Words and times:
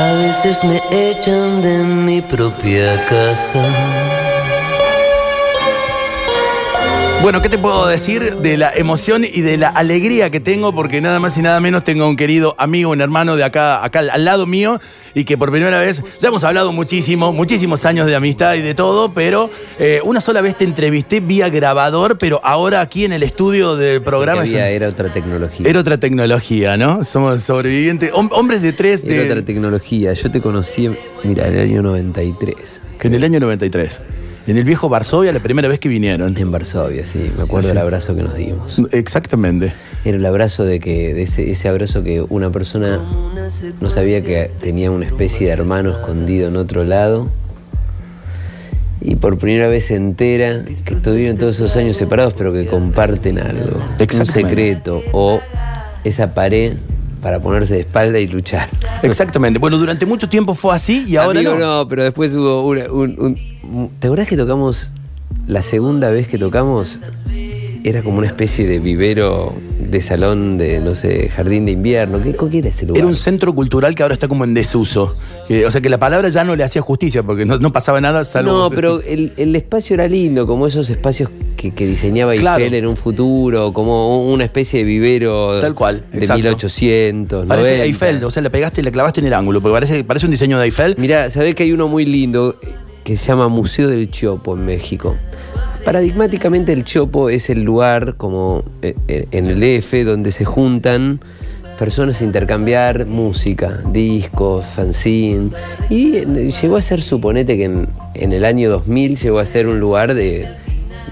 A 0.00 0.14
veces 0.14 0.64
me 0.64 0.80
echan 0.90 1.60
de 1.60 1.76
mi 1.84 2.22
propia 2.22 3.04
casa. 3.04 3.62
Bueno, 7.22 7.42
¿qué 7.42 7.50
te 7.50 7.58
puedo 7.58 7.86
decir 7.86 8.36
de 8.36 8.56
la 8.56 8.72
emoción 8.74 9.24
y 9.24 9.42
de 9.42 9.58
la 9.58 9.68
alegría 9.68 10.30
que 10.30 10.40
tengo? 10.40 10.72
Porque 10.74 11.02
nada 11.02 11.20
más 11.20 11.36
y 11.36 11.42
nada 11.42 11.60
menos 11.60 11.84
tengo 11.84 12.08
un 12.08 12.16
querido 12.16 12.54
amigo, 12.56 12.90
un 12.92 13.02
hermano 13.02 13.36
de 13.36 13.44
acá, 13.44 13.84
acá 13.84 13.98
al 14.10 14.24
lado 14.24 14.46
mío, 14.46 14.80
y 15.14 15.24
que 15.24 15.36
por 15.36 15.50
primera 15.52 15.78
vez, 15.80 16.02
ya 16.18 16.28
hemos 16.28 16.44
hablado 16.44 16.72
muchísimo, 16.72 17.30
muchísimos 17.34 17.84
años 17.84 18.06
de 18.06 18.16
amistad 18.16 18.54
y 18.54 18.62
de 18.62 18.74
todo, 18.74 19.12
pero 19.12 19.50
eh, 19.78 20.00
una 20.02 20.22
sola 20.22 20.40
vez 20.40 20.56
te 20.56 20.64
entrevisté 20.64 21.20
vía 21.20 21.50
grabador, 21.50 22.16
pero 22.16 22.40
ahora 22.42 22.80
aquí 22.80 23.04
en 23.04 23.12
el 23.12 23.22
estudio 23.22 23.76
del 23.76 24.00
programa. 24.00 24.40
Había, 24.40 24.70
es- 24.70 24.76
era 24.76 24.88
otra 24.88 25.12
tecnología. 25.12 25.68
era 25.68 25.80
otra 25.80 25.98
tecnología, 26.00 26.78
¿no? 26.78 27.04
Somos 27.04 27.42
sobrevivientes, 27.42 28.12
hom- 28.14 28.30
hombres 28.32 28.62
de 28.62 28.72
tres 28.72 29.04
Era 29.04 29.22
otra 29.24 29.34
de, 29.36 29.42
tecnología. 29.42 30.14
Yo 30.14 30.30
te 30.30 30.40
conocí, 30.40 30.88
mira, 31.22 31.46
en 31.48 31.54
el 31.58 31.70
año 31.70 31.82
93. 31.82 32.80
que 32.98 33.08
en 33.08 33.14
el 33.14 33.24
año 33.24 33.40
93. 33.40 34.00
En 34.50 34.56
el 34.58 34.64
viejo 34.64 34.88
Varsovia, 34.88 35.32
la 35.32 35.38
primera 35.38 35.68
vez 35.68 35.78
que 35.78 35.88
vinieron. 35.88 36.36
En 36.36 36.50
Varsovia, 36.50 37.06
sí. 37.06 37.30
Me 37.36 37.44
acuerdo 37.44 37.68
Sí. 37.68 37.68
del 37.68 37.78
abrazo 37.78 38.16
que 38.16 38.24
nos 38.24 38.34
dimos. 38.34 38.82
Exactamente. 38.90 39.72
Era 40.04 40.16
el 40.16 40.26
abrazo 40.26 40.64
de 40.64 40.80
que, 40.80 41.14
de 41.14 41.22
ese, 41.22 41.52
ese 41.52 41.68
abrazo 41.68 42.02
que 42.02 42.20
una 42.28 42.50
persona 42.50 42.98
no 43.80 43.90
sabía 43.90 44.24
que 44.24 44.50
tenía 44.60 44.90
una 44.90 45.06
especie 45.06 45.46
de 45.46 45.52
hermano 45.52 45.90
escondido 45.90 46.48
en 46.48 46.56
otro 46.56 46.82
lado. 46.82 47.28
Y 49.00 49.14
por 49.14 49.38
primera 49.38 49.68
vez 49.68 49.84
se 49.84 49.94
entera 49.94 50.64
que 50.64 50.94
estuvieron 50.94 51.38
todos 51.38 51.54
esos 51.54 51.76
años 51.76 51.96
separados, 51.96 52.34
pero 52.36 52.52
que 52.52 52.66
comparten 52.66 53.38
algo. 53.38 53.80
Un 54.18 54.26
secreto. 54.26 55.00
O 55.12 55.40
esa 56.02 56.34
pared 56.34 56.72
para 57.20 57.40
ponerse 57.40 57.74
de 57.74 57.80
espalda 57.80 58.18
y 58.18 58.26
luchar. 58.26 58.68
Exactamente. 59.02 59.58
Bueno, 59.58 59.78
durante 59.78 60.06
mucho 60.06 60.28
tiempo 60.28 60.54
fue 60.54 60.74
así 60.74 61.04
y 61.06 61.16
ahora 61.16 61.40
Amigo, 61.40 61.56
no. 61.56 61.78
no, 61.82 61.88
pero 61.88 62.02
después 62.04 62.34
hubo 62.34 62.66
una- 62.66 62.90
un, 62.90 63.36
un- 63.62 63.90
¿Te 63.98 64.06
acordás 64.06 64.26
que 64.28 64.36
tocamos, 64.36 64.90
la 65.46 65.62
segunda 65.62 66.10
vez 66.10 66.26
que 66.28 66.38
tocamos, 66.38 66.98
era 67.84 68.02
como 68.02 68.18
una 68.18 68.26
especie 68.26 68.66
de 68.66 68.78
vivero 68.78 69.54
de 69.90 70.02
salón 70.02 70.56
de, 70.58 70.80
no 70.80 70.94
sé, 70.94 71.28
jardín 71.28 71.66
de 71.66 71.72
invierno? 71.72 72.22
¿Qué, 72.22 72.34
qué 72.50 72.58
era 72.58 72.68
ese 72.68 72.86
lugar? 72.86 72.98
Era 72.98 73.06
un 73.06 73.16
centro 73.16 73.54
cultural 73.54 73.94
que 73.94 74.02
ahora 74.02 74.14
está 74.14 74.28
como 74.28 74.44
en 74.44 74.54
desuso. 74.54 75.14
Eh, 75.48 75.66
o 75.66 75.70
sea 75.70 75.80
que 75.80 75.88
la 75.88 75.98
palabra 75.98 76.28
ya 76.28 76.44
no 76.44 76.54
le 76.54 76.62
hacía 76.62 76.80
justicia 76.80 77.22
porque 77.22 77.44
no, 77.44 77.58
no 77.58 77.72
pasaba 77.72 78.00
nada 78.00 78.22
salvo. 78.24 78.52
No, 78.52 78.70
pero 78.70 79.00
el, 79.02 79.32
el 79.36 79.56
espacio 79.56 79.94
era 79.94 80.06
lindo, 80.06 80.46
como 80.46 80.66
esos 80.66 80.88
espacios 80.90 81.28
que, 81.56 81.72
que 81.72 81.86
diseñaba 81.86 82.34
Claro. 82.34 82.62
Eiffel 82.62 82.78
en 82.78 82.86
un 82.86 82.96
futuro, 82.96 83.72
como 83.72 84.24
una 84.24 84.44
especie 84.44 84.78
de 84.80 84.84
vivero 84.84 85.60
Tal 85.60 85.74
cual, 85.74 86.04
de 86.12 86.18
exacto. 86.18 86.42
1800. 86.42 87.46
Parece 87.46 87.68
90. 87.78 87.84
Eiffel, 87.84 88.24
o 88.24 88.30
sea, 88.30 88.42
le 88.42 88.50
pegaste 88.50 88.80
y 88.80 88.84
le 88.84 88.92
clavaste 88.92 89.20
en 89.20 89.26
el 89.26 89.34
ángulo, 89.34 89.60
porque 89.60 89.74
parece, 89.74 90.04
parece 90.04 90.26
un 90.26 90.30
diseño 90.30 90.58
de 90.58 90.66
Eiffel. 90.66 90.94
Mirá, 90.98 91.28
sabés 91.30 91.54
que 91.54 91.64
hay 91.64 91.72
uno 91.72 91.88
muy 91.88 92.06
lindo 92.06 92.56
que 93.04 93.16
se 93.16 93.26
llama 93.26 93.48
Museo 93.48 93.88
del 93.88 94.10
Chopo 94.10 94.54
en 94.54 94.64
México. 94.64 95.16
Paradigmáticamente 95.84 96.72
el 96.72 96.84
Chopo 96.84 97.30
es 97.30 97.48
el 97.50 97.62
lugar 97.62 98.14
como 98.16 98.64
eh, 98.82 98.94
eh, 99.08 99.26
en 99.32 99.46
el 99.46 99.60
DF 99.60 100.04
donde 100.04 100.30
se 100.30 100.44
juntan 100.44 101.20
personas 101.78 102.20
a 102.20 102.24
intercambiar 102.24 103.06
música, 103.06 103.78
discos, 103.90 104.66
fanzine. 104.66 105.50
Y 105.88 106.16
eh, 106.18 106.52
llegó 106.60 106.76
a 106.76 106.82
ser, 106.82 107.02
suponete 107.02 107.56
que 107.56 107.64
en, 107.64 107.88
en 108.14 108.32
el 108.32 108.44
año 108.44 108.68
2000 108.70 109.16
llegó 109.16 109.38
a 109.38 109.46
ser 109.46 109.66
un 109.66 109.80
lugar 109.80 110.12
de, 110.12 110.46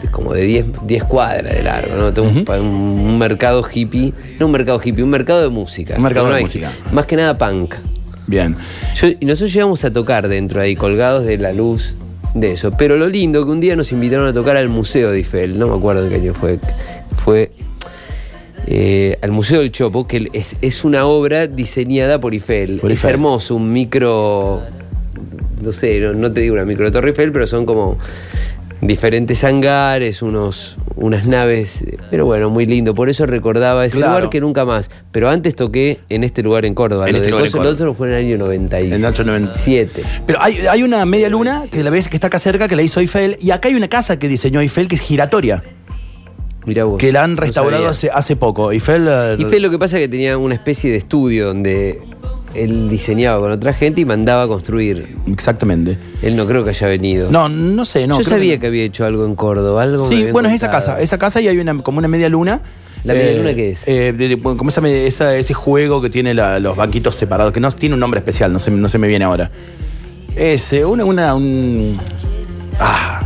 de 0.03 0.09
como 0.11 0.35
de 0.35 0.43
10, 0.43 0.67
10 0.87 1.05
cuadras 1.05 1.55
de 1.55 1.63
largo, 1.63 1.97
¿no? 1.97 2.13
Tengo 2.13 2.29
un, 2.29 2.45
pa- 2.45 2.61
un- 2.61 2.67
un 2.69 3.19
mercado 3.19 3.67
hippie, 3.73 4.13
no 4.39 4.47
un 4.47 4.53
mercado 4.53 4.79
hippie, 4.85 5.03
un 5.03 5.11
mercado 5.11 5.41
de 5.43 5.49
música. 5.49 5.95
Un 5.97 6.03
mercado 6.03 6.29
No 6.29 6.35
de 6.35 6.43
música. 6.43 6.71
Más 6.93 7.07
que 7.07 7.17
nada 7.17 7.39
punk. 7.39 7.75
Bien. 8.27 8.55
Yo- 8.95 9.09
y 9.19 9.25
nosotros 9.25 9.55
llegamos 9.55 9.83
a 9.87 9.91
tocar 9.91 10.29
dentro 10.29 10.61
ahí, 10.61 10.77
colgados 10.77 11.25
de 11.25 11.39
la 11.39 11.55
luz 11.55 11.97
de 12.35 12.53
eso. 12.53 12.71
Pero 12.77 12.97
lo 12.97 13.09
lindo 13.09 13.45
que 13.45 13.51
un 13.51 13.61
día 13.61 13.77
nos 13.77 13.93
invitaron 13.93 14.27
a 14.27 14.33
tocar 14.33 14.57
al 14.57 14.69
Museo 14.69 15.11
de 15.11 15.19
Eiffel, 15.19 15.59
no 15.59 15.69
me 15.69 15.77
acuerdo 15.77 16.05
en 16.05 16.11
qué 16.11 16.17
año 16.17 16.35
fue. 16.35 16.59
Fue 17.17 17.51
eh, 18.67 19.19
al 19.23 19.31
Museo 19.33 19.61
del 19.61 19.73
Chopo, 19.73 20.07
que 20.07 20.29
es, 20.33 20.57
es 20.61 20.85
una 20.85 21.07
obra 21.07 21.47
diseñada 21.47 22.21
por 22.21 22.35
Eiffel. 22.35 22.81
Por 22.81 22.91
es 22.91 22.99
Eiffel. 22.99 23.11
hermoso, 23.13 23.55
un 23.55 23.73
micro. 23.73 24.63
No 25.63 25.73
sé, 25.73 26.01
no, 26.01 26.13
no 26.13 26.33
te 26.33 26.41
digo 26.41 26.55
una 26.55 26.65
micro 26.65 26.91
Torre 26.93 27.09
Eiffel, 27.11 27.33
pero 27.33 27.47
son 27.47 27.67
como 27.67 27.99
diferentes 28.81 29.43
hangares, 29.45 30.23
unos, 30.23 30.77
unas 31.01 31.27
naves. 31.27 31.83
Pero 32.11 32.27
bueno, 32.27 32.51
muy 32.51 32.67
lindo. 32.67 32.95
Por 32.95 33.09
eso 33.09 33.25
recordaba 33.27 33.85
ese 33.87 33.97
Claro. 33.97 34.13
lugar 34.15 34.31
que 34.31 34.41
nunca 34.41 34.65
más. 34.65 34.91
Pero 35.13 35.29
antes 35.29 35.55
toqué 35.55 36.01
en 36.09 36.25
este 36.25 36.43
lugar 36.43 36.65
en 36.65 36.75
Córdoba. 36.75 37.07
En 37.07 37.13
Lo 37.13 37.19
este 37.19 37.27
de 37.27 37.31
lugar 37.33 37.47
en 37.47 37.53
Córdoba. 37.53 37.71
otro 37.75 37.95
fue 37.95 38.09
en 38.09 38.15
el 38.15 38.25
año 38.27 38.39
97. 38.39 38.95
En 38.95 39.01
el 39.01 39.07
año 39.07 39.25
97. 39.25 40.03
Pero 40.27 40.43
hay, 40.43 40.67
hay 40.67 40.83
una 40.83 41.05
media 41.07 41.29
luna 41.29 41.63
que 41.71 41.83
la 41.83 41.91
ves 41.91 42.09
que 42.09 42.17
está 42.17 42.27
acá 42.27 42.39
cerca, 42.39 42.69
que 42.69 42.77
la 42.77 42.83
hizo 42.83 43.01
Eiffel, 43.01 43.37
y 43.41 43.51
acá 43.51 43.69
hay 43.69 43.75
una 43.75 43.89
casa 43.89 44.19
que 44.19 44.29
diseñó 44.29 44.61
Eiffel 44.61 44.89
que 44.89 44.97
es 44.97 45.01
giratoria, 45.01 45.63
Mirá 46.67 46.85
vos. 46.85 46.99
que 46.99 47.13
la 47.13 47.23
han 47.25 47.37
restaurado 47.37 47.89
hace, 47.89 48.11
hace 48.11 48.37
poco. 48.37 48.73
Eiffel. 48.73 49.07
eh, 49.09 49.47
Fe 49.49 49.61
lo 49.61 49.71
que 49.71 49.79
pasa 49.79 49.97
es 49.97 50.03
que 50.03 50.09
tenía 50.09 50.37
una 50.37 50.55
especie 50.55 50.91
de 50.91 50.97
estudio 50.99 51.47
donde 51.47 51.99
él 52.55 52.89
diseñaba 52.89 53.41
con 53.41 53.53
otra 53.53 53.73
gente 53.75 54.01
y 54.01 54.05
mandaba 54.05 54.45
a 54.45 54.49
construir. 54.49 55.17
Exactamente. 55.31 55.97
Él 56.23 56.37
no 56.37 56.47
creo 56.47 56.65
que 56.65 56.71
haya 56.71 56.87
venido. 56.87 57.31
No, 57.31 57.49
no 57.49 57.85
sé, 57.85 58.07
no. 58.07 58.19
Yo 58.19 58.25
creo 58.25 58.37
sabía 58.37 58.55
que 58.55 58.61
que, 58.61 58.67
había 58.69 58.85
hecho 58.85 59.05
algo 59.05 59.25
en 59.27 59.35
Córdoba, 59.35 59.83
algo 59.83 60.09
Sí, 60.09 60.27
bueno, 60.33 60.49
es 60.49 60.57
esa 60.57 60.71
casa. 60.71 61.01
Esa 61.01 61.19
casa 61.19 61.41
y 61.41 61.49
hay 61.49 61.59
una, 61.59 61.77
como 61.83 61.99
una 61.99 62.09
media 62.09 62.29
luna. 62.29 62.61
¿La 63.05 63.15
media 63.15 63.39
luna 63.39 63.55
qué 63.55 63.71
es? 63.71 63.83
eh, 63.87 64.13
de- 64.13 64.29
de- 64.29 64.35
bueno, 64.35 64.59
¿Cómo 64.59 64.71
se 64.73 64.77
llama 64.77 64.89
esa- 64.91 65.37
ese 65.37 65.55
juego 65.55 66.03
que 66.03 66.11
tiene 66.11 66.35
la- 66.35 66.59
los 66.59 66.77
banquitos 66.77 67.15
separados? 67.15 67.53
Que 67.53 67.61
no 67.61 67.71
tiene 67.71 67.95
un 67.95 68.01
nombre 68.01 68.19
especial, 68.19 68.53
no 68.53 68.59
se, 68.59 68.71
no 68.73 68.89
se 68.89 68.99
me 68.99 69.07
viene 69.07 69.25
ahora. 69.25 69.51
Es 70.35 70.73
eh, 70.73 70.85
una, 70.85 71.05
una, 71.05 71.35
un. 71.35 71.97
Ah. 72.81 73.21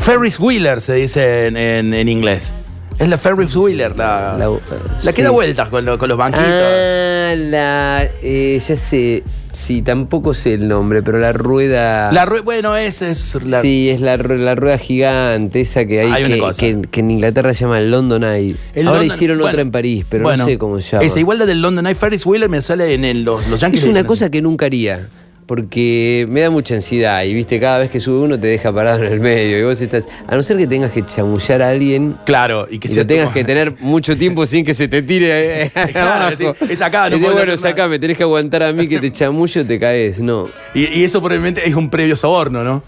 Ferris 0.00 0.38
Wheeler 0.38 0.80
se 0.80 0.94
dice 0.94 1.46
en, 1.48 1.56
en- 1.56 1.92
en 1.94 2.08
inglés. 2.08 2.52
Es 2.98 3.08
la 3.08 3.16
Ferris 3.16 3.54
Wheeler, 3.54 3.96
la, 3.96 4.34
La- 4.36 4.48
la, 4.48 5.12
que 5.12 5.16
sí. 5.18 5.22
da 5.22 5.30
vueltas 5.30 5.68
con, 5.68 5.84
lo- 5.84 5.96
con 5.98 6.08
los 6.08 6.18
banquitos. 6.18 6.44
Ah, 6.48 7.32
la. 7.36 8.08
eh, 8.22 8.60
ya 8.66 8.76
sé. 8.76 9.22
Sí, 9.52 9.82
tampoco 9.82 10.34
sé 10.34 10.54
el 10.54 10.68
nombre, 10.68 11.02
pero 11.02 11.18
la 11.18 11.32
rueda. 11.32 12.10
La 12.12 12.26
rue- 12.26 12.42
bueno, 12.42 12.76
esa 12.76 13.08
es 13.08 13.36
la. 13.44 13.60
Sí, 13.62 13.88
es 13.88 14.00
la, 14.00 14.16
la 14.16 14.54
rueda 14.54 14.78
gigante, 14.78 15.60
esa 15.60 15.84
que 15.84 16.00
hay, 16.00 16.24
que, 16.24 16.40
que- 16.58 16.82
que 16.90 17.00
en 17.00 17.10
Inglaterra 17.12 17.54
se 17.54 17.60
llama 17.64 17.78
el 17.78 17.90
London 17.90 18.24
Eye. 18.24 18.56
El 18.74 18.86
Ahora 18.88 19.00
London- 19.00 19.16
hicieron 19.16 19.38
bueno, 19.38 19.48
otra 19.50 19.62
en 19.62 19.70
París, 19.70 20.04
pero 20.08 20.24
bueno, 20.24 20.38
no 20.44 20.44
sé 20.48 20.58
cómo 20.58 20.80
se 20.80 20.90
llama. 20.92 21.04
Esa, 21.04 21.18
igual 21.20 21.38
la 21.38 21.46
del 21.46 21.60
London 21.62 21.86
Eye 21.86 21.94
Ferris 21.94 22.26
Wheeler 22.26 22.48
me 22.48 22.60
sale 22.62 22.94
en 22.94 23.04
el- 23.04 23.22
los, 23.24 23.46
los 23.48 23.60
Yankees. 23.60 23.84
Es 23.84 23.88
una 23.88 24.04
cosa 24.04 24.30
que 24.30 24.42
nunca 24.42 24.66
haría. 24.66 25.08
Porque 25.48 26.26
me 26.28 26.42
da 26.42 26.50
mucha 26.50 26.74
ansiedad 26.74 27.24
y 27.24 27.32
viste, 27.32 27.58
cada 27.58 27.78
vez 27.78 27.90
que 27.90 28.00
sube 28.00 28.20
uno 28.20 28.38
te 28.38 28.46
deja 28.48 28.70
parado 28.70 29.02
en 29.02 29.10
el 29.10 29.18
medio 29.18 29.58
y 29.58 29.62
vos 29.62 29.80
estás, 29.80 30.06
a 30.26 30.36
no 30.36 30.42
ser 30.42 30.58
que 30.58 30.66
tengas 30.66 30.90
que 30.90 31.02
chamullar 31.06 31.62
a 31.62 31.70
alguien 31.70 32.16
Claro, 32.26 32.68
y 32.70 32.78
que 32.78 32.86
y 32.86 32.94
lo 32.94 33.06
tengas 33.06 33.32
que 33.32 33.44
tener 33.44 33.72
mucho 33.80 34.14
tiempo 34.14 34.44
sin 34.44 34.62
que 34.62 34.74
se 34.74 34.88
te 34.88 35.00
tire 35.00 35.62
eh, 35.64 35.70
Claro, 35.92 36.26
abajo. 36.26 36.54
es- 36.60 36.70
es 36.70 36.82
acá, 36.82 37.04
no 37.08 37.16
Decís, 37.16 37.22
podés 37.24 37.36
bueno, 37.38 37.52
hacer 37.54 37.64
nada". 37.64 37.70
sacame, 37.76 37.98
tenés 37.98 38.18
que 38.18 38.22
aguantar 38.24 38.62
a 38.62 38.72
mí 38.74 38.86
que 38.86 39.00
te 39.00 39.10
chamullo, 39.10 39.64
te 39.66 39.80
caes. 39.80 40.20
No. 40.20 40.50
Y, 40.74 41.00
y 41.00 41.04
eso 41.04 41.18
probablemente 41.20 41.66
es 41.66 41.74
un 41.74 41.88
previo 41.88 42.14
soborno, 42.14 42.62
¿no? 42.62 42.82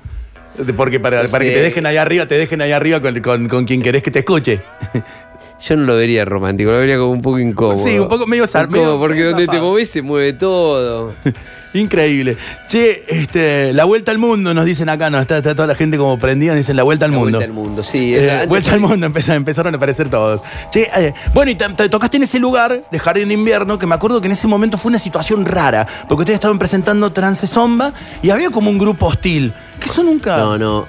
Porque 0.77 1.01
para, 1.01 1.23
No 1.23 1.31
para 1.31 1.43
que 1.47 1.53
te 1.53 1.63
dejen 1.63 1.87
ahí 1.87 1.97
arriba, 1.97 2.27
te 2.27 2.35
dejen 2.35 2.61
ahí 2.61 2.73
arriba 2.73 3.01
con, 3.01 3.19
con- 3.21 3.49
con 3.49 3.65
quien 3.65 3.81
querés 3.81 4.03
que 4.03 4.11
te 4.11 4.19
escuche. 4.19 4.61
Yo 5.63 5.77
no 5.77 5.85
lo 5.85 5.97
vería 5.97 6.25
romántico, 6.25 6.71
lo 6.71 6.79
vería 6.79 6.97
como 6.97 7.11
un 7.13 7.23
poco 7.23 7.39
incómodo. 7.39 7.77
Sí, 7.77 7.99
un 7.99 8.09
poco 8.09 8.27
medio 8.27 8.45
zar- 8.45 8.65
Incómodo, 8.65 8.85
medio- 8.95 8.99
Porque 9.01 9.25
donde 9.25 9.47
te 9.47 9.61
movés 9.61 9.91
se 9.91 10.01
mueve 10.03 10.33
todo. 10.33 11.13
Increíble. 11.73 12.37
Che, 12.67 13.05
este, 13.07 13.73
la 13.73 13.85
vuelta 13.85 14.11
al 14.11 14.19
mundo, 14.19 14.53
nos 14.55 14.65
dicen 14.65 14.89
acá, 14.89 15.09
¿no? 15.09 15.21
Está, 15.21 15.37
está 15.37 15.55
toda 15.55 15.69
la 15.69 15.77
gente 15.77 15.99
como 15.99 16.19
prendida, 16.19 16.53
dicen 16.55 16.75
la 16.77 16.83
vuelta 16.83 17.05
al 17.05 17.13
La 17.13 17.19
mundo. 17.19 17.39
vuelta 17.39 17.45
al 17.49 17.53
mundo, 17.55 17.83
sí. 17.85 18.13
Eh, 18.17 18.47
vuelta 18.49 18.73
al 18.73 18.81
mundo, 18.81 19.07
empeza- 19.07 19.37
empezaron 19.37 19.75
a 19.75 19.77
aparecer 19.77 20.09
todos. 20.09 20.41
Che, 20.73 20.91
eh, 20.97 21.15
bueno, 21.33 21.51
y 21.53 21.55
te, 21.55 21.69
te 21.69 21.89
tocaste 21.89 22.17
en 22.17 22.25
ese 22.25 22.41
lugar 22.41 22.83
de 22.91 22.99
jardín 22.99 23.29
de 23.29 23.35
invierno, 23.35 23.79
que 23.79 23.87
me 23.87 23.95
acuerdo 23.95 24.21
que 24.21 24.27
en 24.27 24.33
ese 24.33 24.49
momento 24.49 24.79
fue 24.79 24.89
una 24.89 24.99
situación 24.99 25.45
rara, 25.45 25.87
porque 26.09 26.23
ustedes 26.23 26.39
estaban 26.39 26.59
presentando 26.59 27.13
Trance 27.13 27.47
Zomba 27.47 27.93
y 28.23 28.31
había 28.31 28.51
como 28.51 28.69
un 28.71 28.79
grupo 28.79 29.07
hostil. 29.07 29.53
Que 29.79 29.91
eso 29.91 30.03
nunca. 30.03 30.39
No, 30.39 30.59
no. 30.59 30.87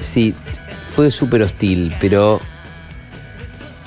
Sí, 0.00 0.34
fue 0.94 1.10
súper 1.10 1.40
hostil, 1.42 1.94
pero 2.00 2.40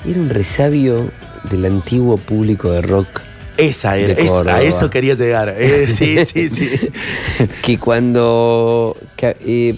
era 0.08 0.20
un 0.20 0.28
resabio 0.30 1.08
del 1.50 1.64
antiguo 1.66 2.16
público 2.16 2.70
de 2.70 2.82
rock 2.82 3.20
Esa 3.56 3.96
era, 3.96 4.14
De 4.14 4.50
a 4.50 4.62
eso 4.62 4.88
quería 4.90 5.14
llegar. 5.14 5.54
Eh, 5.58 5.86
sí, 5.92 6.16
sí, 6.24 6.48
sí. 6.48 6.70
que 7.62 7.78
cuando... 7.78 8.96
que, 9.16 9.36
eh, 9.44 9.74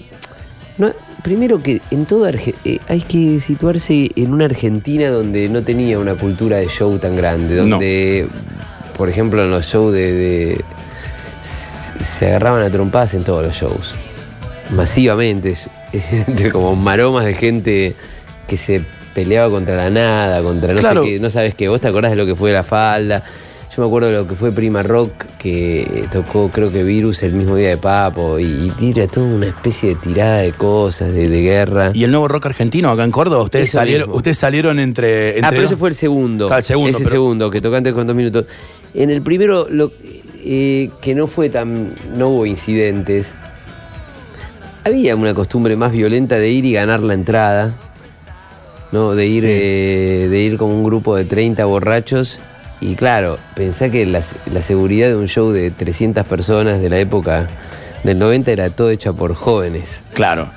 no, 0.78 0.92
primero 1.22 1.62
que 1.62 1.80
en 1.90 2.06
todo 2.06 2.28
Arge- 2.28 2.54
eh, 2.64 2.78
hay 2.88 3.00
que 3.02 3.40
situarse 3.40 4.10
en 4.16 4.32
una 4.32 4.44
Argentina 4.46 5.08
donde 5.10 5.48
no 5.48 5.62
tenía 5.62 5.98
una 5.98 6.14
cultura 6.14 6.58
de 6.58 6.68
show 6.68 6.96
tan 6.98 7.16
grande, 7.16 7.56
No. 7.56 7.62
donde, 7.62 8.26
por 8.96 9.08
ejemplo, 9.08 9.42
en 9.42 9.50
los 9.50 9.66
shows 9.66 9.92
de... 9.92 10.60
se 11.42 12.26
agarraban 12.26 12.62
a 12.62 12.70
trompadas 12.70 13.14
en 13.14 13.24
todos 13.24 13.44
los 13.44 13.54
shows. 13.56 13.94
Masivamente, 14.70 15.50
es- 15.50 15.68
como 16.52 16.74
maromas 16.76 17.24
de 17.26 17.34
gente 17.34 17.94
que 18.48 18.56
se 18.56 18.82
peleaba 19.14 19.50
contra 19.50 19.76
la 19.76 19.90
nada, 19.90 20.42
contra 20.42 20.72
no 20.72 20.80
Claro. 20.80 21.02
sé 21.02 21.08
qué, 21.10 21.20
no 21.20 21.30
sabes 21.30 21.54
qué, 21.54 21.68
vos 21.68 21.80
te 21.80 21.88
acordás 21.88 22.10
de 22.12 22.16
lo 22.16 22.26
que 22.26 22.34
fue 22.34 22.52
la 22.52 22.62
falda. 22.64 23.22
Yo 23.74 23.80
me 23.80 23.86
acuerdo 23.88 24.08
de 24.08 24.14
lo 24.18 24.28
que 24.28 24.34
fue 24.34 24.52
Prima 24.52 24.82
Rock, 24.82 25.24
que 25.38 26.04
tocó 26.12 26.50
creo 26.50 26.70
que 26.70 26.84
Virus 26.84 27.22
el 27.22 27.32
mismo 27.32 27.56
día 27.56 27.70
de 27.70 27.78
Papo, 27.78 28.38
y, 28.38 28.44
y 28.44 28.70
tira 28.78 29.06
toda 29.06 29.24
una 29.26 29.46
especie 29.46 29.90
de 29.90 29.94
tirada 29.94 30.38
de 30.40 30.52
cosas, 30.52 31.10
de, 31.14 31.26
de 31.26 31.40
guerra. 31.40 31.90
¿Y 31.94 32.04
el 32.04 32.10
nuevo 32.10 32.28
rock 32.28 32.44
argentino 32.46 32.90
acá 32.90 33.02
en 33.04 33.10
Córdoba? 33.10 33.42
Ustedes, 33.44 33.70
Eso 33.70 33.78
salieron, 33.78 34.08
mismo. 34.08 34.16
ustedes 34.16 34.36
salieron 34.36 34.78
entre, 34.78 35.28
entre 35.36 35.46
ah, 35.46 35.50
pero 35.50 35.62
ese 35.62 35.78
fue 35.78 35.88
el 35.88 35.94
segundo. 35.94 36.48
Claro, 36.48 36.58
el 36.58 36.64
segundo, 36.64 36.90
Ese 36.90 36.98
pero- 36.98 37.10
segundo, 37.10 37.50
que 37.50 37.60
tocó 37.62 37.76
antes 37.76 37.94
con 37.94 38.06
dos 38.06 38.14
minutos. 38.14 38.44
En 38.92 39.08
el 39.08 39.22
primero, 39.22 39.66
lo, 39.70 39.90
eh, 40.44 40.90
que 41.00 41.14
no 41.14 41.26
fue 41.26 41.48
tan. 41.48 41.94
no 42.14 42.28
hubo 42.28 42.44
incidentes. 42.44 43.32
Había 44.84 45.14
una 45.16 45.32
costumbre 45.32 45.76
más 45.76 45.92
violenta 45.92 46.36
de 46.36 46.50
ir 46.50 46.64
y 46.66 46.72
ganar 46.74 47.00
la 47.00 47.14
entrada. 47.14 47.72
¿No? 48.92 49.14
De 49.14 49.26
ir, 49.26 49.40
Sí. 49.42 49.48
eh, 49.50 50.28
de 50.30 50.38
ir 50.40 50.58
con 50.58 50.70
un 50.70 50.84
grupo 50.84 51.16
de 51.16 51.24
30 51.24 51.64
borrachos. 51.64 52.40
Y 52.80 52.94
claro, 52.94 53.38
pensá 53.54 53.90
que 53.90 54.04
la, 54.06 54.22
la 54.52 54.62
seguridad 54.62 55.08
de 55.08 55.16
un 55.16 55.28
show 55.28 55.50
de 55.50 55.70
300 55.70 56.26
personas 56.26 56.80
de 56.80 56.88
la 56.90 56.98
época 56.98 57.48
del 58.04 58.18
90 58.18 58.50
era 58.50 58.70
todo 58.70 58.90
hecha 58.90 59.12
por 59.12 59.34
jóvenes. 59.34 60.02
Claro. 60.14 60.50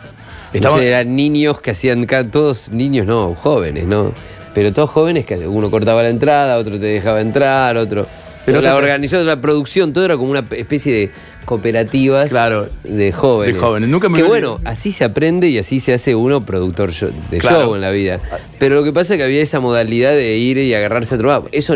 Estamos- 0.54 0.80
sé, 0.80 0.88
eran 0.88 1.16
niños 1.16 1.62
que 1.62 1.72
hacían, 1.72 2.08
todos 2.32 2.72
niños, 2.72 3.06
no, 3.06 3.36
jóvenes, 3.36 3.86
¿no? 3.86 4.14
Pero 4.54 4.72
todos 4.74 4.90
jóvenes 4.90 5.26
que 5.26 5.48
uno 5.48 5.70
cortaba 5.70 6.02
la 6.02 6.10
entrada, 6.10 6.58
otro 6.58 6.80
te 6.80 6.86
dejaba 6.88 7.22
entrar, 7.22 7.78
otro... 7.78 8.08
Pero 8.46 8.62
la 8.62 8.76
organización, 8.76 9.26
la 9.26 9.42
producción, 9.42 9.92
todo 9.92 10.06
era 10.06 10.18
como 10.18 10.30
una 10.30 10.46
especie 10.52 10.94
de 10.94 11.12
cooperativas 11.46 12.30
Claro. 12.32 12.68
de 12.84 13.12
jóvenes. 13.12 13.56
De 13.56 13.62
jóvenes. 13.62 13.90
Nunca 13.90 14.10
me 14.10 14.18
Que 14.18 14.24
bueno, 14.24 14.60
así 14.66 14.92
se 14.92 15.04
aprende 15.04 15.48
y 15.48 15.58
así 15.58 15.80
se 15.80 15.94
hace 15.94 16.16
uno 16.16 16.46
productor 16.46 16.92
de 17.32 17.38
Claro. 17.38 17.62
show 17.66 17.76
en 17.76 17.82
la 17.82 17.92
vida. 17.92 18.20
Pero 18.60 18.76
lo 18.76 18.84
que 18.84 18.92
pasa 18.92 19.14
es 19.14 19.18
que 19.20 19.24
había 19.24 19.42
esa 19.42 19.60
modalidad 19.60 20.12
de 20.12 20.38
ir 20.38 20.58
y 20.58 20.74
agarrarse 20.74 21.16
a 21.16 21.18
otro 21.18 21.30
lado. 21.30 21.50
Eso, 21.52 21.76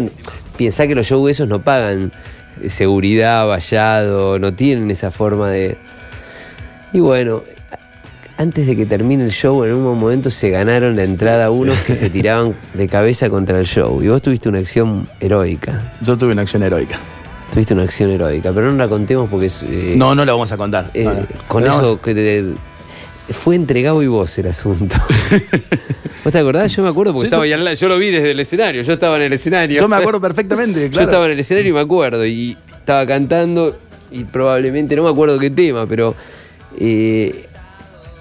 piensa 0.58 0.88
que 0.88 0.96
los 0.96 1.08
shows 1.08 1.32
esos 1.32 1.48
no 1.48 1.62
pagan 1.64 2.12
seguridad, 2.68 3.48
vallado, 3.48 4.40
no 4.40 4.54
tienen 4.54 4.92
esa 4.92 5.12
forma 5.12 5.50
de... 5.50 5.78
Y 6.92 7.00
bueno, 7.00 7.44
antes 8.38 8.66
de 8.68 8.76
que 8.76 8.86
termine 8.86 9.24
el 9.24 9.32
show, 9.32 9.64
en 9.64 9.74
un 9.74 9.84
momento 9.84 10.30
se 10.30 10.50
ganaron 10.50 10.96
la 10.96 11.04
entrada 11.04 11.52
unos 11.52 11.78
que 11.82 11.94
se 11.94 12.10
tiraban 12.10 12.56
de 12.74 12.88
cabeza 12.88 13.30
contra 13.30 13.60
el 13.60 13.66
show. 13.66 14.02
Y 14.02 14.08
vos 14.08 14.22
tuviste 14.22 14.50
una 14.50 14.60
acción 14.60 15.08
heroica. 15.20 15.94
Yo 16.02 16.18
tuve 16.18 16.32
una 16.32 16.42
acción 16.42 16.64
heroica. 16.64 16.98
Tuviste 17.52 17.74
una 17.74 17.84
acción 17.84 18.10
heroica, 18.12 18.52
pero 18.54 18.72
no 18.72 18.78
la 18.78 18.88
contemos 18.88 19.28
porque 19.30 19.48
es... 19.48 19.64
eh, 19.64 19.96
No, 19.98 20.14
no 20.14 20.24
la 20.24 20.32
vamos 20.34 20.52
a 20.52 20.58
contar. 20.58 20.92
eh, 20.94 21.08
con 21.48 21.64
No, 21.64 21.80
eso 21.80 22.02
que 22.02 22.14
te- 22.14 22.46
fue 23.34 23.56
entregado 23.56 24.02
y 24.04 24.08
vos 24.08 24.38
el 24.38 24.48
asunto. 24.48 24.96
¿Vos 26.24 26.32
te 26.34 26.40
acordás? 26.40 26.76
Yo 26.76 26.84
me 26.84 26.90
acuerdo 26.90 27.14
porque 27.14 27.26
Sí, 27.26 27.34
estaba 27.34 27.48
yo- 27.48 27.56
al 27.56 27.76
yo 27.76 27.88
lo 27.88 27.98
vi 27.98 28.10
desde 28.12 28.32
el 28.32 28.40
escenario, 28.40 28.82
yo 28.84 28.94
estaba 28.94 29.16
en 29.18 29.24
el 29.24 29.34
escenario. 29.34 29.82
Yo 29.82 29.88
me 29.88 29.96
acuerdo 29.98 30.20
perfectamente, 30.22 30.82
Yo 30.86 30.90
claro. 30.92 31.06
estaba 31.08 31.26
en 31.28 31.32
el 31.34 31.40
escenario 31.40 31.70
y 31.72 31.74
me 31.74 31.80
acuerdo, 31.80 32.26
y 32.26 32.58
estaba 32.78 33.06
cantando, 33.06 33.78
y 34.12 34.24
probablemente, 34.26 34.96
no 34.96 35.04
me 35.04 35.10
acuerdo 35.10 35.38
qué 35.40 35.50
tema, 35.50 35.86
pero 35.88 36.16
eh, 36.80 37.46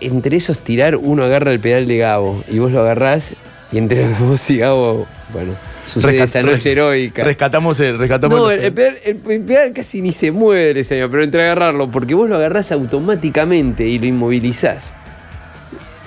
entre 0.01 0.37
esos 0.37 0.59
tirar, 0.59 0.97
uno 0.97 1.25
agarra 1.25 1.53
el 1.53 1.61
pedal 1.61 1.87
de 1.87 1.97
Gabo, 1.99 2.45
y 2.49 2.59
vos 2.59 2.71
lo 2.73 2.81
agarrás, 2.81 3.35
y 3.73 3.79
entre 3.79 4.09
los 4.09 4.19
vos 4.21 4.51
y 4.51 4.59
Gabo, 4.59 5.07
bueno, 5.33 5.53
sucede 5.89 6.23
esa 6.23 6.43
noche 6.43 6.73
heroica. 6.73 7.25
Rescatamos 7.25 7.81
el, 7.81 7.99
rescatamos 7.99 8.39
No, 8.39 8.51
el- 8.51 8.61
el, 8.61 8.73
pedal, 8.73 8.99
el- 9.05 9.51
el 9.51 9.73
casi 9.73 10.01
ni 10.03 10.13
se 10.13 10.31
mueve 10.31 10.79
ese 10.81 10.97
año, 10.97 11.11
pero 11.11 11.23
entre 11.25 11.43
agarrarlo, 11.43 11.91
porque 11.91 12.15
vos 12.15 12.29
lo 12.29 12.37
agarrás 12.37 12.71
automáticamente 12.73 13.87
y 13.87 13.99
lo 13.99 14.07
inmovilizás. 14.07 14.95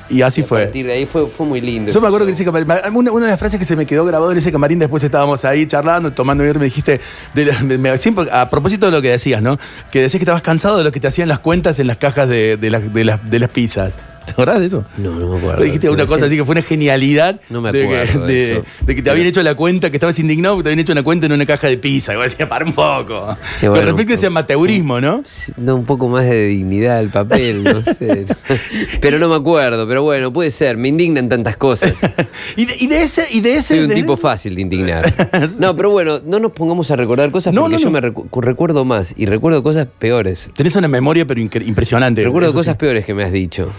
y 0.09 0.23
así 0.23 0.41
Y 0.41 0.43
a 0.43 0.47
fue. 0.47 0.63
partir 0.63 0.85
de 0.85 0.91
ahí 0.91 1.05
fue, 1.05 1.25
fue 1.27 1.45
muy 1.45 1.61
lindo. 1.61 1.89
Yo 1.89 2.01
me 2.01 2.07
acuerdo 2.07 2.25
que 2.25 2.31
en 2.31 2.35
ese 2.35 2.43
camarín, 2.43 2.67
una, 2.93 3.11
una 3.13 3.25
de 3.27 3.31
las 3.31 3.39
frases 3.39 3.57
que 3.57 3.63
se 3.65 3.77
me 3.77 3.85
quedó 3.85 4.03
grabado 4.03 4.29
en 4.33 4.37
ese 4.39 4.51
camarín, 4.51 4.77
después 4.77 5.01
estábamos 5.05 5.45
ahí 5.45 5.65
charlando, 5.65 6.11
tomando 6.11 6.43
birra, 6.43 6.59
me 6.59 6.65
dijiste, 6.65 6.99
de 7.33 7.45
la- 7.45 7.61
me- 7.63 7.77
me- 7.77 7.97
siempre- 7.97 8.27
a 8.29 8.49
propósito 8.49 8.87
de 8.87 8.91
lo 8.91 9.01
que 9.01 9.09
decías, 9.09 9.41
¿no? 9.41 9.57
Que 9.89 10.01
decías 10.01 10.19
que 10.19 10.23
estabas 10.25 10.41
cansado 10.41 10.77
de 10.77 10.83
lo 10.83 10.91
que 10.91 10.99
te 10.99 11.07
hacían 11.07 11.29
las 11.29 11.39
cuentas 11.39 11.79
en 11.79 11.87
las 11.87 11.95
cajas 11.95 12.27
de, 12.27 12.57
de 12.57 12.69
de 13.23 13.39
las 13.39 13.49
pizzas. 13.51 13.93
¿Te 14.35 14.41
acordás 14.41 14.59
de 14.61 14.65
eso? 14.67 14.85
No, 14.97 15.11
no 15.11 15.29
me 15.33 15.37
acuerdo. 15.39 15.63
dijiste 15.63 15.89
una 15.89 16.05
cosa 16.05 16.25
así 16.25 16.35
que 16.37 16.45
fue 16.45 16.53
una 16.53 16.61
genialidad 16.61 17.41
No 17.49 17.61
me 17.61 17.71
de, 17.71 17.87
que, 17.87 17.97
acuerdo 17.97 18.27
de 18.27 18.33
de- 18.33 18.51
eso. 18.53 18.63
de 18.81 18.95
que 18.95 19.01
te 19.01 19.09
habían 19.09 19.27
hecho 19.27 19.43
la 19.43 19.55
cuenta, 19.55 19.89
que 19.89 19.97
estabas 19.97 20.17
indignado 20.19 20.55
porque 20.55 20.63
te 20.65 20.69
habían 20.69 20.79
hecho 20.79 20.93
una 20.93 21.03
cuenta 21.03 21.25
en 21.25 21.31
una 21.33 21.45
caja 21.45 21.67
de 21.67 21.77
pizza. 21.77 22.13
Y 22.13 22.15
vos 22.17 22.25
decías, 22.25 22.47
para 22.47 22.65
un 22.65 22.73
poco. 22.73 23.37
Qué 23.59 23.67
Con 23.67 23.75
bueno. 23.75 23.85
respecto 23.87 24.13
a 24.13 24.15
ese 24.15 24.27
amateurismo, 24.27 25.01
¿no? 25.01 25.23
Da 25.57 25.73
un 25.73 25.85
poco 25.85 26.07
más 26.07 26.25
de 26.25 26.47
dignidad 26.47 26.97
al 26.99 27.09
papel, 27.09 27.63
no 27.63 27.83
sé. 27.93 28.25
pero 29.01 29.19
no 29.19 29.27
me 29.29 29.35
acuerdo, 29.35 29.87
pero 29.87 30.03
bueno, 30.03 30.31
puede 30.31 30.51
ser, 30.51 30.77
me 30.77 30.87
indignan 30.89 31.27
tantas 31.29 31.57
cosas. 31.57 31.93
Y 32.55 32.65
de, 32.65 32.75
y 32.79 32.87
de 32.87 33.03
ese, 33.03 33.27
y 33.29 33.39
de 33.41 33.53
ese. 33.53 33.75
Soy 33.75 33.79
un 33.85 33.91
tipo 33.91 34.17
fácil 34.17 34.55
de 34.55 34.61
indignar. 34.61 35.11
No, 35.59 35.75
pero 35.75 35.89
bueno, 35.89 36.19
no 36.25 36.39
nos 36.39 36.51
pongamos 36.51 36.89
a 36.91 36.95
recordar 36.95 37.31
cosas 37.31 37.53
No, 37.53 37.61
porque 37.61 37.75
no, 37.75 37.79
yo 37.81 37.85
no. 37.89 37.91
me 37.91 38.01
recu- 38.01 38.41
recuerdo 38.41 38.85
más 38.85 39.13
y 39.17 39.25
recuerdo 39.25 39.61
cosas 39.63 39.87
peores. 39.99 40.49
Tenés 40.55 40.75
una 40.75 40.87
memoria, 40.87 41.25
pero 41.25 41.39
impresionante. 41.39 42.23
Recuerdo 42.23 42.51
sí. 42.51 42.57
cosas 42.57 42.75
peores 42.77 43.05
que 43.05 43.13
me 43.13 43.23
has 43.23 43.31
dicho. 43.31 43.71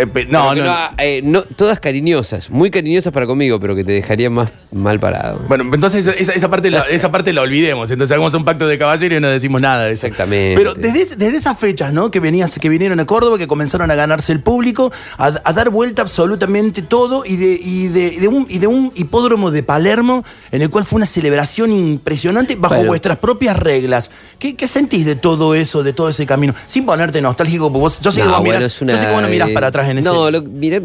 Eh, 0.00 0.26
no, 0.28 0.54
no, 0.54 0.74
eh, 0.98 1.20
no, 1.22 1.42
todas 1.42 1.80
cariñosas, 1.80 2.48
muy 2.50 2.70
cariñosas 2.70 3.12
para 3.12 3.26
conmigo, 3.26 3.60
pero 3.60 3.74
que 3.74 3.84
te 3.84 3.92
dejarían 3.92 4.32
más 4.32 4.50
mal 4.72 4.98
parado. 5.00 5.40
Bueno, 5.48 5.64
entonces 5.74 6.06
esa, 6.06 6.32
esa 6.32 6.48
parte 6.48 6.70
la, 6.70 6.80
esa 6.82 7.10
parte 7.10 7.32
la 7.32 7.42
olvidemos. 7.42 7.90
Entonces 7.90 8.12
hagamos 8.12 8.34
un 8.34 8.44
pacto 8.44 8.66
de 8.68 8.78
caballero 8.78 9.16
y 9.16 9.20
no 9.20 9.28
decimos 9.28 9.60
nada 9.60 9.84
de 9.86 9.92
eso. 9.92 10.06
Exactamente. 10.06 10.56
Pero 10.56 10.74
desde, 10.74 11.16
desde 11.16 11.36
esas 11.36 11.58
fechas, 11.58 11.92
¿no? 11.92 12.10
Que 12.10 12.20
venías, 12.20 12.58
que 12.58 12.68
vinieron 12.68 13.00
a 13.00 13.04
Córdoba, 13.04 13.36
que 13.36 13.46
comenzaron 13.48 13.90
a 13.90 13.94
ganarse 13.96 14.32
el 14.32 14.40
público, 14.40 14.92
a, 15.18 15.32
a 15.44 15.52
dar 15.52 15.70
vuelta 15.70 16.02
absolutamente 16.02 16.82
todo 16.82 17.24
y 17.26 17.36
de, 17.36 17.52
y, 17.62 17.88
de, 17.88 18.28
un, 18.28 18.46
y 18.48 18.58
de 18.58 18.66
un 18.68 18.92
hipódromo 18.94 19.50
de 19.50 19.62
Palermo 19.62 20.24
en 20.52 20.62
el 20.62 20.70
cual 20.70 20.84
fue 20.84 20.96
una 20.98 21.06
celebración 21.06 21.72
impresionante 21.72 22.56
bajo 22.56 22.76
Bueno. 22.76 22.88
vuestras 22.90 23.18
propias 23.18 23.58
reglas. 23.58 24.10
¿Qué, 24.38 24.54
qué 24.56 24.66
sentís 24.66 25.04
de 25.04 25.16
todo 25.16 25.54
eso, 25.54 25.82
de 25.82 25.92
todo 25.92 26.08
ese 26.08 26.24
camino? 26.26 26.54
Sin 26.68 26.86
ponerte 26.86 27.20
nostálgico, 27.20 27.64
porque 27.72 27.80
vos, 27.82 28.00
yo 28.00 28.10
sé 28.12 28.20
que 28.22 28.28
vos 28.28 28.38
bueno, 28.40 28.58
mirás- 28.58 28.62
es 28.72 28.80
una, 28.82 28.92
yo 28.92 28.98
sé 28.98 29.06
que 29.06 29.12
vos 29.12 29.22
no 29.22 29.28
mirás 29.28 29.50
para 29.50 29.66
atrás 29.66 29.88
No, 29.94 30.30
lo, 30.30 30.42
mirá, 30.42 30.80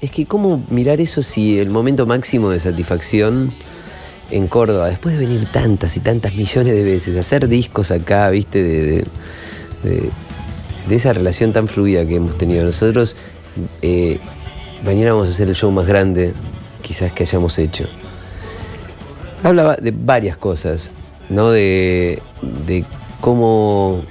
es 0.00 0.10
que 0.10 0.26
cómo 0.26 0.62
mirar 0.70 1.00
eso 1.00 1.22
si 1.22 1.58
el 1.58 1.70
momento 1.70 2.06
máximo 2.06 2.50
de 2.50 2.60
satisfacción 2.60 3.52
en 4.30 4.46
Córdoba, 4.48 4.88
después 4.88 5.18
de 5.18 5.24
venir 5.26 5.46
tantas 5.52 5.96
y 5.96 6.00
tantas 6.00 6.34
millones 6.34 6.74
de 6.74 6.82
veces, 6.82 7.14
de 7.14 7.20
hacer 7.20 7.48
discos 7.48 7.90
acá, 7.90 8.28
viste, 8.30 8.62
de- 8.62 9.04
de 10.88 10.94
esa 10.94 11.12
relación 11.12 11.52
tan 11.52 11.66
fluida 11.68 12.06
que 12.06 12.16
hemos 12.16 12.36
tenido 12.38 12.64
nosotros, 12.64 13.16
eh, 13.82 14.18
mañana 14.84 15.12
vamos 15.12 15.28
a 15.28 15.30
hacer 15.30 15.48
el 15.48 15.54
show 15.56 15.70
más 15.72 15.86
grande 15.86 16.32
quizás 16.82 17.12
que 17.12 17.24
hayamos 17.24 17.58
hecho. 17.58 17.84
Hablaba 19.42 19.76
de 19.76 19.90
varias 19.92 20.36
cosas, 20.36 20.90
¿no? 21.28 21.50
De, 21.50 22.20
de 22.66 22.84
cómo 23.20 24.02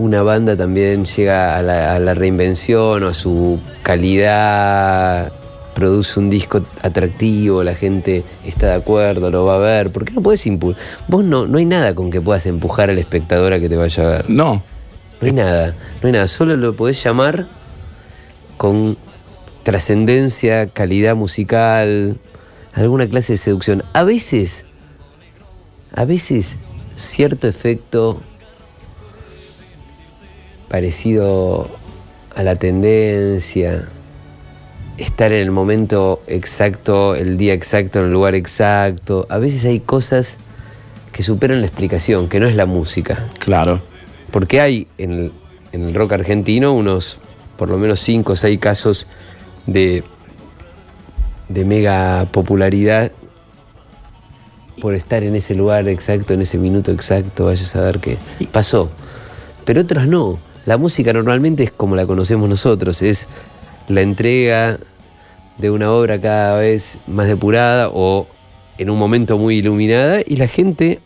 una 0.00 0.22
banda 0.22 0.56
también 0.56 1.04
llega 1.04 1.58
a 1.58 1.62
la, 1.62 1.94
a 1.94 1.98
la 1.98 2.14
reinvención 2.14 3.02
o 3.04 3.08
a 3.08 3.14
su 3.14 3.60
calidad, 3.82 5.30
produce 5.74 6.18
un 6.18 6.30
disco 6.30 6.64
atractivo, 6.82 7.62
la 7.62 7.74
gente 7.74 8.24
está 8.46 8.68
de 8.68 8.74
acuerdo, 8.74 9.30
lo 9.30 9.44
va 9.44 9.56
a 9.56 9.58
ver. 9.58 9.90
¿Por 9.90 10.06
qué 10.06 10.12
no 10.12 10.22
puedes 10.22 10.46
impulsar? 10.46 10.82
Vos 11.06 11.22
no, 11.22 11.46
no 11.46 11.58
hay 11.58 11.66
nada 11.66 11.94
con 11.94 12.10
que 12.10 12.20
puedas 12.20 12.46
empujar 12.46 12.88
al 12.88 12.98
espectador 12.98 13.52
a 13.52 13.60
que 13.60 13.68
te 13.68 13.76
vaya 13.76 14.02
a 14.02 14.10
ver. 14.10 14.30
No. 14.30 14.62
No 15.20 15.26
hay 15.26 15.32
nada, 15.32 15.74
no 16.00 16.06
hay 16.06 16.12
nada. 16.12 16.28
Solo 16.28 16.56
lo 16.56 16.74
podés 16.74 17.02
llamar 17.02 17.46
con 18.56 18.96
trascendencia, 19.64 20.68
calidad 20.68 21.14
musical, 21.14 22.16
alguna 22.72 23.06
clase 23.06 23.34
de 23.34 23.36
seducción. 23.36 23.84
A 23.92 24.04
veces, 24.04 24.64
a 25.92 26.06
veces, 26.06 26.56
cierto 26.94 27.48
efecto 27.48 28.22
parecido 30.70 31.68
a 32.34 32.44
la 32.44 32.54
tendencia, 32.54 33.88
estar 34.96 35.32
en 35.32 35.42
el 35.42 35.50
momento 35.50 36.22
exacto, 36.28 37.16
el 37.16 37.36
día 37.36 37.54
exacto, 37.54 37.98
en 37.98 38.06
el 38.06 38.12
lugar 38.12 38.36
exacto. 38.36 39.26
A 39.28 39.38
veces 39.38 39.64
hay 39.64 39.80
cosas 39.80 40.36
que 41.12 41.24
superan 41.24 41.60
la 41.60 41.66
explicación, 41.66 42.28
que 42.28 42.38
no 42.38 42.46
es 42.46 42.54
la 42.54 42.66
música. 42.66 43.26
Claro. 43.40 43.82
Porque 44.30 44.60
hay 44.60 44.86
en 44.96 45.12
el, 45.12 45.32
en 45.72 45.88
el 45.88 45.94
rock 45.94 46.12
argentino 46.12 46.72
unos, 46.72 47.18
por 47.58 47.68
lo 47.68 47.76
menos 47.76 47.98
cinco 47.98 48.34
o 48.34 48.36
seis 48.36 48.60
casos 48.60 49.08
de, 49.66 50.04
de 51.48 51.64
mega 51.64 52.26
popularidad 52.30 53.10
por 54.80 54.94
estar 54.94 55.24
en 55.24 55.34
ese 55.34 55.56
lugar 55.56 55.88
exacto, 55.88 56.32
en 56.32 56.42
ese 56.42 56.58
minuto 56.58 56.92
exacto, 56.92 57.46
vaya 57.46 57.64
a 57.64 57.66
saber 57.66 57.98
qué 57.98 58.18
pasó. 58.52 58.88
Pero 59.64 59.80
otros 59.80 60.06
no. 60.06 60.38
La 60.66 60.76
música 60.76 61.12
normalmente 61.12 61.62
es 61.64 61.72
como 61.72 61.96
la 61.96 62.06
conocemos 62.06 62.48
nosotros, 62.48 63.02
es 63.02 63.28
la 63.88 64.02
entrega 64.02 64.78
de 65.58 65.70
una 65.70 65.90
obra 65.92 66.20
cada 66.20 66.58
vez 66.58 66.98
más 67.06 67.26
depurada 67.26 67.90
o 67.92 68.26
en 68.78 68.90
un 68.90 68.98
momento 68.98 69.36
muy 69.38 69.56
iluminada 69.56 70.20
y 70.26 70.36
la 70.36 70.46
gente 70.48 71.00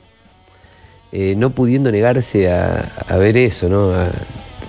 eh, 1.13 1.35
no 1.37 1.51
pudiendo 1.51 1.91
negarse 1.93 2.51
a, 2.51 2.93
a 3.07 3.17
ver 3.17 3.37
eso, 3.37 3.69
¿no? 3.69 3.93
A- 3.93 4.11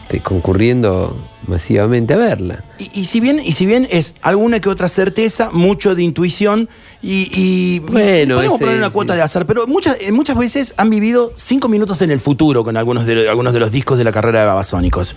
te- 0.07 0.19
concurriendo 0.19 1.15
masivamente 1.47 2.13
a 2.13 2.17
verla. 2.17 2.63
Y, 2.79 3.01
y 3.01 3.05
si 3.05 3.19
bien, 3.19 3.39
y 3.43 3.51
si 3.53 3.65
bien 3.65 3.87
es 3.91 4.15
alguna 4.21 4.59
que 4.59 4.69
otra 4.69 4.87
certeza, 4.87 5.49
mucho 5.51 5.95
de 5.95 6.03
intuición 6.03 6.69
y, 7.01 7.29
y- 7.33 7.79
Bueno, 7.79 8.35
podemos 8.35 8.55
ese- 8.55 8.63
poner 8.63 8.77
una 8.79 8.87
sí. 8.87 8.93
cuota 8.93 9.15
de 9.15 9.21
azar, 9.21 9.45
pero 9.45 9.67
muchas, 9.67 9.97
eh, 9.99 10.11
muchas 10.11 10.37
veces 10.37 10.73
han 10.77 10.89
vivido 10.89 11.31
cinco 11.35 11.67
minutos 11.67 12.01
en 12.01 12.11
el 12.11 12.19
futuro 12.19 12.63
con 12.63 12.77
algunos 12.77 13.05
de, 13.05 13.29
algunos 13.29 13.53
de 13.53 13.59
los 13.59 13.71
discos 13.71 13.97
de 13.97 14.03
la 14.03 14.11
carrera 14.11 14.41
de 14.41 14.45
Babasónicos. 14.47 15.15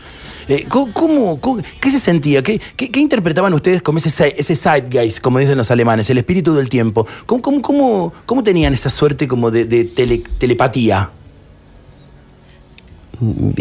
Eh, 0.48 0.64
¿cómo, 0.68 1.38
cómo- 1.40 1.62
qué 1.80 1.90
se 1.90 1.98
sentía? 1.98 2.42
¿Qué, 2.42 2.60
qué, 2.76 2.90
qué 2.90 3.00
interpretaban 3.00 3.52
ustedes 3.54 3.82
como 3.82 3.98
ese, 3.98 4.34
ese 4.36 4.56
zeitgeist, 4.56 5.20
como 5.20 5.38
dicen 5.38 5.56
los 5.58 5.70
alemanes, 5.70 6.08
el 6.10 6.18
espíritu 6.18 6.54
del 6.54 6.68
tiempo? 6.68 7.06
¿Cómo, 7.26 7.42
cómo, 7.42 7.62
cómo, 7.62 8.12
cómo 8.26 8.42
tenían 8.42 8.72
esa 8.74 8.90
suerte 8.90 9.28
como 9.28 9.50
de, 9.50 9.64
de 9.64 9.84
tele- 9.84 10.22
telepatía? 10.38 11.10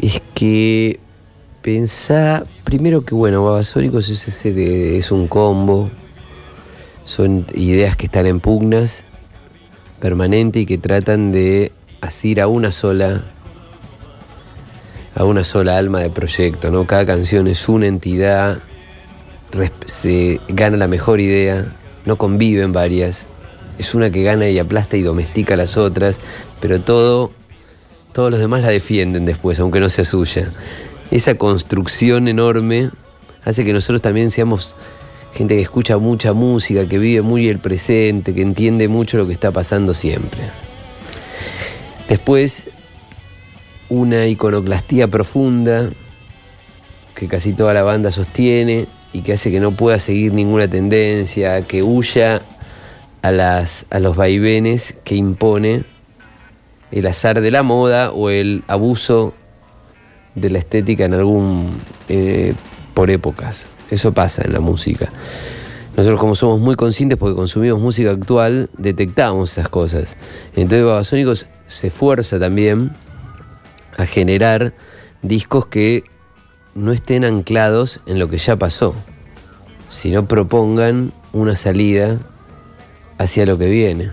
Es 0.01 0.21
que 0.35 0.99
pensá, 1.67 2.45
primero 2.63 3.03
que 3.03 3.13
bueno, 3.13 3.43
Babasónicos 3.43 4.07
es, 4.07 4.25
ese 4.25 4.97
es 4.97 5.11
un 5.11 5.27
combo, 5.27 5.89
son 7.03 7.45
ideas 7.55 7.97
que 7.97 8.05
están 8.05 8.25
en 8.25 8.39
pugnas 8.39 9.03
permanente 9.99 10.59
y 10.59 10.65
que 10.65 10.77
tratan 10.77 11.33
de 11.33 11.73
asir 11.99 12.39
a 12.39 12.47
una 12.47 12.71
sola 12.71 13.25
a 15.13 15.25
una 15.25 15.43
sola 15.43 15.77
alma 15.77 15.99
de 15.99 16.09
proyecto, 16.09 16.71
¿no? 16.71 16.87
Cada 16.87 17.05
canción 17.05 17.47
es 17.47 17.67
una 17.67 17.87
entidad, 17.87 18.59
se 19.85 20.39
gana 20.47 20.77
la 20.77 20.87
mejor 20.87 21.19
idea, 21.19 21.65
no 22.05 22.15
conviven 22.15 22.71
varias, 22.71 23.25
es 23.77 23.93
una 23.93 24.09
que 24.09 24.23
gana 24.23 24.47
y 24.47 24.57
aplasta 24.57 24.95
y 24.95 25.01
domestica 25.01 25.55
a 25.55 25.57
las 25.57 25.75
otras, 25.75 26.17
pero 26.61 26.79
todo 26.79 27.31
todos 28.13 28.31
los 28.31 28.39
demás 28.39 28.61
la 28.63 28.69
defienden 28.69 29.25
después, 29.25 29.59
aunque 29.59 29.81
no 29.81 29.89
sea 29.89 30.05
suya. 30.05 30.49
Esa 31.09 31.35
construcción 31.35 32.27
enorme 32.27 32.89
hace 33.45 33.63
que 33.63 33.71
nosotros 33.71 34.01
también 34.01 34.29
seamos 34.29 34.75
gente 35.33 35.55
que 35.55 35.61
escucha 35.61 35.97
mucha 35.97 36.33
música, 36.33 36.87
que 36.87 36.97
vive 36.97 37.21
muy 37.21 37.47
el 37.47 37.59
presente, 37.59 38.33
que 38.33 38.41
entiende 38.41 38.87
mucho 38.87 39.17
lo 39.17 39.25
que 39.25 39.33
está 39.33 39.51
pasando 39.51 39.93
siempre. 39.93 40.41
Después, 42.09 42.65
una 43.89 44.25
iconoclastía 44.25 45.07
profunda 45.07 45.89
que 47.15 47.27
casi 47.27 47.53
toda 47.53 47.73
la 47.73 47.83
banda 47.83 48.11
sostiene 48.11 48.87
y 49.13 49.21
que 49.21 49.33
hace 49.33 49.49
que 49.49 49.59
no 49.59 49.71
pueda 49.71 49.99
seguir 49.99 50.33
ninguna 50.33 50.67
tendencia, 50.67 51.61
que 51.61 51.83
huya 51.83 52.41
a, 53.21 53.31
las, 53.31 53.85
a 53.89 53.99
los 53.99 54.15
vaivenes 54.15 54.93
que 55.03 55.15
impone 55.15 55.83
el 56.91 57.07
azar 57.07 57.41
de 57.41 57.51
la 57.51 57.63
moda 57.63 58.11
o 58.11 58.29
el 58.29 58.63
abuso 58.67 59.33
de 60.37 60.49
la 60.49 60.59
estética 60.59 61.05
en 61.05 61.13
algún 61.13 61.73
eh, 62.07 62.53
por 62.93 63.09
épocas. 63.09 63.67
Eso 63.89 64.13
pasa 64.13 64.43
en 64.45 64.53
la 64.53 64.59
música. 64.59 65.09
Nosotros 65.95 66.19
como 66.19 66.35
somos 66.35 66.59
muy 66.59 66.75
conscientes 66.75 67.17
porque 67.17 67.35
consumimos 67.35 67.81
música 67.81 68.11
actual, 68.11 68.69
detectamos 68.77 69.51
esas 69.51 69.67
cosas. 69.67 70.15
Entonces 70.55 70.85
Babasónicos 70.85 71.47
se 71.65 71.87
esfuerza 71.87 72.39
también 72.39 72.91
a 73.97 74.05
generar 74.05 74.73
discos 75.23 75.65
que 75.65 76.03
no 76.75 76.91
estén 76.91 77.25
anclados 77.25 78.01
en 78.05 78.19
lo 78.19 78.29
que 78.29 78.37
ya 78.37 78.55
pasó, 78.55 78.93
sino 79.89 80.27
propongan 80.27 81.13
una 81.33 81.55
salida 81.55 82.19
hacia 83.17 83.47
lo 83.47 83.57
que 83.57 83.67
viene. 83.67 84.11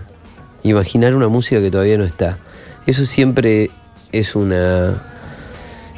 Imaginar 0.63 1.13
una 1.13 1.27
música 1.27 1.61
que 1.61 1.69
todavía 1.69 1.99
no 1.99 2.05
está. 2.05 2.39
Eso 2.87 3.05
siempre 3.05 3.69
es 4.11 4.35
una. 4.35 5.03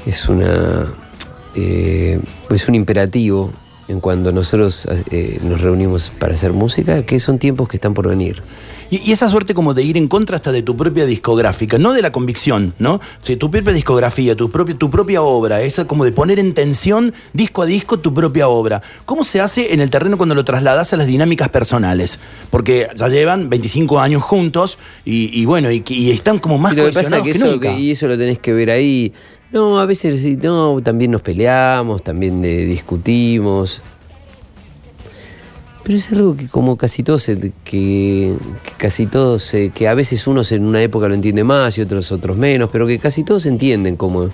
Es 0.06 0.28
una. 0.30 0.88
eh, 1.56 2.20
es 2.50 2.68
un 2.68 2.76
imperativo 2.76 3.52
en 3.88 4.00
cuando 4.02 4.32
nosotros 4.32 4.88
eh, 5.12 5.40
nos 5.44 5.62
reunimos 5.62 6.12
para 6.20 6.34
hacer 6.36 6.52
música, 6.52 7.04
que 7.06 7.20
son 7.20 7.40
tiempos 7.40 7.68
que 7.70 7.78
están 7.78 7.94
por 7.94 8.08
venir. 8.08 8.42
Y, 8.90 9.12
esa 9.12 9.30
suerte 9.30 9.54
como 9.54 9.74
de 9.74 9.84
ir 9.84 9.98
en 9.98 10.08
contra 10.08 10.38
hasta 10.38 10.52
de 10.54 10.62
tu 10.62 10.76
propia 10.78 11.06
discográfica, 11.06 11.78
no 11.78 11.92
de 11.94 12.02
la 12.02 12.12
convicción, 12.14 12.74
¿no? 12.80 12.96
O 12.96 13.02
sea, 13.22 13.38
tu 13.38 13.50
propia 13.52 13.74
discografía, 13.74 14.36
tu, 14.36 14.50
propio, 14.50 14.78
tu 14.78 14.90
propia 14.90 15.22
obra, 15.22 15.62
esa 15.62 15.86
como 15.86 16.06
de 16.06 16.12
poner 16.14 16.40
en 16.40 16.54
tensión 16.54 17.14
disco 17.34 17.64
a 17.64 17.66
disco 17.66 18.00
tu 18.00 18.14
propia 18.14 18.48
obra. 18.48 18.82
¿Cómo 19.06 19.26
se 19.26 19.42
hace 19.42 19.74
en 19.74 19.82
el 19.82 19.90
terreno 19.90 20.16
cuando 20.18 20.36
lo 20.36 20.46
trasladas 20.46 20.92
a 20.94 20.98
las 20.98 21.08
dinámicas 21.08 21.50
personales? 21.50 22.20
Porque 22.50 22.88
ya 22.96 23.08
llevan 23.10 23.50
25 23.50 24.00
años 24.00 24.24
juntos 24.24 24.78
y, 25.04 25.38
y 25.38 25.46
bueno, 25.46 25.70
y, 25.72 25.84
y 25.88 26.12
están 26.12 26.40
como 26.40 26.58
más 26.58 26.72
Y 26.72 26.78
lo 26.78 26.84
que 26.86 26.90
pasa 26.90 27.02
es 27.02 27.08
cohesionados 27.10 27.26
que 27.26 27.32
que 27.34 27.38
eso, 27.38 27.52
nunca. 27.52 27.70
que- 27.74 27.80
y 27.80 27.92
eso 27.92 28.08
lo 28.08 28.18
tenés 28.18 28.40
que 28.40 28.54
ver 28.54 28.70
ahí. 28.70 29.12
No, 29.52 29.80
a 29.80 29.86
veces 29.86 30.24
no, 30.44 30.82
también 30.84 31.12
nos 31.12 31.22
peleamos, 31.22 32.04
también 32.04 32.44
eh, 32.44 32.66
discutimos. 32.66 33.82
Pero 35.84 35.98
es 35.98 36.12
algo 36.12 36.36
que 36.36 36.48
como 36.48 36.76
casi 36.76 37.02
todos, 37.02 37.24
se- 37.24 37.40
que, 37.64 38.34
que 38.64 38.72
casi 38.78 39.06
todos, 39.08 39.54
que 39.74 39.88
a 39.88 39.94
veces 39.94 40.28
unos 40.28 40.52
en 40.52 40.66
una 40.66 40.82
época 40.82 41.08
lo 41.08 41.14
entiende 41.14 41.46
más 41.46 41.78
y 41.78 41.82
otros 41.82 42.12
otros 42.12 42.38
menos, 42.38 42.70
pero 42.72 42.86
que 42.86 43.00
casi 43.00 43.24
todos 43.24 43.46
entienden 43.46 43.96
cómo, 43.96 44.30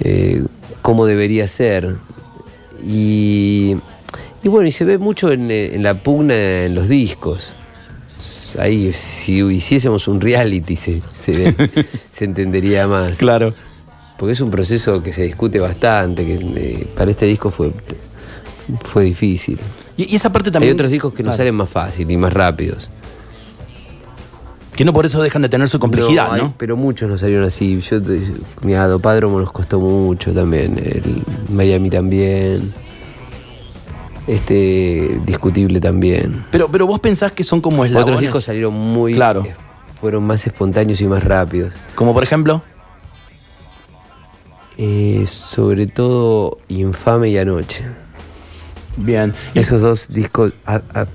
eh, 0.00 0.44
cómo 0.82 1.04
debería 1.04 1.48
ser. 1.48 1.96
Y, 2.86 3.74
y 4.44 4.48
bueno, 4.48 4.68
y 4.68 4.70
se 4.70 4.84
ve 4.84 4.98
mucho 4.98 5.32
en, 5.32 5.50
eh, 5.50 5.74
en 5.74 5.82
la 5.82 5.94
pugna 5.94 6.62
en 6.62 6.76
los 6.76 6.88
discos. 6.88 7.52
Ahí, 8.56 8.92
si 8.92 9.42
hiciésemos 9.42 10.06
un 10.06 10.20
reality, 10.20 10.76
se, 10.76 11.02
se 11.12 11.54
entendería 12.24 12.86
más. 12.86 13.18
Claro. 13.18 13.52
Porque 14.18 14.32
es 14.32 14.40
un 14.40 14.50
proceso 14.50 15.02
que 15.02 15.12
se 15.12 15.22
discute 15.22 15.60
bastante, 15.60 16.26
que 16.26 16.34
eh, 16.34 16.86
para 16.96 17.10
este 17.10 17.24
disco 17.26 17.50
fue, 17.50 17.72
fue 18.84 19.04
difícil. 19.04 19.58
Y, 19.96 20.12
y 20.12 20.16
esa 20.16 20.30
parte 20.32 20.50
también. 20.50 20.70
Hay 20.72 20.74
otros 20.74 20.90
discos 20.90 21.12
que 21.14 21.22
nos 21.22 21.30
Claro. 21.36 21.36
salen 21.38 21.54
más 21.54 21.70
fácil 21.70 22.10
y 22.10 22.16
más 22.16 22.32
rápidos. 22.32 22.90
Que 24.74 24.84
no 24.84 24.92
por 24.92 25.06
eso 25.06 25.20
dejan 25.22 25.42
de 25.42 25.48
tener 25.48 25.68
su 25.68 25.78
complejidad, 25.80 26.32
hay- 26.34 26.42
¿no? 26.42 26.54
pero 26.56 26.76
muchos 26.76 27.08
nos 27.08 27.20
salieron 27.20 27.44
así. 27.46 27.80
Yo, 27.80 28.00
te- 28.02 28.20
mira, 28.62 28.86
Dopádromo 28.86 29.40
nos 29.40 29.50
costó 29.52 29.80
mucho 29.80 30.32
también. 30.32 30.78
El 30.78 31.22
Miami 31.54 31.90
también. 31.90 32.72
Este, 34.26 35.18
discutible 35.24 35.80
también. 35.80 36.44
Pero, 36.50 36.68
pero 36.68 36.86
vos 36.86 37.00
pensás 37.00 37.32
que 37.32 37.42
son 37.44 37.60
como 37.60 37.84
eslabones. 37.84 38.08
Otros 38.08 38.20
discos 38.20 38.44
salieron 38.44 38.74
muy. 38.74 39.14
Claro. 39.14 39.44
eh, 39.46 39.54
fueron 40.00 40.22
más 40.24 40.46
espontáneos 40.46 41.00
y 41.00 41.06
más 41.06 41.24
rápidos. 41.24 41.72
Como 41.94 42.12
por 42.12 42.22
ejemplo. 42.22 42.62
Eh, 44.78 45.24
sobre 45.26 45.86
todo 45.88 46.58
Infame 46.68 47.30
y 47.30 47.38
Anoche. 47.38 47.82
Bien. 48.96 49.34
Esos 49.54 49.80
dos 49.82 50.08
discos. 50.08 50.52
a- 50.64 50.82
a- 50.94 51.06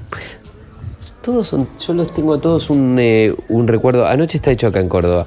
todos 1.22 1.48
son. 1.48 1.68
Yo 1.86 1.94
los 1.94 2.12
tengo 2.12 2.34
a 2.34 2.42
todos 2.42 2.70
un, 2.70 2.98
eh, 3.00 3.34
un 3.48 3.68
recuerdo. 3.68 4.06
Anoche 4.06 4.38
está 4.38 4.52
hecho 4.52 4.68
acá 4.68 4.82
en 4.82 4.90
Córdoba. 4.90 5.26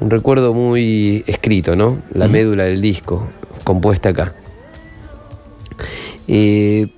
Un 0.00 0.10
recuerdo 0.10 0.52
muy 0.52 1.24
escrito, 1.26 1.74
¿no? 1.76 1.98
La 2.12 2.28
médula 2.28 2.64
del 2.64 2.82
disco, 2.82 3.26
compuesta 3.64 4.10
acá. 4.10 4.34
Eh, 6.28 6.88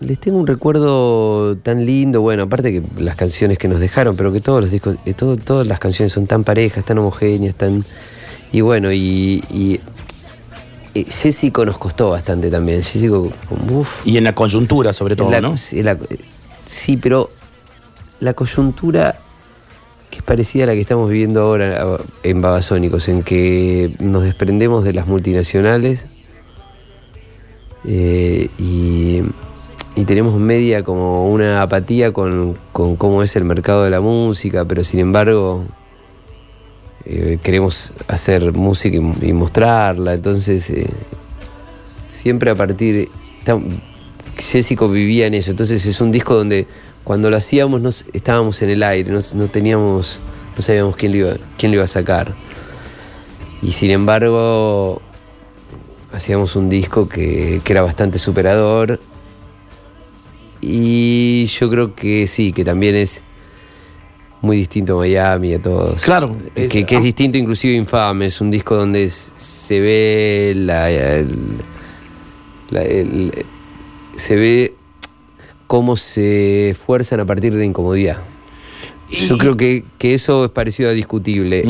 les 0.00 0.18
tengo 0.20 0.38
un 0.38 0.46
recuerdo 0.46 1.56
tan 1.56 1.84
lindo, 1.86 2.20
bueno, 2.20 2.44
aparte 2.44 2.72
que 2.72 2.82
las 3.00 3.16
canciones 3.16 3.58
que 3.58 3.68
nos 3.68 3.80
dejaron, 3.80 4.16
pero 4.16 4.32
que 4.32 4.40
todos 4.40 4.60
los 4.60 4.70
discos, 4.70 4.96
eh, 5.06 5.14
todo- 5.14 5.36
todas 5.36 5.66
las 5.66 5.78
canciones 5.80 6.12
son 6.12 6.26
tan 6.26 6.44
parejas, 6.44 6.84
tan 6.84 6.98
homogéneas, 6.98 7.54
tan. 7.56 7.84
Y 8.54 8.60
bueno, 8.60 8.92
y. 8.92 9.42
y 9.50 9.80
Jessico 11.10 11.64
nos 11.66 11.76
costó 11.76 12.10
bastante 12.10 12.48
también. 12.50 12.84
Jessico, 12.84 13.32
como, 13.48 13.80
uf, 13.80 14.06
Y 14.06 14.16
en 14.16 14.22
la 14.22 14.32
coyuntura, 14.34 14.92
sobre 14.92 15.16
todo, 15.16 15.28
la- 15.28 15.40
¿no? 15.40 15.56
sí, 15.56 15.82
la- 15.82 15.98
sí, 16.66 16.96
pero 16.96 17.30
la 18.20 18.32
coyuntura 18.34 19.16
que 20.08 20.18
es 20.18 20.22
parecida 20.22 20.62
a 20.62 20.66
la 20.68 20.74
que 20.74 20.80
estamos 20.82 21.10
viviendo 21.10 21.40
ahora 21.42 21.98
en 22.22 22.40
Babasónicos, 22.40 23.08
en 23.08 23.24
que 23.24 23.96
nos 23.98 24.22
desprendemos 24.22 24.84
de 24.84 24.92
las 24.92 25.08
multinacionales 25.08 26.06
eh, 27.84 28.48
y, 28.56 29.20
y 29.96 30.04
tenemos 30.04 30.38
media 30.38 30.84
como 30.84 31.26
una 31.28 31.60
apatía 31.62 32.12
con, 32.12 32.56
con 32.72 32.94
cómo 32.94 33.24
es 33.24 33.34
el 33.34 33.42
mercado 33.42 33.82
de 33.82 33.90
la 33.90 34.00
música, 34.00 34.64
pero 34.64 34.84
sin 34.84 35.00
embargo 35.00 35.64
eh, 37.06 37.38
queremos 37.42 37.92
hacer 38.08 38.52
música 38.52 38.96
y, 38.96 39.32
mostrarla, 39.32 40.14
entonces 40.14 40.68
eh, 40.70 40.86
siempre 42.08 42.50
a 42.50 42.54
partir... 42.54 43.08
Jessico 44.36 44.88
vivía 44.88 45.26
en 45.26 45.34
eso, 45.34 45.52
entonces 45.52 45.86
es 45.86 46.00
un 46.00 46.10
disco 46.10 46.34
donde 46.34 46.66
cuando 47.04 47.30
lo 47.30 47.36
hacíamos 47.36 47.80
no 47.80 47.90
estábamos 48.12 48.62
en 48.62 48.70
el 48.70 48.82
aire, 48.82 49.12
no, 49.12 49.46
teníamos, 49.46 50.18
no 50.56 50.62
sabíamos 50.62 50.96
quién 50.96 51.12
lo, 51.12 51.18
iba, 51.18 51.36
quién 51.56 51.70
lo 51.70 51.76
iba 51.76 51.84
a 51.84 51.88
sacar. 51.88 52.34
Y 53.62 53.72
sin 53.72 53.90
embargo, 53.90 55.00
hacíamos 56.12 56.56
un 56.56 56.68
disco 56.68 57.08
que 57.08 57.60
era 57.64 57.82
bastante 57.82 58.18
superador. 58.18 58.98
Y 60.60 61.46
yo 61.46 61.68
creo 61.68 61.94
que 61.94 62.26
sí, 62.26 62.52
que 62.52 62.64
también 62.64 62.94
es 62.94 63.22
muy 64.44 64.58
distinto 64.58 64.94
a 64.96 64.98
Miami, 65.00 65.54
a 65.54 65.62
todos. 65.62 66.02
Claro, 66.02 66.36
Que, 66.54 66.66
es- 66.66 66.86
que 66.86 66.96
ah. 66.96 67.00
distinto 67.00 67.38
inclusive 67.38 67.74
Infame, 67.74 68.26
es 68.26 68.40
un 68.40 68.50
disco 68.50 68.76
donde 68.76 69.08
se 69.10 69.80
ve 69.80 70.52
la, 70.56 70.90
el- 70.90 71.28
la- 72.70 72.82
el- 72.82 73.44
se 74.16 74.36
ve 74.36 74.74
cómo 75.66 75.96
se 75.96 76.70
esfuerzan 76.70 77.20
a 77.20 77.24
partir 77.24 77.54
de 77.54 77.64
incomodidad. 77.64 78.18
Yo 79.10 79.38
creo 79.38 79.56
que, 79.56 79.84
que 79.98 80.14
eso 80.14 80.44
es 80.46 80.50
parecido 80.50 80.90
a 80.90 80.92
discutible. 80.92 81.64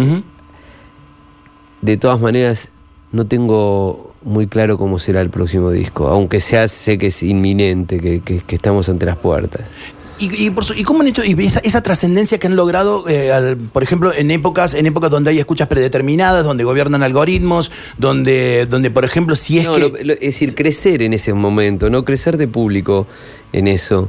De 1.80 1.96
todas 1.96 2.20
maneras, 2.20 2.68
no 3.12 3.26
tengo 3.26 4.14
muy 4.22 4.46
claro 4.46 4.78
cómo 4.78 4.98
será 4.98 5.20
el 5.20 5.28
próximo 5.30 5.70
disco, 5.70 6.08
aunque 6.08 6.40
sea 6.40 6.66
sé 6.68 6.96
que 6.96 7.08
es 7.08 7.22
inminente, 7.22 8.00
que, 8.00 8.20
que- 8.20 8.40
que 8.40 8.54
estamos 8.56 8.88
ante 8.88 9.04
las 9.06 9.16
puertas. 9.18 9.68
¿Y, 10.18 10.46
y, 10.46 10.50
por 10.50 10.64
su- 10.64 10.74
y 10.74 10.84
cómo 10.84 11.00
han 11.00 11.08
hecho 11.08 11.24
y 11.24 11.32
esa, 11.44 11.58
esa 11.60 11.82
trascendencia 11.82 12.38
que 12.38 12.46
han 12.46 12.54
logrado, 12.54 13.08
eh, 13.08 13.32
al- 13.32 13.56
por 13.56 13.82
ejemplo, 13.82 14.12
en 14.14 14.30
épocas, 14.30 14.72
en 14.74 14.86
épocas 14.86 15.10
donde 15.10 15.30
hay 15.30 15.40
escuchas 15.40 15.66
predeterminadas, 15.66 16.44
donde 16.44 16.62
gobiernan 16.62 17.02
algoritmos, 17.02 17.72
donde, 17.98 18.66
donde 18.66 18.90
por 18.92 19.04
ejemplo, 19.04 19.34
si 19.34 19.58
es 19.58 19.64
No, 19.64 19.74
que. 19.74 19.80
lo- 19.80 19.88
lo- 19.88 20.12
es 20.14 20.20
decir, 20.20 20.54
crecer 20.54 21.02
en 21.02 21.14
ese 21.14 21.32
momento, 21.34 21.90
no 21.90 22.04
crecer 22.04 22.36
de 22.36 22.46
público 22.46 23.08
en 23.52 23.66
eso. 23.66 24.08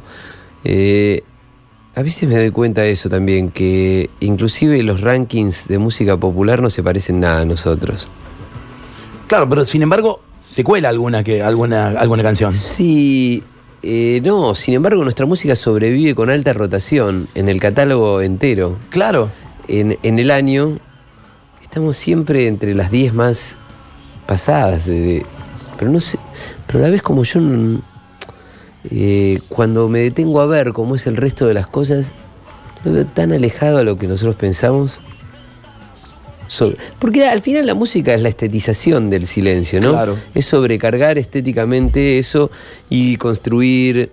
Eh, 0.62 1.22
a 1.96 2.02
veces 2.02 2.28
me 2.28 2.36
doy 2.36 2.50
cuenta 2.50 2.82
de 2.82 2.90
eso 2.92 3.08
también, 3.08 3.50
que 3.50 4.08
inclusive 4.20 4.80
los 4.84 5.00
rankings 5.00 5.66
de 5.66 5.78
música 5.78 6.16
popular 6.16 6.62
no 6.62 6.70
se 6.70 6.82
parecen 6.84 7.18
nada 7.20 7.40
a 7.40 7.44
nosotros. 7.44 8.06
Claro, 9.26 9.48
pero 9.48 9.64
sin 9.64 9.82
embargo, 9.82 10.20
se 10.40 10.62
cuela 10.62 10.88
alguna, 10.88 11.24
que, 11.24 11.42
alguna, 11.42 11.88
alguna 11.88 12.22
canción. 12.22 12.52
Sí, 12.52 13.42
eh, 13.82 14.20
no, 14.24 14.54
sin 14.54 14.74
embargo 14.74 15.02
nuestra 15.04 15.26
música 15.26 15.54
sobrevive 15.56 16.14
con 16.14 16.30
alta 16.30 16.52
rotación 16.52 17.28
en 17.34 17.48
el 17.48 17.60
catálogo 17.60 18.20
entero. 18.20 18.76
Claro. 18.90 19.30
En, 19.68 19.98
en 20.02 20.18
el 20.18 20.30
año 20.30 20.78
estamos 21.62 21.96
siempre 21.96 22.46
entre 22.48 22.74
las 22.74 22.90
10 22.90 23.14
más 23.14 23.56
pasadas. 24.26 24.86
de- 24.86 25.00
de- 25.00 25.26
pero 25.78 25.90
no 25.90 26.00
sé, 26.00 26.18
pero 26.66 26.78
a 26.78 26.82
la 26.82 26.88
vez 26.90 27.02
como 27.02 27.22
yo 27.24 27.40
eh, 28.90 29.40
cuando 29.48 29.88
me 29.88 30.00
detengo 30.00 30.40
a 30.40 30.46
ver 30.46 30.72
cómo 30.72 30.94
es 30.94 31.06
el 31.06 31.16
resto 31.16 31.46
de 31.46 31.54
las 31.54 31.66
cosas, 31.66 32.12
lo 32.84 32.92
veo 32.92 33.04
tan 33.06 33.32
alejado 33.32 33.78
a 33.78 33.84
lo 33.84 33.98
que 33.98 34.06
nosotros 34.06 34.36
pensamos. 34.36 35.00
Porque 36.98 37.26
al 37.26 37.42
final 37.42 37.66
la 37.66 37.74
música 37.74 38.14
es 38.14 38.22
la 38.22 38.28
estetización 38.28 39.10
del 39.10 39.26
silencio, 39.26 39.80
¿no? 39.80 39.92
Claro. 39.92 40.18
Es 40.34 40.46
sobrecargar 40.46 41.18
estéticamente 41.18 42.18
eso 42.18 42.50
y 42.88 43.16
construir, 43.16 44.12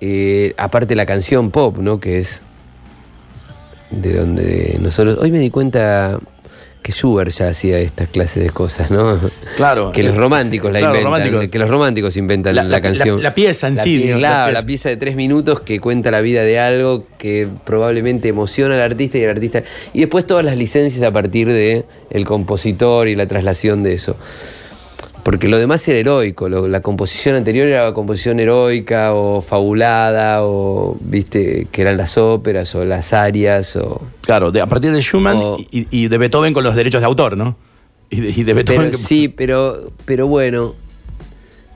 eh, 0.00 0.54
aparte 0.56 0.94
la 0.94 1.06
canción 1.06 1.50
pop, 1.50 1.78
¿no? 1.78 2.00
Que 2.00 2.20
es 2.20 2.42
de 3.90 4.14
donde 4.14 4.78
nosotros... 4.80 5.18
Hoy 5.20 5.30
me 5.30 5.38
di 5.38 5.50
cuenta 5.50 6.18
que 6.82 6.90
Schubert 6.92 7.30
ya 7.30 7.48
hacía 7.48 7.78
esta 7.78 8.06
clase 8.06 8.40
de 8.40 8.50
cosas, 8.50 8.90
¿no? 8.90 9.18
Claro. 9.56 9.92
Que 9.92 10.02
los 10.02 10.16
románticos 10.16 10.72
la 10.72 10.80
Claro, 10.80 10.94
inventan, 10.96 11.12
románticos. 11.12 11.50
que 11.50 11.58
los 11.60 11.70
románticos 11.70 12.16
inventan 12.16 12.56
La- 12.56 12.62
la, 12.64 12.68
la- 12.70 12.80
canción. 12.80 13.16
la- 13.18 13.22
la 13.30 13.34
pieza 13.34 13.68
en 13.68 13.76
sí, 13.76 14.02
Claro, 14.16 14.18
pieza. 14.46 14.50
la 14.60 14.66
pieza 14.66 14.88
de 14.88 14.96
tres 14.96 15.14
minutos 15.14 15.60
que 15.60 15.78
cuenta 15.80 16.10
la 16.10 16.20
vida 16.20 16.42
de 16.42 16.58
algo 16.58 17.04
que 17.18 17.46
probablemente 17.64 18.28
emociona 18.28 18.74
al 18.74 18.80
artista 18.82 19.18
y 19.18 19.22
el 19.22 19.30
artista. 19.30 19.62
Y 19.94 20.00
después 20.00 20.26
todas 20.26 20.44
las 20.44 20.56
licencias 20.56 21.02
a 21.04 21.10
partir 21.12 21.46
de 21.48 21.84
el 22.10 22.24
compositor 22.24 23.06
y 23.06 23.14
la 23.14 23.26
traslación 23.26 23.82
de 23.84 23.94
eso. 23.94 24.16
Porque 25.22 25.46
lo 25.48 25.56
demás 25.58 25.86
era 25.86 25.98
heroico, 25.98 26.48
lo- 26.48 26.66
la 26.66 26.80
composición 26.80 27.36
anterior 27.36 27.68
era 27.68 27.84
la 27.84 27.94
composición 27.94 28.40
heroica 28.40 29.14
o 29.14 29.40
fabulada, 29.40 30.42
o 30.44 30.96
viste, 31.00 31.68
que 31.70 31.82
eran 31.82 31.96
las 31.96 32.18
óperas 32.18 32.74
o 32.74 32.84
las 32.84 33.12
arias, 33.12 33.76
o. 33.76 34.02
Claro, 34.22 34.50
de- 34.50 34.60
a 34.60 34.66
partir 34.66 34.90
de 34.92 35.00
Schumann 35.00 35.36
O- 35.36 35.58
y, 35.70 35.86
y 35.90 36.08
de 36.08 36.18
Beethoven 36.18 36.52
con 36.52 36.64
los 36.64 36.74
derechos 36.74 37.00
de 37.00 37.06
autor, 37.06 37.36
¿no? 37.36 37.56
Y 38.10 38.20
de, 38.20 38.30
y 38.30 38.42
de 38.42 38.52
Beethoven. 38.54 38.80
Pero, 38.80 38.90
que- 38.92 38.98
sí, 38.98 39.28
pero, 39.28 39.92
pero 40.04 40.26
bueno, 40.26 40.74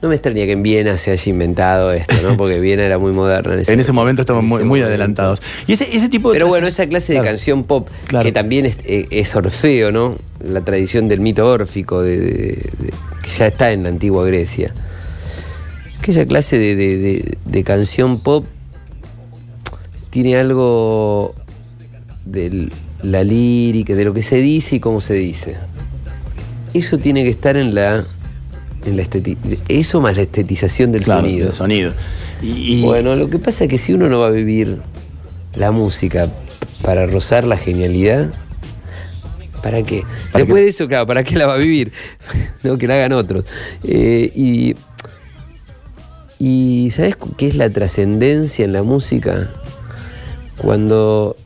no 0.03 0.09
me 0.11 0.15
extraña 0.15 0.45
que 0.45 0.53
en 0.53 0.63
Viena 0.63 0.99
se 0.99 1.11
haya 1.11 1.31
inventado 1.31 1.91
esto, 1.93 2.15
¿no? 2.23 2.37
Porque 2.39 2.61
Viena 2.61 2.85
era 2.85 2.99
muy 2.99 3.13
moderna 3.13 3.55
en 3.55 3.61
ese, 3.61 3.73
en 3.73 3.81
ese 3.81 3.93
momento 3.93 4.23
estamos 4.23 4.45
muy, 4.45 4.65
muy 4.65 4.81
adelantados. 4.83 5.43
Y 5.67 5.73
ese, 5.73 5.89
ese 5.97 6.09
tipo 6.09 6.31
de. 6.31 6.35
Pero 6.37 6.49
bueno, 6.49 6.67
esa 6.67 6.87
clase 6.87 7.15
de 7.15 7.23
canción 7.23 7.65
pop, 7.65 7.89
Claro. 8.07 8.25
que 8.25 8.33
también 8.33 8.67
es, 8.67 8.77
eh, 8.85 9.07
es 9.11 9.35
Orfeo, 9.35 9.91
¿no? 9.93 10.17
La 10.45 10.61
tradición 10.61 11.09
del 11.09 11.21
mito 11.21 11.49
órfico, 11.49 12.03
de, 12.03 12.19
de- 12.19 12.27
de- 12.27 12.93
que 13.23 13.31
ya 13.39 13.47
está 13.47 13.73
en 13.73 13.83
la 13.85 13.89
antigua 13.89 14.25
Grecia. 14.27 14.73
Que 16.03 16.11
esa 16.11 16.27
clase 16.27 16.59
de 16.59 17.65
canción 17.65 18.21
pop 18.21 18.45
tiene 20.11 20.37
algo 20.37 21.35
de 22.25 22.69
la 23.03 23.25
lírica, 23.25 23.95
de 23.95 24.05
lo 24.05 24.15
que 24.15 24.23
se 24.23 24.37
dice 24.37 24.77
y 24.77 24.81
cómo 24.81 25.01
se 25.01 25.15
dice. 25.15 25.57
Eso 26.75 26.99
tiene 26.99 27.23
que 27.25 27.31
estar 27.31 27.57
en 27.57 27.75
la, 27.75 28.05
en 28.87 28.97
la 28.97 29.03
esteti- 29.03 29.37
eso 29.69 30.01
más 30.01 30.17
la 30.17 30.23
estetización 30.23 30.93
del 30.93 31.03
Claro, 31.03 31.23
sonido. 31.23 31.45
del 31.47 31.53
sonido. 31.55 31.93
Y, 32.43 32.49
y- 32.79 32.83
Bueno, 32.83 33.15
lo 33.17 33.29
que 33.31 33.39
pasa 33.39 33.65
es 33.65 33.71
que 33.71 33.79
si 33.79 33.93
uno 33.93 34.09
no 34.09 34.21
va 34.21 34.29
a 34.29 34.31
vivir 34.31 34.79
la 35.55 35.71
música 35.71 36.29
para 36.83 37.07
rozar 37.07 37.45
la 37.45 37.57
genialidad, 37.57 38.31
¿para 39.63 39.83
qué? 39.83 40.03
¿Para 40.33 40.45
Después 40.45 40.61
qué? 40.61 40.65
de 40.65 40.69
eso, 40.69 40.89
claro, 40.89 41.07
¿para 41.07 41.25
qué 41.25 41.37
la 41.37 41.47
va 41.47 41.55
a 41.55 41.59
vivir? 41.59 41.93
no, 42.63 42.77
que 42.79 42.87
la 42.87 42.95
hagan 42.95 43.13
otros. 43.13 43.45
Eh, 43.85 44.31
y, 44.35 44.77
y 46.39 46.91
¿sabes 46.91 47.17
qué 47.37 47.49
es 47.49 47.55
la 47.57 47.71
trascendencia 47.71 48.65
en 48.65 48.73
la 48.73 48.83
música? 48.83 49.51
Cuando, 50.59 51.37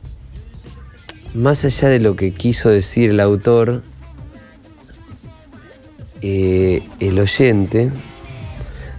más 1.33 1.63
allá 1.65 1.87
de 1.89 1.99
lo 1.99 2.15
que 2.15 2.31
quiso 2.31 2.69
decir 2.69 3.09
el 3.11 3.19
autor, 3.19 3.83
eh, 6.21 6.83
el 6.99 7.19
oyente 7.19 7.89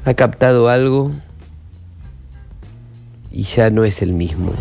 ha 0.04 0.14
captado 0.14 0.68
algo 0.68 1.12
y 3.30 3.42
ya 3.44 3.70
no 3.70 3.84
es 3.84 4.02
el 4.02 4.12
mismo. 4.12 4.52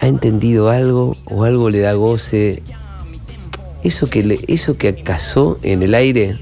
Ha- 0.00 0.06
entendido 0.06 0.70
algo 0.70 1.16
o 1.26 1.44
algo 1.44 1.70
le 1.70 1.80
da 1.80 1.92
goce. 1.94 2.62
Eso 3.82 4.08
que, 4.08 4.22
le- 4.22 4.40
eso 4.48 4.76
que 4.76 4.94
casó 5.02 5.58
en 5.62 5.82
el 5.82 5.94
aire, 5.94 6.38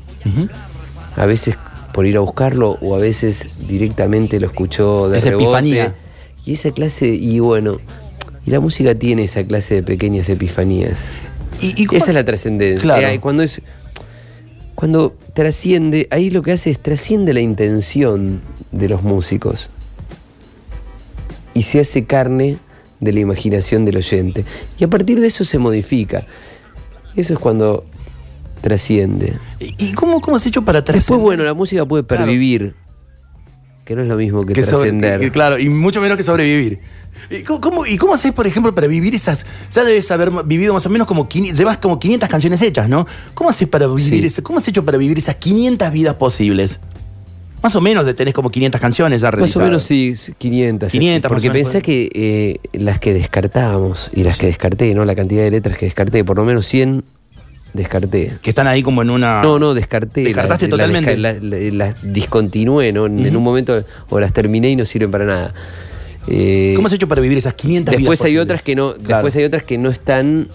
a 1.16 1.26
veces 1.26 1.56
por 1.92 2.06
ir 2.06 2.16
a 2.16 2.20
buscarlo 2.20 2.78
o 2.80 2.94
a 2.94 2.98
veces 2.98 3.66
directamente 3.68 4.40
lo 4.40 4.46
escuchó 4.46 5.08
de 5.08 5.20
rebote. 5.20 5.44
epifanía. 5.44 5.94
Y 6.44 6.54
esa 6.54 6.70
clase, 6.72 7.08
y 7.08 7.38
bueno, 7.40 7.78
y 8.46 8.50
la 8.50 8.60
música 8.60 8.94
tiene 8.94 9.24
esa 9.24 9.44
clase 9.44 9.74
de 9.76 9.82
pequeñas 9.82 10.28
epifanías. 10.28 11.06
y- 11.60 11.86
Esa 11.94 12.10
es 12.10 12.14
la 12.14 12.24
trascendencia. 12.24 12.80
Claro. 12.82 13.06
Eh, 13.08 13.18
cuando 13.20 13.42
es 13.42 13.60
cuando 14.78 15.16
trasciende, 15.34 16.06
ahí 16.12 16.30
lo 16.30 16.40
que 16.40 16.52
hace 16.52 16.70
es 16.70 16.78
trasciende 16.78 17.34
la 17.34 17.40
intención 17.40 18.40
de 18.70 18.88
los 18.88 19.02
músicos 19.02 19.70
y 21.52 21.62
se 21.62 21.80
hace 21.80 22.04
carne 22.04 22.58
de 23.00 23.12
la 23.12 23.18
imaginación 23.18 23.84
del 23.84 23.96
oyente. 23.96 24.44
Y 24.78 24.84
a 24.84 24.88
partir 24.88 25.18
de 25.18 25.26
eso 25.26 25.42
se 25.42 25.58
modifica. 25.58 26.26
Eso 27.16 27.32
es 27.34 27.40
cuando 27.40 27.84
trasciende. 28.60 29.32
¿Y 29.58 29.94
cómo, 29.94 30.20
cómo 30.20 30.36
has 30.36 30.46
hecho 30.46 30.62
para 30.62 30.80
Después, 30.82 30.94
trascender? 31.06 31.24
bueno, 31.24 31.42
la 31.42 31.54
música 31.54 31.84
puede 31.84 32.04
Claro. 32.04 32.22
pervivir, 32.26 32.76
que 33.84 33.96
no 33.96 34.02
es 34.02 34.06
lo 34.08 34.14
mismo 34.14 34.46
que, 34.46 34.52
que 34.52 34.62
sobre- 34.62 34.90
trascender. 34.90 35.18
que- 35.18 35.32
claro, 35.32 35.58
y 35.58 35.68
mucho 35.68 36.00
menos 36.00 36.16
que 36.16 36.22
sobrevivir. 36.22 36.78
¿Y 37.30 37.42
cómo, 37.42 37.60
cómo- 37.60 37.86
y 37.86 37.96
cómo 37.98 38.14
haces, 38.14 38.32
por 38.32 38.46
ejemplo, 38.46 38.74
para 38.74 38.86
vivir 38.86 39.14
esas... 39.14 39.44
Ya 39.72 39.84
debes 39.84 40.10
haber 40.10 40.30
vivido 40.44 40.72
más 40.74 40.86
o 40.86 40.90
menos 40.90 41.06
como... 41.06 41.28
500 41.28 41.58
llevas 41.58 41.76
como 41.78 41.98
500 41.98 42.28
canciones 42.28 42.62
hechas, 42.62 42.88
¿no? 42.88 43.06
¿Cómo 43.34 43.50
haces 43.50 43.68
para 43.68 43.86
vivir 43.86 44.20
Sí. 44.20 44.26
ese- 44.26 44.42
¿Cómo 44.42 44.58
has 44.58 44.68
hecho 44.68 44.84
para 44.84 44.98
vivir 44.98 45.18
esas 45.18 45.34
500 45.36 45.92
vidas 45.92 46.14
posibles? 46.14 46.80
Más 47.62 47.74
o 47.74 47.80
menos 47.80 48.14
tenés 48.14 48.34
como 48.34 48.50
500 48.50 48.80
canciones 48.80 49.20
ya 49.20 49.26
Más 49.28 49.34
o 49.34 49.36
realizadas. 49.36 49.66
menos 49.68 49.82
sí, 49.82 50.14
sí, 50.16 50.32
500. 50.38 50.92
500 50.92 51.28
Porque 51.28 51.50
pensá 51.50 51.80
que 51.80 52.08
eh, 52.14 52.60
las 52.72 53.00
que 53.00 53.12
descartábamos 53.12 54.10
y 54.14 54.22
las 54.22 54.38
que 54.38 54.46
descarté, 54.46 54.94
¿no? 54.94 55.04
La 55.04 55.16
cantidad 55.16 55.42
de 55.42 55.50
letras 55.50 55.76
que 55.76 55.86
descarté, 55.86 56.24
por 56.24 56.36
lo 56.36 56.44
menos 56.44 56.66
100 56.66 57.02
descarté. 57.74 58.32
Que 58.42 58.50
están 58.50 58.66
ahí 58.68 58.82
como 58.82 59.02
en 59.02 59.10
una... 59.10 59.42
No, 59.42 59.58
no, 59.58 59.74
descarté. 59.74 60.22
Descartaste 60.22 60.66
las, 60.66 60.70
totalmente. 60.70 61.16
Las, 61.16 61.42
la- 61.42 61.56
la- 61.58 61.70
las 61.72 61.96
discontinué, 62.12 62.92
¿no? 62.92 63.06
En 63.06 63.36
un 63.36 63.42
momento, 63.42 63.84
o 64.08 64.20
las 64.20 64.32
terminé 64.32 64.70
y 64.70 64.76
no 64.76 64.84
sirven 64.84 65.10
para 65.10 65.24
nada. 65.24 65.54
Eh, 66.30 66.72
¿Cómo 66.76 66.86
has 66.88 66.92
hecho 66.92 67.08
para 67.08 67.20
vivir 67.22 67.38
esas 67.38 67.54
500 67.54 67.92
vidas 67.92 68.00
después 68.02 68.20
hay 68.20 68.24
posibles? 68.24 68.44
otras 68.44 68.62
que 68.62 68.76
no, 68.76 68.94
Claro. 68.94 69.06
después 69.16 69.36
hay 69.36 69.44
otras 69.44 69.62
que 69.64 69.78
no 69.78 69.88
están. 69.90 70.48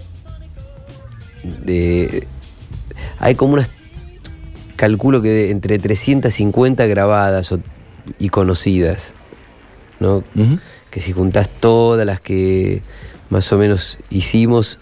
de- 1.65 2.25
hay 3.19 3.35
como 3.35 3.53
unas. 3.55 3.69
Calculo 4.75 5.21
que 5.21 5.29
de 5.29 5.51
entre 5.51 5.77
350 5.79 6.85
grabadas 6.85 7.51
o- 7.51 7.59
y 8.19 8.29
conocidas. 8.29 9.13
¿no? 9.99 10.23
Que 10.89 10.99
si 10.99 11.11
juntás 11.13 11.47
todas 11.49 12.05
las 12.05 12.19
que 12.19 12.81
más 13.29 13.51
o 13.53 13.57
menos 13.57 13.99
hicimos 14.09 14.79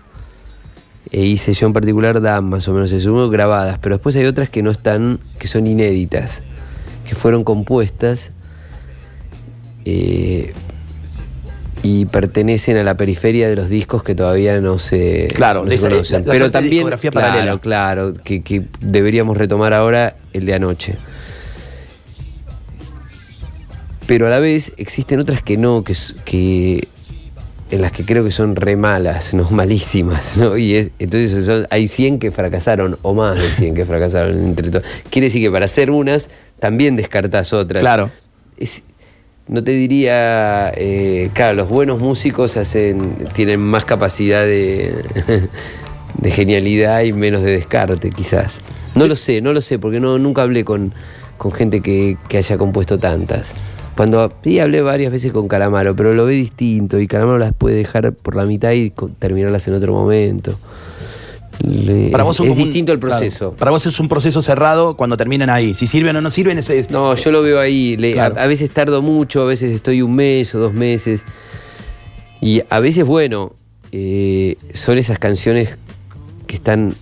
e 1.12 1.21
hice 1.25 1.54
yo 1.54 1.67
en 1.67 1.73
particular, 1.73 2.21
dan 2.21 2.49
más 2.49 2.67
o 2.67 2.73
menos 2.73 2.91
eso, 2.91 3.30
grabadas, 3.30 3.77
pero 3.80 3.95
después 3.95 4.15
hay 4.15 4.25
otras 4.25 4.49
que 4.49 4.63
no 4.63 4.71
están, 4.71 5.19
que 5.38 5.47
son 5.47 5.67
inéditas, 5.67 6.41
que 7.08 7.13
fueron 7.15 7.43
compuestas 7.43 8.32
eh, 9.86 10.54
y 11.83 12.05
pertenecen 12.05 12.77
a 12.77 12.83
la 12.83 12.95
periferia 12.95 13.49
de 13.49 13.55
los 13.55 13.69
discos 13.69 14.03
que 14.03 14.13
todavía 14.15 14.59
no 14.61 14.77
se, 14.77 15.27
Claro, 15.33 15.63
no 15.63 15.69
se 15.69 15.75
esa- 15.75 15.89
conocen. 15.89 16.21
la- 16.21 16.27
la 16.27 16.31
Pero 16.33 16.51
también, 16.51 16.87
claro, 16.87 17.11
paralela. 17.11 17.57
claro, 17.57 18.13
que, 18.13 18.43
que 18.43 18.63
deberíamos 18.81 19.35
retomar 19.37 19.73
ahora 19.73 20.15
el 20.33 20.45
de 20.45 20.53
anoche. 20.53 20.95
Pero 24.07 24.27
a 24.27 24.29
la 24.29 24.39
vez 24.39 24.73
existen 24.77 25.19
otras 25.19 25.41
que 25.41 25.57
no, 25.57 25.83
que, 25.83 26.87
en 27.69 27.81
las 27.81 27.91
que 27.91 28.03
creo 28.03 28.23
que 28.25 28.31
son 28.31 28.55
re 28.55 28.75
malas, 28.75 29.33
no 29.33 29.47
malísimas, 29.51 30.37
¿no? 30.37 30.57
Y 30.57 30.75
es- 30.75 30.89
entonces 30.99 31.45
son- 31.45 31.65
hay 31.69 31.87
100 31.87 32.19
que 32.19 32.31
fracasaron, 32.31 32.97
o 33.01 33.13
más 33.13 33.37
de 33.37 33.49
100 33.51 33.73
que 33.75 33.85
fracasaron 33.85 34.37
entre 34.43 34.69
todos. 34.69 34.85
Quiere 35.09 35.27
decir 35.27 35.41
que 35.41 35.51
para 35.51 35.65
hacer 35.65 35.89
unas, 35.91 36.29
también 36.59 36.95
descartas 36.95 37.53
otras. 37.53 37.81
Claro. 37.81 38.11
Es- 38.57 38.83
no 39.47 39.63
te 39.63 39.71
diría, 39.71 40.71
eh, 40.75 41.30
claro, 41.34 41.56
los 41.56 41.69
buenos 41.69 41.99
músicos 41.99 42.58
hacen, 42.58 43.15
tienen 43.34 43.60
más 43.60 43.86
capacidad 43.86 44.43
de, 44.43 44.93
de 46.17 46.32
genialidad 46.32 47.01
y 47.01 47.13
menos 47.13 47.41
de 47.41 47.51
descarte, 47.51 48.12
quizás. 48.12 48.62
No 48.95 49.08
lo 49.08 49.15
sé, 49.15 49.41
no 49.41 49.54
lo 49.54 49.62
sé, 49.62 49.80
porque 49.80 49.99
no, 49.99 50.17
nunca 50.17 50.43
hablé 50.43 50.63
con, 50.63 50.93
con 51.38 51.51
gente 51.51 51.82
que, 51.82 52.17
que 52.27 52.38
haya 52.38 52.58
compuesto 52.58 52.99
tantas. 52.99 53.54
Cuando 53.95 54.21
hablé 54.21 54.82
varias 54.82 55.12
veces 55.12 55.32
con 55.32 55.47
Calamaro, 55.47 55.95
pero 55.95 56.13
lo 56.13 56.25
ve 56.25 56.34
distinto 56.34 56.99
y 56.99 57.08
Calamaro 57.08 57.38
las 57.38 57.54
puede 57.54 57.75
dejar 57.75 58.13
por 58.13 58.36
la 58.36 58.45
mitad 58.45 58.71
y 58.71 58.91
terminarlas 59.19 59.67
en 59.67 59.73
otro 59.73 59.93
momento. 59.93 60.58
Le- 61.63 62.09
Para 62.09 62.23
vos 62.23 62.39
es 62.39 62.49
un- 62.49 62.55
distinto 62.57 62.91
el 62.91 62.99
claro, 62.99 63.17
proceso. 63.17 63.53
para 63.53 63.71
vos 63.71 63.85
es 63.85 63.99
un 63.99 64.07
proceso 64.07 64.41
cerrado 64.41 64.95
cuando 64.97 65.15
terminan 65.17 65.49
ahí. 65.49 65.73
Si 65.73 65.85
sirven 65.85 66.15
o 66.15 66.21
no 66.21 66.31
sirven, 66.31 66.57
ese 66.57 66.79
es. 66.79 66.89
No, 66.89 67.13
yo 67.15 67.31
lo 67.31 67.41
veo 67.43 67.59
ahí. 67.59 67.97
le- 67.97 68.13
Claro. 68.13 68.35
a, 68.37 68.43
a 68.43 68.47
veces 68.47 68.69
tardo 68.71 69.01
mucho, 69.01 69.41
a 69.41 69.45
veces 69.45 69.71
estoy 69.71 70.01
un 70.01 70.15
mes 70.15 70.55
o 70.55 70.59
dos 70.59 70.73
meses. 70.73 71.25
Y 72.41 72.61
a 72.69 72.79
veces, 72.79 73.05
bueno, 73.05 73.53
eh, 73.91 74.55
son 74.73 74.97
esas 74.97 75.19
canciones 75.19 75.77
que 76.47 76.55
están. 76.55 76.93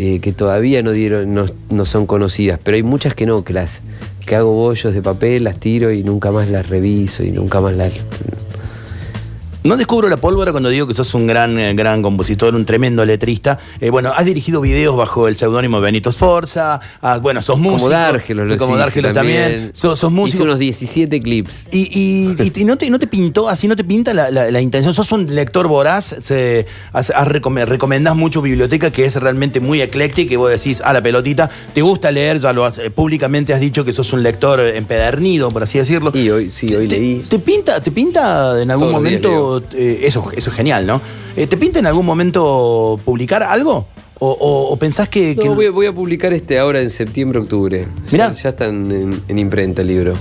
eh, 0.00 0.20
que 0.20 0.32
todavía 0.32 0.80
no 0.84 0.92
dieron, 0.92 1.34
no, 1.34 1.46
no 1.70 1.84
son 1.84 2.06
conocidas, 2.06 2.60
pero 2.62 2.76
hay 2.76 2.84
muchas 2.84 3.14
que 3.14 3.26
no, 3.26 3.42
que 3.42 3.52
las 3.52 3.80
que 4.24 4.36
hago 4.36 4.52
bollos 4.52 4.94
de 4.94 5.02
papel, 5.02 5.42
las 5.42 5.58
tiro 5.58 5.90
y 5.90 6.04
nunca 6.04 6.30
más 6.30 6.48
las 6.48 6.68
reviso 6.68 7.24
y 7.24 7.32
nunca 7.32 7.60
más 7.60 7.74
las. 7.74 7.92
No 9.68 9.76
descubro 9.76 10.08
la 10.08 10.16
pólvora 10.16 10.50
cuando 10.50 10.70
digo 10.70 10.86
que 10.86 10.94
sos 10.94 11.12
un 11.14 11.26
gran, 11.26 11.58
eh, 11.58 11.74
gran 11.74 12.02
compositor, 12.02 12.54
un 12.54 12.64
tremendo 12.64 13.04
letrista. 13.04 13.58
Eh, 13.80 13.90
bueno, 13.90 14.12
has 14.16 14.24
dirigido 14.24 14.60
videos 14.60 14.96
bajo 14.96 15.28
el 15.28 15.36
seudónimo 15.36 15.80
Benito 15.80 16.10
Sforza. 16.10 16.80
has- 17.02 17.20
bueno, 17.20 17.42
sos 17.42 17.58
músico. 17.58 17.78
como 17.80 17.90
Dárgelos, 17.90 18.48
lo 18.48 18.56
Como 18.56 18.72
hice 18.72 18.78
Dárgelos 18.80 19.12
también. 19.12 19.70
Sos, 19.74 19.98
sos 19.98 20.10
Hice 20.10 20.16
músico. 20.20 20.44
unos 20.44 20.58
17 20.58 21.20
clips. 21.20 21.66
Y, 21.70 21.80
y- 21.80 22.36
y- 22.42 22.60
y 22.60 22.64
no, 22.64 22.76
te, 22.78 22.88
no 22.90 22.98
te 22.98 23.06
pintó, 23.06 23.48
así 23.48 23.68
no 23.68 23.76
te 23.76 23.84
pinta 23.84 24.14
la, 24.14 24.30
la- 24.30 24.50
la 24.50 24.60
intención. 24.60 24.94
Sos 24.94 25.12
un 25.12 25.34
lector 25.34 25.68
voraz, 25.68 26.16
se, 26.20 26.66
has- 26.92 27.10
has 27.10 27.28
recome- 27.28 27.64
recomendás 27.66 28.16
mucho 28.16 28.40
biblioteca 28.40 28.90
que 28.90 29.04
es 29.04 29.16
realmente 29.16 29.60
muy 29.60 29.82
ecléctica 29.82 30.32
y 30.32 30.36
vos 30.36 30.50
decís, 30.50 30.80
a 30.80 30.92
la 30.92 31.02
pelotita, 31.02 31.50
te 31.74 31.82
gusta 31.82 32.10
leer, 32.10 32.38
ya 32.38 32.52
lo 32.52 32.64
has, 32.64 32.78
eh, 32.78 32.90
públicamente 32.90 33.52
has 33.52 33.60
dicho 33.60 33.84
que 33.84 33.92
sos 33.92 34.12
un 34.12 34.22
lector 34.22 34.60
empedernido, 34.60 35.50
por 35.50 35.62
así 35.62 35.76
decirlo. 35.78 36.10
Y 36.14 36.30
hoy, 36.30 36.50
sí, 36.50 36.74
hoy 36.74 36.88
¿Te, 36.88 36.98
leí. 36.98 37.22
te 37.28 37.38
pinta, 37.38 37.80
¿Te 37.82 37.90
pinta 37.90 38.60
en 38.62 38.70
algún 38.70 38.88
Todos 38.88 39.02
los 39.02 39.10
días 39.10 39.22
momento, 39.22 39.57
eh, 39.74 40.00
eso, 40.04 40.30
eso 40.34 40.50
es 40.50 40.56
genial, 40.56 40.86
¿no? 40.86 41.00
Eh, 41.36 41.46
¿Te 41.46 41.56
pinta 41.56 41.78
en 41.78 41.86
algún 41.86 42.06
momento 42.06 42.98
publicar 43.04 43.42
algo? 43.42 43.86
¿O, 44.20 44.30
o- 44.32 44.72
o 44.72 44.76
pensás 44.76 45.08
que... 45.08 45.36
No, 45.36 45.54
voy, 45.54 45.66
a- 45.66 45.70
voy 45.70 45.86
a 45.86 45.92
publicar 45.92 46.32
este 46.32 46.58
ahora 46.58 46.80
en 46.80 46.90
septiembre, 46.90 47.38
octubre. 47.38 47.86
Mirá. 48.10 48.32
Ya, 48.32 48.42
ya 48.42 48.48
están 48.50 48.90
en, 48.90 49.22
en 49.28 49.38
imprenta 49.38 49.82
el 49.82 49.88
libro. 49.88 50.14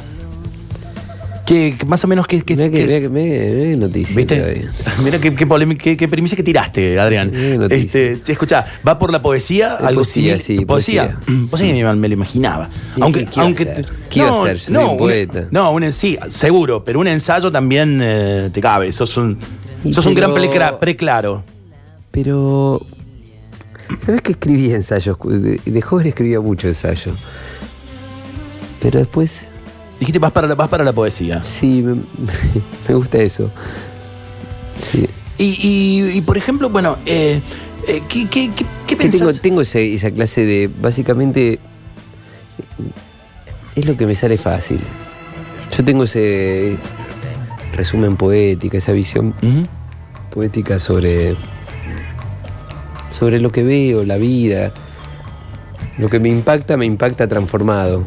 Que, 1.48 1.78
más 1.88 2.04
o 2.04 2.08
menos 2.08 2.28
que... 2.28 2.36
es- 2.38 2.44
que 2.44 2.56
noticia. 3.78 4.16
Mira 5.04 5.20
qué, 5.20 5.34
qué, 5.34 6.08
premisa 6.08 6.36
que 6.36 6.44
tiraste, 6.44 7.00
Adrián. 7.00 7.32
Este, 7.72 8.22
che, 8.22 8.34
escuchá, 8.34 8.66
va 8.88 9.00
por 9.00 9.12
la 9.12 9.22
poesía, 9.22 9.78
Eh, 9.80 9.86
algo 9.86 10.02
poesía, 10.02 10.38
sí, 10.40 10.66
poesía. 10.66 11.16
poesía. 11.26 11.48
Poesía 11.50 11.74
me, 11.90 11.96
me 11.96 12.08
lo 12.10 12.14
imaginaba. 12.14 12.70
¿Y 12.98 13.02
aunque, 13.02 13.26
qué- 13.26 13.40
aunque 13.40 13.64
hacer? 13.64 14.60
Soy 14.60 14.76
un 14.76 14.90
un- 14.92 14.98
poeta. 14.98 15.48
no, 15.50 15.72
un 15.72 15.84
en 15.84 15.94
sí, 15.94 16.18
seguro, 16.28 16.84
pero 16.84 17.00
un 17.00 17.08
ensayo 17.08 17.50
también 17.52 18.00
eh, 18.04 18.50
te 18.52 18.60
cabe. 18.62 18.92
Sos 18.92 19.16
un, 19.18 19.38
Y 19.86 19.94
sos 19.94 20.06
un 20.06 20.14
gran 20.14 20.34
preclaro. 20.34 21.44
Pero. 22.12 22.86
¿Sabes 24.06 24.22
que 24.22 24.34
escribí 24.34 24.72
ensayos? 24.74 25.18
De, 25.24 25.62
de 25.66 25.82
joven 25.82 26.08
escribía 26.08 26.42
mucho 26.42 26.68
ensayo. 26.68 27.14
Pero 28.82 29.00
después, 29.00 29.46
Dijiste, 30.00 30.20
vas 30.20 30.32
para 30.32 30.48
la, 30.48 30.56
vas 30.56 30.68
para 30.70 30.84
la 30.84 30.94
poesía. 30.94 31.42
sí, 31.44 31.82
me, 31.84 31.96
me 32.88 32.96
gusta 32.96 33.18
eso. 33.18 33.50
Sí. 34.80 35.08
Y, 35.40 35.44
y- 35.46 36.18
y, 36.18 36.22
por 36.22 36.38
ejemplo, 36.38 36.70
bueno, 36.70 36.98
eh, 37.06 37.42
eh, 37.88 38.02
¿qué, 38.10 38.28
qué, 38.28 38.52
qué, 38.56 38.66
qué 38.86 38.96
Que 38.98 39.10
tengo, 39.10 39.26
pensás? 39.26 39.42
tengo 39.42 39.62
ese- 39.62 39.94
esa 39.94 40.12
clase 40.12 40.46
de. 40.46 40.70
Básicamente. 40.82 41.60
Es 43.76 43.86
lo 43.86 43.96
que 43.96 44.06
me 44.08 44.16
sale 44.16 44.38
fácil. 44.38 44.80
Yo 45.76 45.84
tengo 45.86 46.04
ese 46.06 46.78
resumen 47.76 48.18
poética, 48.18 48.78
esa 48.80 48.92
visión 48.92 49.36
poética 50.32 50.80
sobre, 50.80 51.36
sobre 53.12 53.40
lo 53.40 53.52
que 53.52 53.62
veo, 53.64 54.04
la 54.04 54.18
vida. 54.18 54.72
Lo 56.00 56.10
que 56.10 56.20
me 56.20 56.30
impacta, 56.30 56.78
me 56.78 56.86
impacta 56.86 57.28
transformado. 57.28 58.06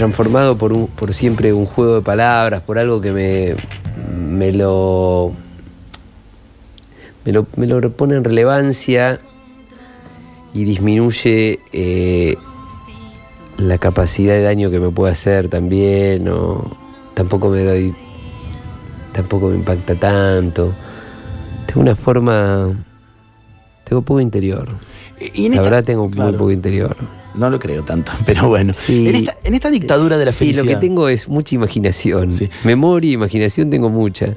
Transformado 0.00 0.56
por, 0.56 0.72
un, 0.72 0.86
por 0.86 1.12
siempre 1.12 1.52
un 1.52 1.66
juego 1.66 1.96
de 1.96 2.00
palabras, 2.00 2.62
por 2.62 2.78
algo 2.78 3.02
que 3.02 3.12
me, 3.12 3.54
me 4.16 4.50
lo. 4.50 5.30
Me 7.26 7.32
lo, 7.32 7.46
me 7.56 7.66
lo 7.66 7.90
pone 7.92 8.16
en 8.16 8.24
relevancia 8.24 9.20
y 10.54 10.64
disminuye 10.64 11.58
eh, 11.74 12.34
la 13.58 13.76
capacidad 13.76 14.32
de 14.32 14.40
daño 14.40 14.70
que 14.70 14.80
me 14.80 14.88
puede 14.88 15.12
hacer 15.12 15.48
también. 15.50 16.26
O 16.30 16.64
tampoco 17.12 17.50
me 17.50 17.62
doy 17.62 17.94
tampoco 19.12 19.48
me 19.48 19.56
impacta 19.56 19.96
tanto. 19.96 20.72
Tengo 21.66 21.82
una 21.82 21.94
forma. 21.94 22.74
Tengo 23.84 24.00
poco 24.00 24.20
interior. 24.22 24.66
Y 25.34 25.44
en 25.44 25.50
la 25.52 25.56
esta- 25.58 25.68
verdad 25.68 25.84
tengo 25.84 26.08
claro. 26.10 26.30
muy 26.30 26.38
poco 26.38 26.52
interior. 26.52 26.96
No 27.34 27.48
lo 27.48 27.58
creo 27.60 27.82
tanto, 27.84 28.10
pero 28.26 28.48
bueno. 28.48 28.72
Sí. 28.74 29.08
En, 29.08 29.14
esta, 29.16 29.36
en 29.44 29.54
esta 29.54 29.70
dictadura 29.70 30.18
de 30.18 30.24
la 30.24 30.32
sí, 30.32 30.38
felicidad. 30.38 30.64
lo 30.64 30.70
que 30.70 30.76
tengo 30.76 31.08
es 31.08 31.28
mucha 31.28 31.54
imaginación. 31.54 32.32
Sí. 32.32 32.48
Memoria 32.64 33.10
y 33.10 33.14
imaginación 33.14 33.70
tengo 33.70 33.88
mucha. 33.88 34.36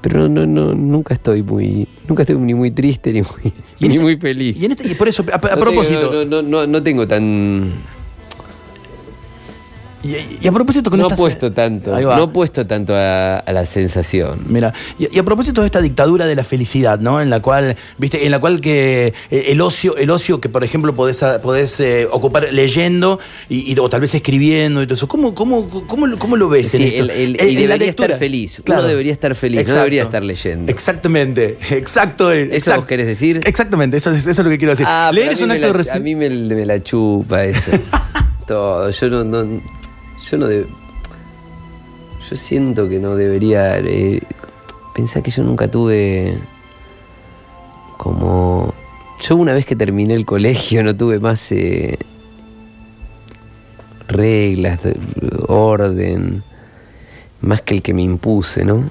Pero 0.00 0.28
no, 0.28 0.44
no, 0.46 0.74
nunca 0.74 1.14
estoy 1.14 1.42
muy. 1.42 1.88
Nunca 2.06 2.22
estoy 2.22 2.36
ni 2.36 2.52
muy 2.54 2.70
triste 2.70 3.12
ni 3.12 3.22
muy, 3.22 3.52
ni 3.80 3.88
esta- 3.88 4.02
muy 4.02 4.16
feliz. 4.16 4.60
Y, 4.60 4.66
en 4.66 4.72
este- 4.72 4.86
y 4.88 4.94
por 4.94 5.08
eso, 5.08 5.24
a, 5.32 5.36
a 5.36 5.38
No 5.38 5.40
tengo- 5.48 5.60
propósito. 5.60 6.12
no, 6.12 6.24
no, 6.24 6.42
no, 6.42 6.66
no 6.66 6.82
tengo 6.82 7.08
tan. 7.08 7.72
Y, 10.04 10.16
y 10.44 10.48
a 10.48 10.52
propósito 10.52 10.90
con 10.90 10.98
No 11.00 11.06
esta. 11.06 11.16
puesto 11.16 11.50
tanto. 11.50 11.98
No 11.98 12.32
puesto 12.32 12.66
tanto 12.66 12.94
a, 12.94 13.38
a 13.38 13.52
la 13.52 13.64
sensación. 13.64 14.40
Mira, 14.48 14.72
y, 14.98 15.14
y 15.16 15.18
a 15.18 15.22
propósito 15.22 15.62
de 15.62 15.66
esta 15.66 15.80
dictadura 15.80 16.26
de 16.26 16.36
la 16.36 16.44
felicidad, 16.44 16.98
¿no? 16.98 17.22
En 17.22 17.30
la 17.30 17.40
cual, 17.40 17.74
viste, 17.96 18.24
en 18.26 18.30
la 18.30 18.38
cual 18.38 18.60
que 18.60 19.14
eh, 19.30 19.44
el 19.48 19.60
ocio, 19.62 19.96
el 19.96 20.10
ocio 20.10 20.40
que 20.40 20.48
por 20.50 20.62
ejemplo 20.62 20.94
podés, 20.94 21.24
podés 21.42 21.80
eh, 21.80 22.06
ocupar 22.10 22.48
leyendo 22.52 23.18
y, 23.48 23.72
y- 23.72 23.78
o 23.78 23.88
tal 23.88 24.02
vez 24.02 24.14
escribiendo 24.14 24.82
y 24.82 24.86
todo 24.86 24.94
eso. 24.94 25.08
¿Cómo, 25.08 25.34
cómo, 25.34 25.68
cómo, 25.86 26.06
lo- 26.06 26.18
cómo 26.18 26.36
lo 26.36 26.48
ves? 26.50 26.74
en 26.74 26.80
Sí, 26.82 26.86
esto? 26.88 27.04
el- 27.04 27.10
el- 27.10 27.40
Eh, 27.40 27.48
y 27.48 27.54
en 27.54 27.60
debería 27.62 27.88
estar 27.88 28.18
feliz. 28.18 28.60
Claro. 28.64 28.80
Uno 28.82 28.88
debería 28.88 29.12
estar 29.12 29.34
feliz, 29.34 29.60
Exacto. 29.60 29.74
no 29.76 29.80
debería 29.84 30.02
estar 30.02 30.22
leyendo. 30.22 30.70
Exactamente, 30.70 31.56
exacto. 31.70 32.30
es- 32.30 32.48
¿Eso 32.50 32.72
exact- 32.72 32.76
vos 32.76 32.86
querés 32.86 33.06
decir? 33.06 33.40
Exactamente, 33.44 33.96
eso 33.96 34.10
es, 34.10 34.18
eso 34.26 34.30
es 34.30 34.44
lo 34.44 34.50
que 34.50 34.58
quiero 34.58 34.72
decir. 34.72 34.86
Ah, 34.86 35.10
Leer 35.14 35.32
es 35.32 35.40
un 35.40 35.50
acto 35.50 35.72
de 35.72 35.84
la- 35.84 35.94
A 35.94 35.98
mí 35.98 36.14
me, 36.14 36.28
me 36.28 36.66
la 36.66 36.82
chupa 36.82 37.44
eso. 37.44 37.70
Todo. 38.46 38.90
Yo 38.90 39.08
no, 39.08 39.24
no- 39.24 39.62
yo 40.30 40.38
no 40.38 40.46
de- 40.46 40.66
yo 42.28 42.36
siento 42.36 42.88
que 42.88 42.98
no 42.98 43.14
debería. 43.16 43.78
Eh, 43.78 44.20
pensá 44.94 45.22
que 45.22 45.30
yo 45.30 45.42
nunca 45.44 45.70
tuve 45.70 46.38
como. 47.98 48.72
Yo 49.22 49.36
una 49.36 49.52
vez 49.52 49.64
que 49.66 49.76
terminé 49.76 50.14
el 50.14 50.24
colegio 50.26 50.82
no 50.82 50.94
tuve 50.96 51.20
más 51.20 51.50
eh, 51.52 51.98
reglas, 54.08 54.82
de- 54.82 54.96
orden, 55.48 56.42
más 57.40 57.60
que 57.62 57.74
el 57.74 57.82
que 57.82 57.94
me 57.94 58.02
impuse, 58.02 58.64
¿no? 58.64 58.88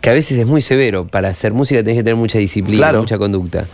Que 0.00 0.10
a 0.10 0.12
veces 0.12 0.38
es 0.38 0.46
muy 0.46 0.62
severo. 0.62 1.06
Para 1.06 1.28
hacer 1.28 1.52
música 1.52 1.80
tenés 1.80 1.96
que 1.98 2.02
tener 2.04 2.16
mucha 2.16 2.38
disciplina, 2.38 2.78
Claro. 2.78 3.00
mucha 3.00 3.18
conducta. 3.18 3.66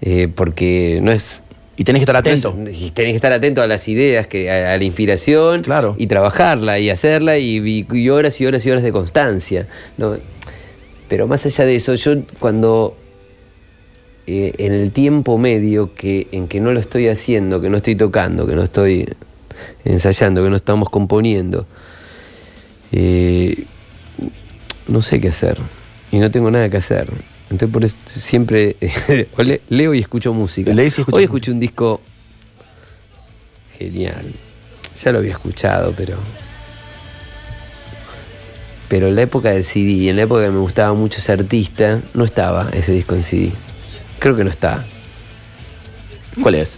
Eh, 0.00 0.28
porque 0.34 0.98
no 1.02 1.12
es 1.12 1.42
Y 1.76 1.84
tenés 1.84 2.00
que 2.00 2.04
estar 2.04 2.16
atento. 2.16 2.54
y 2.70 2.90
tenés 2.90 3.12
que 3.12 3.16
estar 3.16 3.32
atento 3.32 3.62
a 3.62 3.66
las 3.66 3.88
ideas, 3.88 4.26
que, 4.26 4.50
a, 4.50 4.74
a 4.74 4.78
la 4.78 4.84
inspiración, 4.84 5.62
Claro. 5.62 5.94
y 5.98 6.06
trabajarla, 6.06 6.78
y 6.78 6.90
hacerla, 6.90 7.38
y 7.38 8.08
horas 8.10 8.40
y 8.40 8.46
horas 8.46 8.64
y 8.66 8.70
horas 8.70 8.82
de 8.82 8.92
constancia. 8.92 9.66
¿no? 9.96 10.16
Pero 11.08 11.26
más 11.26 11.44
allá 11.46 11.64
de 11.64 11.76
eso, 11.76 11.94
yo 11.94 12.12
cuando 12.38 12.96
eh, 14.26 14.52
en 14.58 14.72
el 14.72 14.92
tiempo 14.92 15.36
medio 15.38 15.94
que, 15.94 16.28
en 16.30 16.46
que 16.46 16.60
no 16.60 16.72
lo 16.72 16.78
estoy 16.80 17.08
haciendo, 17.08 17.60
que 17.60 17.68
no 17.70 17.78
estoy 17.78 17.96
tocando, 17.96 18.46
que 18.46 18.54
no 18.54 18.62
estoy 18.62 19.08
ensayando, 19.84 20.44
que 20.44 20.50
no 20.50 20.56
estamos 20.56 20.88
componiendo, 20.90 21.66
eh, 22.92 23.64
no 24.88 25.02
sé 25.02 25.20
qué 25.20 25.28
hacer. 25.28 25.58
Y 26.12 26.18
no 26.18 26.30
tengo 26.30 26.50
nada 26.50 26.68
que 26.70 26.76
hacer. 26.76 27.08
Entonces 27.50 27.72
por 27.72 27.84
eso 27.84 27.96
siempre 28.06 28.76
le- 29.38 29.60
leo 29.68 29.92
y 29.94 30.00
escucho 30.00 30.32
música. 30.32 30.72
Lees 30.72 30.98
y 30.98 31.00
escuchas 31.02 31.18
Hoy 31.18 31.22
música. 31.22 31.24
escuché 31.24 31.50
un 31.52 31.60
disco 31.60 32.00
genial. 33.78 34.32
Ya 35.02 35.12
lo 35.12 35.18
había 35.18 35.32
escuchado, 35.32 35.92
pero. 35.96 36.16
Pero 38.88 39.08
en 39.08 39.16
la 39.16 39.22
época 39.22 39.50
del 39.50 39.64
CD 39.64 39.90
y 39.92 40.08
en 40.10 40.16
la 40.16 40.22
época 40.22 40.44
que 40.44 40.50
me 40.50 40.58
gustaba 40.60 40.92
mucho 40.92 41.18
ese 41.18 41.32
artista, 41.32 42.00
no 42.14 42.24
estaba 42.24 42.68
ese 42.72 42.92
disco 42.92 43.14
en 43.14 43.22
CD. 43.22 43.50
Creo 44.18 44.36
que 44.36 44.44
no 44.44 44.50
está. 44.50 44.84
¿Cuál 46.42 46.56
es? 46.56 46.72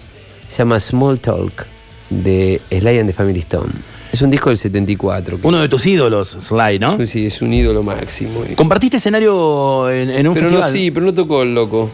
Se 0.49 0.59
llama 0.59 0.79
Small 0.79 1.19
Talk 1.19 1.67
de 2.11 2.61
Sly 2.71 2.99
and 3.01 3.09
the 3.09 3.13
Family 3.13 3.41
Stone. 3.41 3.73
Es 4.15 4.23
un 4.23 4.31
disco 4.31 4.49
del 4.49 4.57
74. 4.57 5.41
que 5.41 5.47
Uno 5.49 5.59
de 5.59 5.69
tus 5.69 5.85
ídolos, 5.87 6.37
Sly, 6.39 6.79
¿no? 6.79 7.05
sí, 7.05 7.27
es 7.27 7.43
un 7.43 7.53
ídolo 7.53 7.83
máximo. 7.83 8.45
¿Compartiste 8.55 8.99
escenario 8.99 9.91
en, 9.91 10.09
en 10.09 10.29
un 10.29 10.35
Pero 10.35 10.47
no, 10.51 10.59
festival? 10.59 10.73
sí, 10.73 10.91
pero 10.93 11.07
no 11.07 11.13
tocó 11.13 11.43
el 11.43 11.53
loco. 11.53 11.91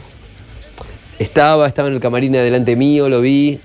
Estaba, 1.18 1.66
estaba 1.66 1.88
en 1.88 1.94
el 1.94 2.00
camarín 2.00 2.36
adelante 2.36 2.76
mío, 2.76 3.08
lo 3.08 3.22
vi. 3.22 3.58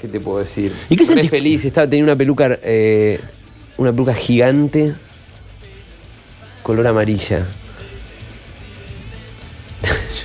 ¿Qué 0.00 0.08
te 0.08 0.18
puedo 0.20 0.38
decir? 0.38 0.72
¿Y 0.88 0.96
qué 0.96 1.04
sentís? 1.04 1.28
feliz, 1.28 1.62
estaba, 1.66 1.86
tenía 1.86 2.02
una 2.02 2.16
peluca, 2.16 2.58
eh, 2.62 3.20
una 3.76 3.92
peluca 3.92 4.14
gigante, 4.14 4.94
color 6.62 6.86
amarilla. 6.86 7.46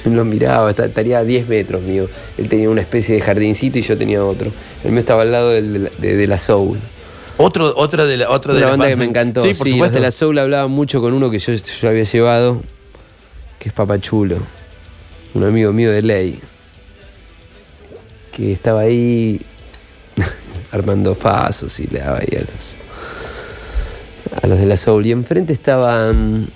Yo 0.06 0.12
lo 0.12 0.26
miraba, 0.26 0.70
esta- 0.70 0.86
estaría 0.86 1.20
a 1.20 1.24
10 1.24 1.48
metros 1.48 1.82
mío. 1.82 2.10
Él 2.38 2.48
tenía 2.50 2.70
una 2.70 2.82
especie 2.82 3.16
de 3.16 3.22
jardincito 3.22 3.78
y 3.80 3.82
yo 3.82 3.98
tenía 3.98 4.24
otro. 4.24 4.52
El 4.84 4.92
mío 4.92 5.00
estaba 5.02 5.22
al 5.24 5.32
lado 5.32 5.50
del- 5.52 5.74
de, 5.74 5.80
la- 5.80 5.90
de- 5.98 6.16
de 6.18 6.28
la 6.28 6.38
Soul. 6.38 6.80
Otro, 7.38 7.74
otra 7.78 8.06
de 8.06 8.18
la, 8.18 8.30
otra 8.30 8.54
de 8.54 8.60
Una 8.60 8.68
las 8.68 8.78
banda 8.78 8.90
que 8.90 8.96
me 8.98 9.06
encantó. 9.06 9.42
Sí, 9.42 9.54
Sí, 9.54 9.58
por 9.60 9.68
los 9.68 9.74
supuesto. 9.76 9.96
de 9.96 10.02
la 10.02 10.12
Soul 10.12 10.38
hablaban 10.40 10.72
mucho 10.72 11.00
con 11.02 11.14
uno 11.14 11.30
que 11.32 11.40
yo, 11.40 11.54
yo 11.54 11.90
había 11.90 12.04
llevado, 12.04 12.62
que 13.60 13.70
es 13.70 13.74
Papachulo, 13.74 14.38
un 15.34 15.44
amigo 15.46 15.72
mío 15.72 15.90
de 15.92 16.02
ley, 16.02 16.40
que 18.34 18.52
estaba 18.54 18.82
ahí 18.82 19.42
armando 20.72 21.16
fasos 21.16 21.80
y 21.80 21.88
le 21.88 22.00
daba 22.00 22.18
ahí 22.20 22.38
a 22.38 22.42
los, 22.42 22.78
a 24.44 24.48
los 24.48 24.60
de 24.60 24.66
la 24.66 24.76
Soul. 24.78 25.06
Y 25.06 25.12
enfrente 25.14 25.54
estaban 25.54 26.48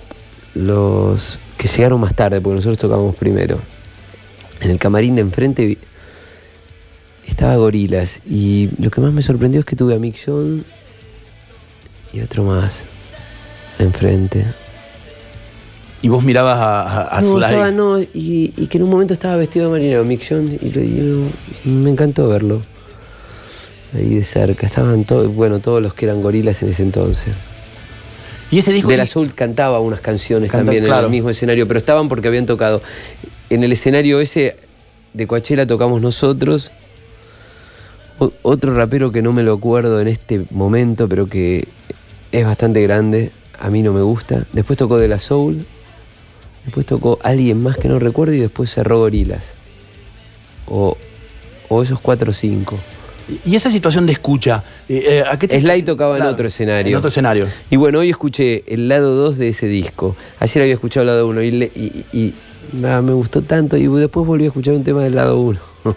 los 0.54 1.38
que 1.70 1.76
llegaron 1.78 1.98
más 2.00 2.14
tarde, 2.14 2.40
porque 2.42 2.56
nosotros 2.56 2.78
tocamos 2.78 3.16
primero. 3.16 3.58
En 4.60 4.70
el 4.70 4.78
camarín 4.78 5.14
de 5.14 5.22
enfrente 5.22 5.78
estaba 7.26 7.56
Gorilas 7.56 8.20
y 8.28 8.68
lo 8.78 8.90
que 8.90 9.00
más 9.00 9.12
me 9.14 9.22
sorprendió 9.22 9.60
es 9.60 9.66
que 9.66 9.74
tuve 9.76 9.94
a 9.94 9.98
Mick 9.98 10.16
Jones 10.24 10.62
y 12.12 12.20
otro 12.20 12.44
más 12.44 12.82
enfrente. 13.78 14.44
Y 16.02 16.08
vos 16.08 16.22
mirabas 16.22 16.58
a, 16.58 17.16
a- 17.16 17.20
no, 17.22 17.32
Sly. 17.32 17.44
estaba, 17.44 17.70
no, 17.70 17.98
y, 18.00 18.52
y 18.56 18.66
que 18.66 18.76
en 18.76 18.84
un 18.84 18.90
momento 18.90 19.14
estaba 19.14 19.36
vestido 19.36 19.66
de 19.66 19.72
marinero, 19.72 20.04
Mick 20.04 20.22
Jones, 20.28 20.62
y, 20.62 20.70
lo- 20.70 20.82
y 20.82 21.00
lo- 21.00 21.26
me 21.64 21.90
encantó 21.90 22.28
verlo. 22.28 22.60
Ahí 23.94 24.16
de 24.16 24.24
cerca. 24.24 24.66
Estaban 24.66 25.04
todos, 25.04 25.34
bueno, 25.34 25.60
todos 25.60 25.82
los 25.82 25.94
que 25.94 26.04
eran 26.04 26.20
gorilas 26.20 26.62
en 26.62 26.70
ese 26.70 26.82
entonces. 26.82 27.32
Y 28.54 28.58
ese 28.58 28.72
disco. 28.72 28.88
De 28.88 28.96
la 28.96 29.06
Soul 29.06 29.34
cantaba 29.34 29.80
unas 29.80 30.00
canciones 30.00 30.48
Canta- 30.50 30.66
también 30.66 30.86
en 30.86 30.92
el 30.92 31.10
mismo 31.10 31.28
escenario, 31.30 31.66
pero 31.66 31.78
estaban 31.78 32.08
porque 32.08 32.28
habían 32.28 32.46
tocado. 32.46 32.82
En 33.50 33.64
el 33.64 33.72
escenario 33.72 34.20
ese 34.20 34.54
de 35.12 35.26
Coachella 35.26 35.66
tocamos 35.66 36.00
nosotros. 36.00 36.70
O- 38.20 38.30
otro 38.42 38.72
rapero 38.76 39.10
que 39.10 39.22
no 39.22 39.32
me 39.32 39.42
lo 39.42 39.54
acuerdo 39.54 40.00
en 40.00 40.06
este 40.06 40.44
momento, 40.52 41.08
pero 41.08 41.26
que 41.26 41.66
es 42.30 42.44
bastante 42.46 42.80
grande, 42.80 43.32
a 43.58 43.70
mí 43.70 43.82
no 43.82 43.92
me 43.92 44.02
gusta. 44.02 44.44
Después 44.52 44.78
tocó 44.78 44.98
De 44.98 45.08
La 45.08 45.18
Soul. 45.18 45.66
Después 46.64 46.86
tocó 46.86 47.18
alguien 47.24 47.60
más 47.60 47.76
que 47.76 47.88
no 47.88 47.98
recuerdo 47.98 48.34
y 48.34 48.38
después 48.40 48.70
cerró 48.72 48.98
Gorilas. 49.00 49.42
O, 50.66 50.96
o 51.68 51.82
esos 51.82 51.98
cuatro 51.98 52.30
o 52.30 52.32
cinco. 52.34 52.78
Y 53.46 53.56
esa 53.56 53.70
situación 53.70 54.06
de 54.06 54.12
escucha, 54.12 54.62
eh, 54.88 55.04
eh, 55.08 55.24
¿a 55.28 55.38
qué 55.38 55.48
te- 55.48 55.60
Sly 55.60 55.82
tocaba 55.82 56.16
Claro, 56.16 56.28
en 56.30 56.34
otro 56.34 56.46
escenario. 56.48 56.90
En 56.92 56.96
otro 56.96 57.08
escenario. 57.08 57.46
Y 57.70 57.76
bueno, 57.76 58.00
hoy 58.00 58.10
escuché 58.10 58.64
el 58.66 58.88
lado 58.88 59.14
2 59.14 59.38
de 59.38 59.48
ese 59.48 59.66
disco. 59.66 60.14
Ayer 60.40 60.62
había 60.62 60.74
escuchado 60.74 61.02
el 61.02 61.06
lado 61.08 61.26
1 61.28 61.42
y, 61.42 61.50
le- 61.50 61.72
y- 61.74 62.04
y- 62.12 62.34
ah, 62.84 63.00
me 63.02 63.12
gustó 63.12 63.40
tanto 63.42 63.76
y 63.76 63.86
después 63.86 64.26
volví 64.26 64.44
a 64.44 64.48
escuchar 64.48 64.74
un 64.74 64.84
tema 64.84 65.02
del 65.04 65.14
lado 65.14 65.38
1. 65.40 65.58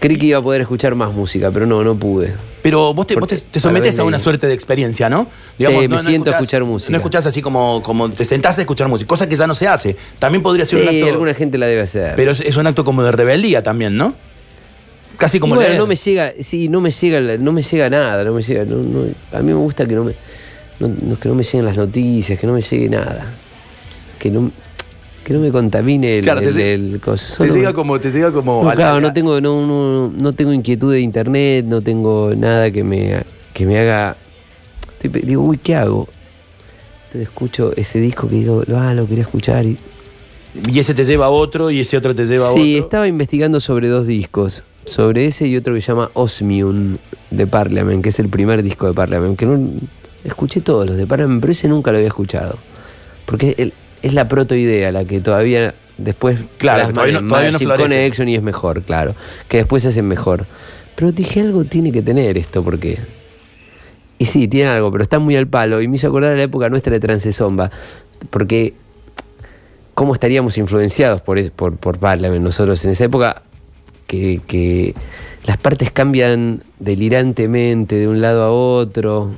Creí 0.00 0.18
que 0.18 0.26
iba 0.26 0.38
a 0.38 0.42
poder 0.42 0.60
escuchar 0.60 0.94
más 0.94 1.14
música, 1.14 1.50
pero 1.50 1.64
no, 1.64 1.82
no 1.82 1.94
pude. 1.94 2.34
Pero 2.60 2.92
vos 2.92 3.06
te, 3.06 3.14
vos 3.14 3.20
Porque 3.20 3.36
te- 3.36 3.42
te 3.52 3.60
sometes 3.60 3.98
a 3.98 4.04
una 4.04 4.18
suerte 4.18 4.46
de 4.46 4.52
experiencia, 4.52 5.08
¿no? 5.08 5.28
me 5.58 5.98
siento 5.98 6.30
a 6.30 6.34
escuchar 6.34 6.64
música. 6.64 6.90
No 6.90 6.98
escuchás 6.98 7.24
así 7.26 7.40
como, 7.40 7.82
como 7.82 8.10
te 8.10 8.24
sentás 8.26 8.58
a 8.58 8.60
escuchar 8.62 8.88
música, 8.88 9.08
cosa 9.08 9.26
que 9.26 9.36
ya 9.36 9.46
no 9.46 9.54
se 9.54 9.66
hace. 9.66 9.96
También 10.18 10.42
podría 10.42 10.66
ser 10.66 10.80
un 10.82 10.88
Sí, 10.88 11.00
acto. 11.00 11.12
alguna 11.12 11.32
gente 11.34 11.56
la 11.56 11.66
debe 11.66 11.80
hacer. 11.82 12.14
Pero 12.16 12.32
es, 12.32 12.40
es 12.42 12.56
un 12.58 12.66
acto 12.66 12.84
como 12.84 13.02
de 13.02 13.12
rebeldía 13.12 13.62
también, 13.62 13.96
¿no? 13.96 14.14
Casi 15.16 15.36
Y 15.36 15.40
como 15.40 15.54
bueno, 15.56 15.76
no 15.76 15.86
me 15.86 15.96
llega, 15.96 16.32
sí, 16.40 16.68
no 16.68 16.80
me 16.80 16.90
llega, 16.90 17.38
no 17.38 17.52
me 17.52 17.62
llega 17.62 17.90
nada, 17.90 18.24
no 18.24 18.32
me 18.34 18.42
llega, 18.42 18.64
no- 18.64 18.76
no- 18.76 19.04
a 19.32 19.40
mí 19.42 19.46
me 19.48 19.54
gusta 19.54 19.86
que 19.86 19.94
no 19.94 20.04
me, 20.04 20.14
no- 20.80 21.18
que 21.18 21.28
no 21.28 21.34
me 21.34 21.42
lleguen 21.44 21.64
las 21.64 21.76
noticias, 21.76 22.38
que 22.38 22.46
no 22.46 22.52
me 22.52 22.62
llegue 22.62 22.88
nada, 22.88 23.26
que 24.18 24.30
no, 24.30 24.50
que 25.22 25.32
no 25.32 25.40
me 25.40 25.50
contamine 25.50 26.18
el, 26.18 26.24
Claro, 26.24 26.40
te 26.42 26.48
el-. 26.74 27.00
Te 27.38 27.48
llega 27.50 27.72
como, 27.72 27.98
te 28.00 28.10
llega 28.10 28.32
como. 28.32 28.62
No, 28.62 28.68
la- 28.70 28.74
claro, 28.74 29.00
no 29.00 29.12
tengo, 29.12 29.40
no, 29.40 29.66
no, 29.66 30.08
no 30.14 30.32
tengo 30.32 30.52
inquietud 30.52 30.92
de 30.92 31.00
internet, 31.00 31.64
no 31.66 31.80
tengo 31.80 32.32
nada 32.36 32.70
que 32.70 32.82
me, 32.84 33.22
que 33.52 33.66
me 33.66 33.78
haga. 33.78 34.16
estoy 35.00 35.22
digo, 35.22 35.42
uy, 35.42 35.58
¿qué 35.58 35.74
hago? 35.76 36.08
Entonces 37.06 37.22
escucho 37.28 37.72
ese 37.76 38.00
disco 38.00 38.28
que 38.28 38.34
digo, 38.36 38.64
ah, 38.76 38.92
lo 38.94 39.06
quería 39.06 39.22
escuchar. 39.22 39.64
Y, 39.64 39.78
Y 40.68 40.78
ese 40.78 40.94
te 40.94 41.04
lleva 41.04 41.26
a 41.26 41.30
otro 41.30 41.70
y 41.70 41.80
ese 41.80 41.96
otro 41.96 42.14
te 42.14 42.26
lleva 42.26 42.48
a 42.48 42.52
sí, 42.52 42.74
otro. 42.76 42.84
estaba 42.86 43.08
investigando 43.08 43.60
sobre 43.60 43.88
dos 43.88 44.06
discos. 44.06 44.62
Sobre 44.86 45.26
ese 45.26 45.46
y 45.46 45.56
otro 45.56 45.74
que 45.74 45.80
se 45.80 45.88
llama 45.88 46.10
Osmium 46.14 46.98
de 47.30 47.46
Parliament, 47.46 48.02
que 48.02 48.10
es 48.10 48.18
el 48.18 48.28
primer 48.28 48.62
disco 48.62 48.86
de 48.86 48.92
Parliament. 48.94 49.38
Que 49.38 49.46
no, 49.46 49.58
escuché 50.24 50.60
todos 50.60 50.86
los 50.86 50.96
de 50.96 51.06
Parliament, 51.06 51.40
pero 51.40 51.52
ese 51.52 51.68
nunca 51.68 51.90
lo 51.90 51.96
había 51.98 52.08
escuchado. 52.08 52.58
Porque 53.24 53.72
es 54.02 54.12
la 54.14 54.28
protoidea 54.28 54.92
la 54.92 55.04
que 55.04 55.20
todavía 55.20 55.74
después 55.96 56.38
Claro, 56.58 56.92
todavía 56.92 57.20
no- 57.20 57.28
todavía 57.28 57.50
no. 57.52 57.76
Connection 57.76 58.28
y 58.28 58.34
es 58.34 58.42
mejor, 58.42 58.82
claro. 58.82 59.14
Que 59.48 59.58
después 59.58 59.82
se 59.82 59.88
hacen 59.88 60.06
mejor. 60.06 60.46
Pero 60.96 61.12
dije, 61.12 61.40
algo 61.40 61.64
tiene 61.64 61.90
que 61.90 62.02
tener 62.02 62.36
esto, 62.38 62.62
porque. 62.62 62.98
Y 64.18 64.26
sí, 64.26 64.46
tiene 64.46 64.70
algo, 64.70 64.92
pero 64.92 65.02
está 65.02 65.18
muy 65.18 65.34
al 65.36 65.46
palo. 65.48 65.80
Y 65.82 65.88
me 65.88 65.96
hizo 65.96 66.06
acordar 66.08 66.32
a 66.32 66.36
la 66.36 66.42
época 66.42 66.68
nuestra 66.68 66.92
de 66.92 67.00
Transesomba. 67.00 67.70
Porque. 68.30 68.74
¿Cómo 69.94 70.12
estaríamos 70.12 70.58
influenciados 70.58 71.20
por, 71.20 71.50
por, 71.52 71.76
por 71.76 71.98
Parliament 71.98 72.42
nosotros 72.42 72.84
en 72.84 72.90
esa 72.90 73.04
época? 73.04 73.42
Que, 74.06 74.40
que 74.46 74.94
las 75.46 75.56
partes 75.56 75.90
cambian 75.90 76.62
delirantemente 76.78 77.96
de 77.96 78.08
un 78.08 78.20
lado 78.20 78.42
a 78.44 78.50
otro. 78.52 79.32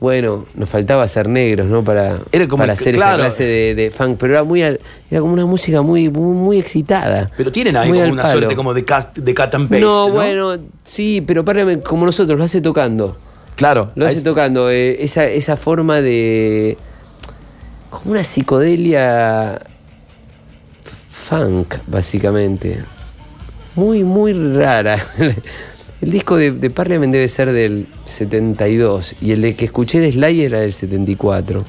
Bueno, 0.00 0.46
nos 0.54 0.68
faltaba 0.68 1.06
ser 1.06 1.28
negros, 1.28 1.68
¿no? 1.68 1.84
Para, 1.84 2.18
Era 2.32 2.48
como 2.48 2.58
para 2.62 2.72
el- 2.72 2.78
hacer 2.78 2.94
claro. 2.94 3.14
esa 3.22 3.22
clase 3.22 3.44
de, 3.44 3.74
de 3.76 3.90
funk, 3.92 4.16
pero 4.18 4.32
era 4.34 4.42
muy 4.42 4.60
al- 4.62 4.80
era 5.08 5.20
como 5.20 5.32
una 5.32 5.46
música 5.46 5.80
muy, 5.80 6.08
muy, 6.08 6.34
muy 6.34 6.58
excitada. 6.58 7.30
Pero 7.36 7.52
tienen 7.52 7.76
ahí 7.76 7.88
como 7.88 8.02
una 8.12 8.22
palo. 8.22 8.38
suerte 8.38 8.56
como 8.56 8.74
de, 8.74 8.84
cast, 8.84 9.16
de 9.16 9.32
cut 9.34 9.54
and 9.54 9.68
paste. 9.68 9.80
no, 9.80 10.08
No, 10.08 10.12
bueno, 10.12 10.56
sí, 10.82 11.22
pero 11.24 11.44
Parliament 11.44 11.84
como 11.84 12.04
nosotros 12.04 12.36
lo 12.36 12.44
hace 12.44 12.60
tocando. 12.60 13.16
Claro. 13.54 13.92
Lo 13.94 14.06
hace 14.06 14.18
ahí- 14.18 14.24
tocando, 14.24 14.70
eh, 14.70 15.04
esa, 15.04 15.24
esa 15.26 15.56
forma 15.56 16.00
de. 16.00 16.76
como 17.90 18.10
una 18.12 18.24
psicodelia 18.24 19.60
funk, 21.22 21.76
básicamente. 21.86 22.78
Muy, 23.76 24.04
muy 24.04 24.32
rara. 24.32 24.98
El 26.00 26.10
disco 26.10 26.36
de, 26.36 26.52
Parliament 26.70 27.12
debe 27.12 27.28
ser 27.28 27.52
del 27.52 27.86
72 28.06 29.14
y 29.20 29.30
el 29.30 29.40
de 29.40 29.54
que 29.54 29.66
escuché 29.66 30.00
de 30.00 30.10
Sly 30.10 30.42
era 30.42 30.58
del 30.58 30.72
74. 30.72 31.64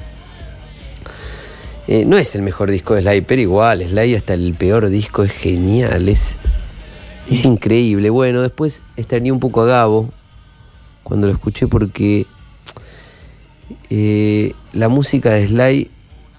Eh, 1.86 2.04
no 2.04 2.18
es 2.18 2.34
el 2.34 2.42
mejor 2.42 2.68
disco 2.68 2.94
de 2.94 3.02
Sly, 3.02 3.20
pero 3.20 3.40
igual, 3.40 3.86
Sly 3.86 4.16
hasta 4.16 4.34
el 4.34 4.54
peor 4.54 4.88
disco 4.88 5.22
es 5.22 5.30
genial, 5.30 6.08
es, 6.08 6.34
es 7.30 7.44
increíble. 7.44 8.10
Bueno, 8.10 8.42
después 8.42 8.82
extrañé 8.96 9.30
un 9.30 9.38
poco 9.38 9.62
a 9.62 9.66
Gabo 9.66 10.10
cuando 11.04 11.28
lo 11.28 11.32
escuché 11.32 11.68
porque 11.68 12.26
eh, 13.88 14.52
la 14.72 14.88
música 14.88 15.30
de 15.30 15.46
Sly, 15.46 15.90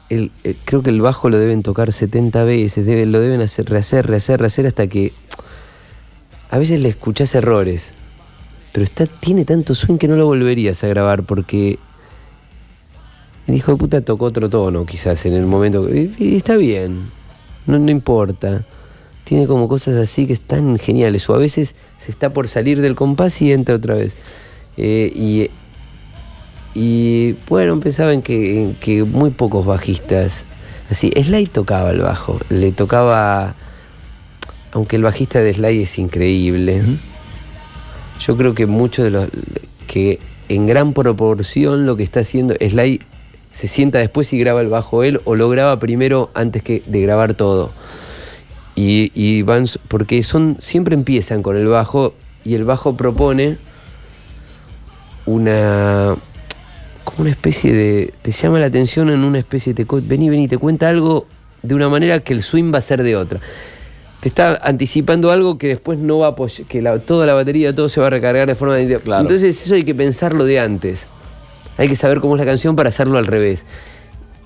eh, 0.10 0.30
creo 0.66 0.84
que 0.84 0.90
el 0.90 1.02
bajo 1.02 1.30
lo 1.30 1.40
deben 1.40 1.64
tocar 1.64 1.92
70 1.92 2.44
veces, 2.44 3.08
lo 3.08 3.20
deben 3.20 3.42
hacer, 3.42 3.70
rehacer, 3.70 4.08
rehacer, 4.08 4.40
rehacer 4.40 4.68
hasta 4.68 4.88
que 4.88 5.14
a 6.50 6.58
veces 6.58 6.80
le 6.80 6.90
escuchás 6.90 7.34
errores, 7.36 7.94
pero 8.72 8.84
está, 8.84 9.06
tiene 9.06 9.46
tanto 9.46 9.74
swing 9.74 9.98
que 9.98 10.08
no 10.08 10.16
lo 10.16 10.26
volverías 10.26 10.84
a 10.84 10.88
grabar 10.88 11.24
porque 11.24 11.80
el 13.48 13.56
hijo 13.56 13.72
de 13.72 13.78
puta 13.78 14.02
tocó 14.02 14.26
otro 14.26 14.50
tono 14.50 14.86
quizás 14.86 15.26
en 15.26 15.34
el 15.34 15.46
momento, 15.46 15.90
y, 15.94 16.14
y 16.18 16.36
está 16.36 16.56
bien, 16.56 17.10
no, 17.66 17.80
no 17.80 17.92
importa. 17.92 18.66
Tiene 19.24 19.48
como 19.48 19.68
cosas 19.68 19.96
así 19.96 20.28
que 20.28 20.34
están 20.34 20.78
geniales, 20.78 21.28
o 21.30 21.34
a 21.34 21.40
veces 21.40 21.74
se 21.98 22.12
está 22.12 22.32
por 22.32 22.48
salir 22.48 22.80
del 22.80 22.96
compás 22.96 23.42
y 23.42 23.52
entra 23.52 23.76
otra 23.76 23.96
vez. 23.96 24.16
Eh, 24.78 25.12
y 25.16 25.50
Y 26.76 27.38
bueno, 27.48 27.80
pensaba 27.80 28.14
en 28.14 28.22
que, 28.22 28.64
en 28.64 28.76
que 28.76 29.06
muy 29.06 29.30
pocos 29.30 29.66
bajistas. 29.66 30.44
Así, 30.92 31.10
Sly 31.10 31.46
tocaba 31.48 31.90
el 31.92 32.02
bajo, 32.02 32.38
le 32.50 32.74
tocaba. 32.74 33.56
Aunque 34.74 34.98
el 34.98 35.04
bajista 35.04 35.40
de 35.40 35.54
Sly 35.54 35.84
es 35.84 35.98
increíble, 35.98 36.84
yo 38.20 38.36
creo 38.36 38.54
que 38.54 38.66
muchos 38.66 39.06
de 39.06 39.12
los. 39.12 39.30
que 39.88 40.20
en 40.50 40.68
gran 40.68 40.92
proporción 40.92 41.86
lo 41.86 41.96
que 41.96 42.04
está 42.04 42.20
haciendo 42.20 42.54
Sly 42.56 43.02
se 43.52 43.68
sienta 43.70 44.00
después 44.00 44.32
y 44.34 44.38
graba 44.38 44.62
el 44.62 44.68
bajo 44.68 45.04
él 45.04 45.22
o 45.24 45.36
lo 45.36 45.50
graba 45.50 45.80
primero 45.80 46.30
antes 46.34 46.62
que 46.62 46.84
de 46.86 47.02
grabar 47.02 47.36
todo. 47.36 47.72
Y, 48.76 49.14
y 49.16 49.44
van, 49.44 49.66
porque 49.88 50.22
son, 50.24 50.58
siempre 50.60 50.94
empiezan 50.94 51.42
con 51.42 51.56
el 51.56 51.68
bajo 51.68 52.14
y 52.44 52.56
el 52.56 52.66
bajo 52.66 52.98
propone 52.98 53.58
una 55.26 56.16
como 57.06 57.22
una 57.22 57.32
especie 57.32 57.72
de 57.74 58.14
te 58.22 58.32
llama 58.32 58.60
la 58.60 58.66
atención 58.66 59.10
en 59.10 59.24
una 59.24 59.40
especie 59.40 59.74
de 59.74 59.86
te, 59.86 59.96
vení 60.02 60.30
vení 60.30 60.48
te 60.50 60.58
cuenta 60.58 60.90
algo 60.90 61.26
de 61.64 61.74
una 61.74 61.88
manera 61.90 62.20
que 62.20 62.34
el 62.34 62.44
swing 62.44 62.74
va 62.74 62.80
a 62.80 62.82
ser 62.82 63.02
de 63.04 63.16
otra. 63.16 63.40
Te 64.20 64.30
está 64.30 64.60
anticipando 64.64 65.32
algo 65.32 65.58
que 65.58 65.68
después 65.68 66.00
no 66.00 66.20
va 66.20 66.28
a 66.28 66.30
apoyar, 66.32 66.68
que 66.68 66.82
la, 66.82 66.98
toda 67.00 67.26
la 67.26 67.34
batería 67.34 67.74
todo 67.74 67.88
se 67.90 68.02
va 68.02 68.08
a 68.08 68.10
recargar 68.10 68.48
de 68.48 68.56
forma 68.56 68.76
de, 68.76 69.00
Claro. 69.00 69.22
entonces 69.22 69.66
eso 69.66 69.76
hay 69.76 69.84
que 69.84 69.96
pensarlo 69.96 70.44
de 70.46 70.60
antes. 70.60 71.08
Hay 71.78 71.88
que 71.88 71.96
saber 71.96 72.20
cómo 72.22 72.36
es 72.36 72.40
la 72.40 72.46
canción 72.46 72.76
para 72.76 72.90
hacerlo 72.90 73.18
al 73.18 73.26
revés 73.26 73.66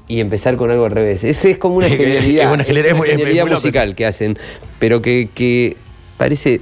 y 0.08 0.20
empezar 0.20 0.58
con 0.58 0.72
algo 0.72 0.86
al 0.86 0.92
revés. 0.92 1.24
Ese 1.24 1.52
es 1.52 1.58
como 1.58 1.76
una 1.76 1.88
Es 1.88 1.94
que- 1.98 2.04
es 2.18 2.24
genialidad 2.24 2.52
una 2.54 2.64
genialidad, 2.64 2.94
una 2.94 2.94
es 2.94 2.98
muy- 2.98 3.08
muy 3.08 3.18
genialidad 3.18 3.48
musical 3.48 3.96
que 3.96 4.06
hacen 4.06 4.38
pero 4.80 5.02
que, 5.02 5.30
que 5.34 5.78
parece 6.18 6.62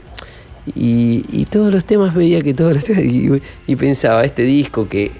y, 0.75 1.23
y 1.31 1.45
todos 1.45 1.73
los 1.73 1.85
temas 1.85 2.13
veía 2.13 2.41
que 2.41 2.53
todos 2.53 2.73
los 2.75 2.83
temas 2.83 3.03
y, 3.05 3.41
y 3.67 3.75
pensaba 3.77 4.23
este 4.25 4.43
disco 4.43 4.87
que 4.89 5.11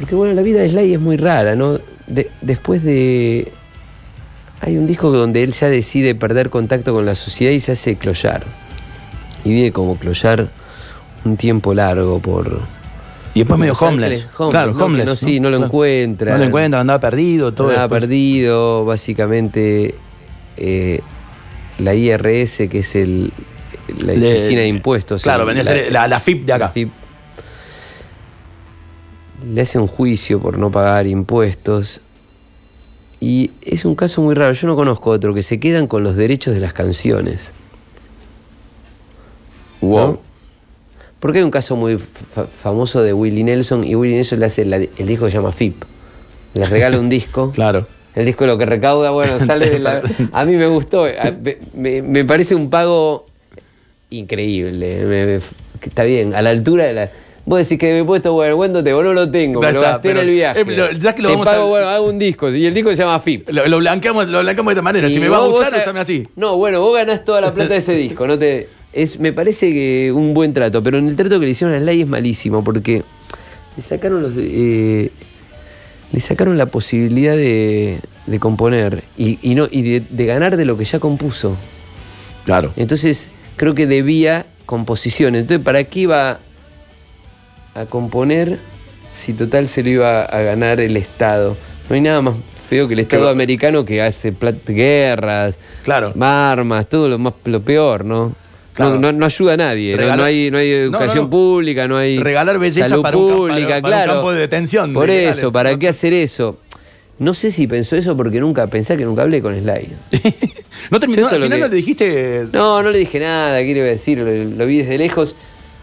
porque 0.00 0.14
bueno 0.16 0.34
la 0.34 0.42
vida 0.42 0.60
de 0.60 0.68
Sly 0.68 0.94
es 0.94 1.00
muy 1.00 1.16
rara 1.16 1.54
no 1.54 1.78
De- 2.08 2.28
después 2.40 2.82
de 2.82 3.52
hay 4.62 4.76
un 4.76 4.86
disco 4.86 5.10
donde 5.10 5.42
él 5.42 5.52
ya 5.52 5.68
decide 5.68 6.14
perder 6.16 6.50
contacto 6.50 6.92
con 6.92 7.06
la 7.06 7.14
sociedad 7.14 7.52
y 7.52 7.60
se 7.60 7.72
hace 7.72 7.96
cloyar 7.96 8.42
y 9.44 9.50
vive 9.50 9.72
como 9.72 9.96
cloyar 9.96 10.48
un 11.24 11.36
tiempo 11.36 11.72
largo 11.72 12.18
por 12.18 12.60
Y 13.34 13.38
después 13.40 13.58
medio 13.60 13.72
homeless. 13.74 14.26
Claro, 14.50 14.72
homeless. 14.72 15.06
no, 15.06 15.16
sí, 15.16 15.38
no 15.40 15.48
lo 15.50 15.56
Claro. 15.58 15.66
encuentran. 15.66 16.32
No 16.34 16.38
lo 16.40 16.44
encuentran, 16.46 16.80
andaba 16.82 16.98
perdido, 17.00 17.52
todo. 17.54 17.68
Después. 17.68 17.88
perdido, 17.88 18.84
básicamente 18.84 19.94
eh, 20.58 21.00
la 21.78 21.94
IRS, 21.94 22.68
que 22.68 22.80
es 22.80 22.96
el, 22.96 23.32
la 23.98 24.12
oficina 24.12 24.60
de 24.62 24.66
impuestos. 24.68 25.22
Claro, 25.22 25.46
venía 25.46 25.62
a 25.62 25.64
ser 25.64 25.90
la, 25.92 26.06
la 26.08 26.20
FIP 26.20 26.44
de 26.44 26.52
acá. 26.52 26.64
la 26.66 26.70
FIP, 26.72 26.90
le 29.44 29.60
hace 29.60 29.78
un 29.78 29.86
juicio 29.86 30.40
por 30.40 30.58
no 30.58 30.70
pagar 30.70 31.06
impuestos. 31.06 32.00
Y 33.20 33.50
es 33.62 33.84
un 33.84 33.94
caso 33.94 34.22
muy 34.22 34.34
raro. 34.34 34.52
Yo 34.54 34.66
no 34.66 34.76
conozco 34.76 35.10
otro 35.10 35.34
que 35.34 35.42
se 35.42 35.60
quedan 35.60 35.86
con 35.86 36.02
los 36.02 36.16
derechos 36.16 36.54
de 36.54 36.60
las 36.60 36.72
canciones. 36.72 37.52
Wow. 39.80 39.98
¿no? 40.12 40.20
Porque 41.20 41.38
hay 41.38 41.44
un 41.44 41.50
caso 41.50 41.76
muy 41.76 41.98
fa- 41.98 42.46
famoso 42.46 43.02
de 43.02 43.12
Willie 43.12 43.44
Nelson 43.44 43.84
y 43.84 43.94
Willie 43.94 44.16
Nelson 44.16 44.40
le 44.40 44.46
hace 44.46 44.64
la- 44.64 44.76
el 44.76 45.06
disco 45.06 45.26
que 45.26 45.30
se 45.30 45.36
llama 45.36 45.52
FIP. 45.52 45.82
Les 46.54 46.68
regala 46.70 46.98
un 46.98 47.08
disco. 47.08 47.52
Claro. 47.54 47.86
El 48.14 48.26
disco 48.26 48.44
lo 48.44 48.58
que 48.58 48.66
recauda, 48.66 49.10
bueno, 49.10 49.38
sale 49.46 49.70
de 49.70 49.78
la... 49.78 50.02
A 50.32 50.44
mí 50.44 50.56
me 50.56 50.66
gustó, 50.66 51.04
a- 51.04 51.32
me, 51.74 52.24
parece 52.24 52.54
un 52.56 52.68
pago 52.70 53.26
increíble. 54.10 55.04
me- 55.04 55.26
me- 55.26 55.40
que 55.80 55.88
está 55.88 56.02
bien, 56.04 56.34
a 56.34 56.42
la 56.42 56.50
altura 56.50 56.84
de 56.84 56.92
la... 56.94 57.10
Vos 57.50 57.58
decís 57.58 57.80
que 57.80 57.92
me 57.92 57.98
he 57.98 58.04
puesto, 58.04 58.32
bueno, 58.32 58.54
bueno, 58.54 58.84
te 58.84 58.92
no 58.92 59.02
lo 59.12 59.28
tengo, 59.28 59.60
está, 59.60 59.76
gasté 59.80 60.10
en 60.10 60.14
pero- 60.14 60.20
el 60.20 60.30
viaje. 60.32 60.60
eh, 60.60 60.64
lo- 60.66 60.92
ya 60.92 61.12
que 61.16 61.20
lo 61.22 61.28
te 61.30 61.34
vamos 61.34 61.48
pago, 61.48 61.64
a- 61.64 61.68
bueno, 61.68 61.88
hago 61.88 62.06
un 62.06 62.16
disco, 62.16 62.48
y 62.48 62.64
el 62.64 62.72
disco 62.72 62.90
se 62.90 62.96
llama 62.98 63.18
FIP. 63.18 63.50
Lo, 63.50 63.66
lo 63.66 63.78
blanqueamos, 63.78 64.28
lo 64.28 64.38
blanqueamos 64.40 64.70
de 64.70 64.74
esta 64.74 64.82
manera. 64.82 65.08
Y 65.08 65.14
si 65.14 65.18
me 65.18 65.28
vas 65.28 65.40
a 65.40 65.42
vos- 65.42 65.52
vos 65.54 65.66
usar, 65.66 65.80
usame 65.80 65.98
así. 65.98 66.22
No, 66.36 66.56
bueno, 66.56 66.80
vos 66.80 66.94
ganás 66.94 67.24
toda 67.24 67.40
la 67.40 67.52
plata 67.52 67.70
de 67.72 67.78
ese 67.78 67.94
disco, 67.96 68.24
no 68.28 68.38
te. 68.38 68.68
Es, 68.92 69.18
me 69.18 69.32
parece 69.32 69.72
que 69.72 70.12
un 70.14 70.32
buen 70.32 70.52
trato, 70.52 70.80
pero 70.80 70.98
en 70.98 71.08
el 71.08 71.16
trato 71.16 71.40
que 71.40 71.46
le 71.46 71.50
hicieron 71.50 71.74
a 71.74 71.80
Sly 71.80 72.02
es 72.02 72.06
malísimo, 72.06 72.62
porque 72.62 73.02
le 73.76 73.82
sacaron 73.82 74.22
los 74.22 74.32
eh, 74.36 75.10
le 76.12 76.20
sacaron 76.20 76.56
la 76.56 76.66
posibilidad 76.66 77.34
de, 77.34 77.98
de 78.26 78.38
componer 78.38 79.02
y, 79.18 79.40
y 79.42 79.56
no, 79.56 79.66
y 79.68 79.82
de, 79.82 80.02
de 80.08 80.26
ganar 80.26 80.56
de 80.56 80.64
lo 80.66 80.76
que 80.76 80.84
ya 80.84 81.00
compuso. 81.00 81.56
Claro. 82.44 82.72
Entonces, 82.76 83.28
creo 83.56 83.74
que 83.74 83.88
debía 83.88 84.46
composición. 84.66 85.34
Entonces, 85.34 85.64
¿para 85.64 85.82
qué 85.84 86.00
iba 86.00 86.38
a 87.74 87.86
componer 87.86 88.58
si 89.12 89.32
total 89.32 89.68
se 89.68 89.82
lo 89.82 89.88
iba 89.90 90.22
a 90.22 90.40
ganar 90.42 90.80
el 90.80 90.96
Estado? 90.96 91.56
No 91.88 91.94
hay 91.94 92.00
nada 92.00 92.20
más 92.22 92.34
feo 92.68 92.86
que 92.86 92.94
el 92.94 93.00
Estado 93.00 93.28
americano 93.28 93.84
que 93.84 94.00
hace 94.00 94.32
guerras, 94.66 95.58
Claro. 95.84 96.12
armas, 96.20 96.86
todo 96.88 97.08
lo 97.08 97.18
más 97.18 97.32
lo 97.44 97.60
peor, 97.60 98.04
¿no? 98.04 98.34
Claro. 98.74 98.94
No, 98.94 99.12
no- 99.12 99.18
no 99.18 99.26
ayuda 99.26 99.54
a 99.54 99.56
nadie, 99.56 99.92
¿no? 99.92 99.98
Regalar- 99.98 100.16
no, 100.18 100.24
hay, 100.24 100.50
no 100.50 100.58
hay 100.58 100.68
No, 100.70 100.74
educación 100.76 101.28
pública, 101.28 101.88
no 101.88 101.96
hay 101.96 102.18
Regalar 102.18 102.58
belleza 102.58 102.88
salud 102.88 103.02
para 103.02 103.16
un 103.16 103.28
campo- 103.28 103.38
pública, 103.48 103.66
para- 103.68 103.80
para 103.82 103.86
un 103.96 104.02
claro. 104.04 104.12
campo 104.14 104.32
de 104.32 104.40
detención 104.40 104.92
Por 104.92 105.08
de 105.08 105.28
eso, 105.28 105.50
¿para 105.52 105.76
qué 105.78 105.88
hacer 105.88 106.12
eso? 106.12 106.58
No 107.18 107.34
sé 107.34 107.50
si 107.50 107.66
pensó 107.66 107.96
eso 107.96 108.16
porque 108.16 108.40
nunca 108.40 108.66
pensé 108.68 108.96
que 108.96 109.04
nunca 109.04 109.22
hablé 109.22 109.42
con 109.42 109.54
Sly. 109.60 109.88
no 110.90 110.98
terminó, 111.00 111.26
al 111.28 111.34
final 111.34 111.50
que- 111.50 111.58
no 111.58 111.68
le 111.68 111.76
dijiste. 111.76 112.46
No, 112.52 112.82
no 112.82 112.90
le 112.90 112.98
dije 113.00 113.18
nada, 113.20 113.58
¿qué 113.58 113.66
le 113.66 113.78
iba 113.80 113.86
a 113.86 113.90
decir? 113.90 114.18
Lo, 114.18 114.24
lo 114.44 114.66
vi 114.66 114.78
desde 114.78 114.96
lejos. 114.96 115.36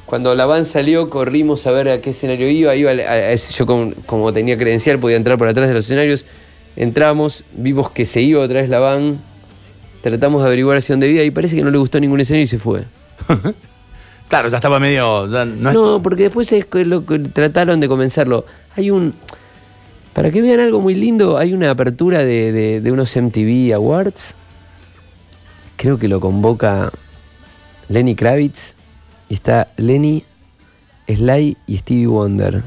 Cuando 0.08 0.34
la 0.34 0.46
van 0.48 0.66
salió, 0.66 1.10
corrimos 1.12 1.68
a 1.68 1.72
ver 1.72 1.90
a 1.90 2.02
qué 2.02 2.10
escenario 2.10 2.50
iba. 2.50 2.74
iba 2.76 2.92
a- 2.92 3.32
a- 3.32 3.36
yo, 3.36 3.66
como 4.08 4.34
tenía 4.34 4.58
credencial, 4.58 4.98
podía 5.00 5.18
entrar 5.18 5.38
por 5.38 5.48
atrás 5.48 5.68
de 5.68 5.76
los 5.76 5.86
escenarios. 5.86 6.26
Entramos, 6.76 7.44
vimos 7.54 7.92
que 7.92 8.06
se 8.06 8.22
iba 8.22 8.42
otra 8.42 8.62
vez 8.62 8.70
la 8.70 8.80
van. 8.80 9.20
Tratamos 10.02 10.42
de 10.42 10.48
averiguar 10.48 10.78
hacia 10.78 10.94
dónde 10.94 11.10
iba 11.10 11.22
y 11.24 11.30
parece 11.32 11.56
que 11.56 11.62
no 11.64 11.70
le 11.72 11.78
gustó 11.78 12.00
ningún 12.00 12.20
escenario 12.22 12.44
y 12.46 12.48
se 12.48 12.58
fue. 12.58 12.86
Claro, 14.30 14.50
ya 14.50 14.58
estaba 14.58 14.78
medio. 14.78 15.26
ya 15.32 15.46
no 15.46 15.70
es- 15.70 15.74
No, 15.74 16.02
porque 16.04 16.24
después 16.24 16.52
es 16.52 16.66
que 16.66 16.84
lo 16.84 17.06
que 17.06 17.18
trataron 17.20 17.80
de 17.80 17.88
convencerlo. 17.88 18.44
Hay 18.76 18.92
un. 18.92 19.14
Para 20.14 20.32
que 20.32 20.42
vean 20.42 20.60
algo 20.60 20.82
muy 20.82 20.96
lindo, 20.96 21.38
hay 21.38 21.54
una 21.54 21.70
apertura 21.70 22.20
de, 22.26 22.52
de- 22.52 22.82
de 22.82 22.92
unos 22.92 23.16
MTV 23.16 23.74
Awards. 23.74 24.36
Creo 25.78 25.98
que 25.98 26.10
lo 26.10 26.20
convoca 26.20 26.92
Lenny 27.88 28.16
Kravitz. 28.16 28.74
Y 29.30 29.34
está 29.36 29.68
Lenny, 29.78 30.24
Sly 31.08 31.58
y 31.68 31.78
Stevie 31.78 32.08
Wonder. 32.08 32.64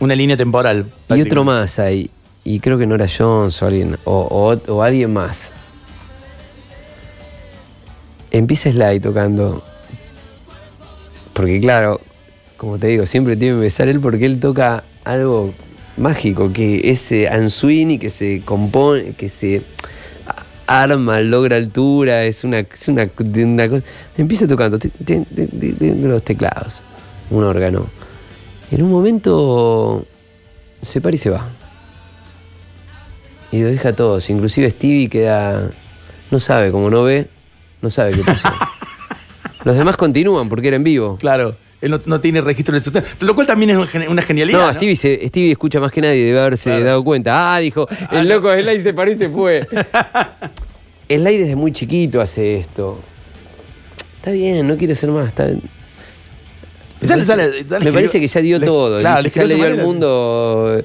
Una 0.00 0.14
línea 0.14 0.36
temporal. 0.36 0.86
Y 1.10 1.20
otro 1.22 1.44
más 1.44 1.78
hay. 1.78 2.10
Y 2.42 2.60
creo 2.60 2.78
que 2.78 2.86
Nora 2.86 3.06
Jones 3.06 3.62
o 3.62 3.66
alguien. 3.66 3.96
O, 4.04 4.20
o- 4.66 4.72
o 4.72 4.82
alguien 4.82 5.12
más. 5.12 5.52
Empieza 8.30 8.70
Sly 8.70 9.00
tocando. 9.00 9.62
Porque 11.32 11.60
claro, 11.60 12.00
como 12.56 12.78
te 12.78 12.88
digo, 12.88 13.06
siempre 13.06 13.36
tiene 13.36 13.54
que 13.54 13.58
empezar 13.62 13.88
él 13.88 14.00
porque 14.00 14.26
él 14.26 14.40
toca 14.40 14.84
algo 15.04 15.52
mágico, 15.96 16.52
que 16.52 16.90
es 16.90 17.10
eh, 17.12 17.28
answing 17.28 17.92
y 17.92 17.98
que 17.98 18.10
se 18.10 18.42
compone, 18.44 19.12
que 19.12 19.28
se 19.28 19.62
arma, 20.70 21.20
logra 21.20 21.56
altura, 21.56 22.24
es 22.24 22.44
una, 22.44 22.60
es 22.60 22.88
una, 22.88 23.06
cosa. 23.08 23.82
Empieza 24.16 24.46
tocando 24.46 24.78
ti- 24.78 24.90
ti- 25.04 25.24
de, 25.30 25.46
de- 25.46 25.72
de- 25.72 25.94
de 25.94 26.08
los 26.08 26.22
teclados, 26.22 26.82
un 27.30 27.42
órgano. 27.44 27.84
En 28.70 28.82
un 28.82 28.90
momento 28.92 30.06
se 30.80 31.00
para 31.00 31.14
y 31.16 31.18
se 31.18 31.30
va. 31.30 31.48
Y 33.52 33.62
lo 33.62 33.68
deja 33.68 33.88
a 33.88 33.92
todos, 33.94 34.30
inclusive 34.30 34.70
Stevie 34.70 35.08
queda. 35.08 35.70
No 36.30 36.38
sabe, 36.38 36.70
como 36.70 36.88
no 36.88 37.02
ve, 37.02 37.26
no 37.82 37.90
sabe 37.90 38.12
qué 38.12 38.22
pasó. 38.22 38.48
Los 39.64 39.76
demás 39.76 39.96
continúan 39.96 40.48
porque 40.48 40.68
era 40.68 40.76
en 40.76 40.84
vivo. 40.84 41.16
Claro. 41.18 41.56
Él 41.80 41.90
no, 41.90 41.98
no 42.06 42.20
tiene 42.20 42.40
registro 42.42 42.74
del 42.74 42.82
sistema. 42.82 43.06
Lo 43.20 43.34
cual 43.34 43.46
también 43.46 43.70
es 43.70 43.76
una 44.08 44.22
genialidad. 44.22 44.58
No, 44.58 44.66
No, 44.66 44.72
Stevie, 44.74 44.96
se- 44.96 45.26
Stevie 45.28 45.52
escucha 45.52 45.80
más 45.80 45.90
que 45.90 46.00
nadie, 46.02 46.24
debe 46.24 46.38
haberse 46.40 46.70
Claro. 46.70 46.84
dado 46.84 47.04
cuenta. 47.04 47.54
Ah, 47.54 47.58
dijo, 47.60 47.88
el 48.12 48.28
loco 48.28 48.48
de 48.50 48.62
Sly 48.62 48.80
se 48.80 48.92
paró 48.94 49.10
y 49.10 49.14
se 49.16 49.28
fue. 49.30 49.66
Sly 51.08 51.38
desde 51.38 51.56
muy 51.56 51.72
chiquito 51.72 52.20
hace 52.20 52.58
esto. 52.58 53.00
Está 54.16 54.32
bien, 54.32 54.68
no 54.68 54.76
quiere 54.76 54.92
hacer 54.92 55.08
más. 55.10 55.28
Está... 55.28 55.48
Ya 57.02 57.16
le- 57.16 57.24
ya 57.24 57.34
le- 57.36 57.64
ya 57.64 57.78
le 57.78 57.84
Me 57.86 57.92
parece 57.92 58.20
que 58.20 58.28
ya 58.28 58.40
dio 58.42 58.58
le- 58.58 58.66
todo. 58.66 59.00
claro, 59.00 59.26
ya 59.26 59.44
le 59.44 59.54
dio 59.54 59.64
al 59.64 59.78
mundo. 59.78 60.82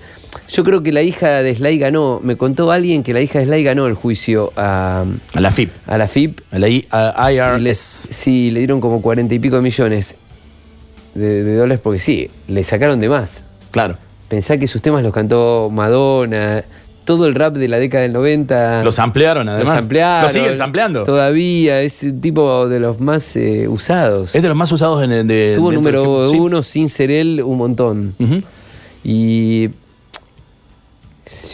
Yo 0.49 0.63
creo 0.63 0.81
que 0.81 0.93
la 0.93 1.01
hija 1.01 1.43
de 1.43 1.53
Sly 1.55 1.77
ganó. 1.77 2.21
Me 2.23 2.37
contó 2.37 2.71
alguien 2.71 3.03
que 3.03 3.13
la 3.13 3.19
hija 3.19 3.39
de 3.39 3.45
Sly 3.45 3.63
ganó 3.63 3.85
el 3.87 3.95
juicio 3.95 4.53
a, 4.55 5.03
A 5.33 5.41
la 5.41 5.51
FIP. 5.51 5.71
a 5.87 5.97
la 5.97 6.07
FIP 6.07 6.39
A 6.51 6.59
la 6.59 6.69
I- 6.69 6.87
a 6.89 7.31
y 7.31 7.35
le- 7.59 7.69
IRS. 7.71 8.07
sí, 8.11 8.49
le 8.51 8.59
dieron 8.61 8.79
como 8.79 9.01
cuarenta 9.01 9.35
y 9.35 9.39
pico 9.39 9.57
de 9.57 9.61
millones 9.61 10.15
de, 11.15 11.43
de 11.43 11.55
dólares 11.55 11.81
porque 11.83 11.99
sí, 11.99 12.29
le 12.47 12.63
sacaron 12.63 12.99
de 12.99 13.09
más. 13.09 13.41
Claro. 13.71 13.97
Pensá 14.27 14.57
que 14.57 14.67
sus 14.67 14.81
temas 14.81 15.03
los 15.03 15.13
cantó 15.13 15.69
Madonna, 15.71 16.63
todo 17.05 17.27
el 17.27 17.35
rap 17.35 17.55
de 17.55 17.67
la 17.67 17.77
década 17.77 18.03
del 18.03 18.13
90. 18.13 18.83
Los 18.83 18.99
ampliaron 18.99 19.47
además. 19.47 19.67
Los 19.67 19.75
ampliaron. 19.83 20.23
Lo 20.23 20.29
siguen 20.29 20.61
ampliando. 20.61 21.03
Todavía, 21.03 21.81
es 21.81 22.05
tipo 22.21 22.67
de 22.67 22.79
los 22.79 22.99
más 22.99 23.35
eh, 23.35 23.67
usados. 23.67 24.35
Es 24.35 24.41
de 24.41 24.47
los 24.47 24.57
más 24.57 24.71
usados 24.71 25.03
en 25.03 25.11
el 25.11 25.27
de. 25.27 25.53
Tuvo 25.55 25.71
número 25.71 26.25
hop, 26.25 26.31
sí. 26.31 26.37
uno 26.37 26.63
sin 26.63 26.89
ser 26.89 27.11
él 27.11 27.41
un 27.43 27.57
montón. 27.57 28.15
Y 29.03 29.69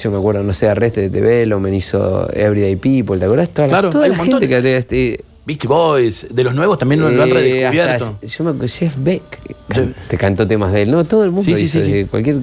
yo 0.01 0.11
me 0.11 0.17
acuerdo, 0.17 0.41
no 0.43 0.53
sé, 0.53 0.69
Arrested 0.69 1.11
Development 1.11 1.75
hizo 1.75 2.29
Everyday 2.33 2.77
People, 2.77 3.19
¿te 3.19 3.25
acordás? 3.25 3.49
Toda 3.49 3.67
la, 3.67 3.73
Claro, 3.73 3.89
toda 3.89 4.05
hay 4.05 4.11
la 4.11 4.17
gente 4.17 4.47
que 4.47 4.77
este, 4.77 5.23
Beastie 5.45 5.67
Boys, 5.67 6.27
de 6.29 6.43
los 6.43 6.53
nuevos 6.53 6.77
también 6.77 7.01
lo, 7.01 7.09
lo 7.09 7.23
han 7.23 7.29
eh, 7.29 7.33
redescubierto. 7.33 8.05
hasta- 8.05 8.25
yo 8.27 8.43
me 8.43 8.49
acuerdo, 8.51 8.67
Jeff 8.73 8.93
Beck 8.97 9.23
can- 9.69 9.95
te 10.07 10.17
cantó 10.17 10.47
temas 10.47 10.71
de 10.71 10.83
él, 10.83 10.91
¿no? 10.91 11.03
Todo 11.03 11.23
el 11.23 11.31
mundo 11.31 11.43
Sí, 11.45 11.55
sí, 11.55 11.63
hizo 11.79 11.81
sí. 11.81 12.05
cualquier. 12.05 12.37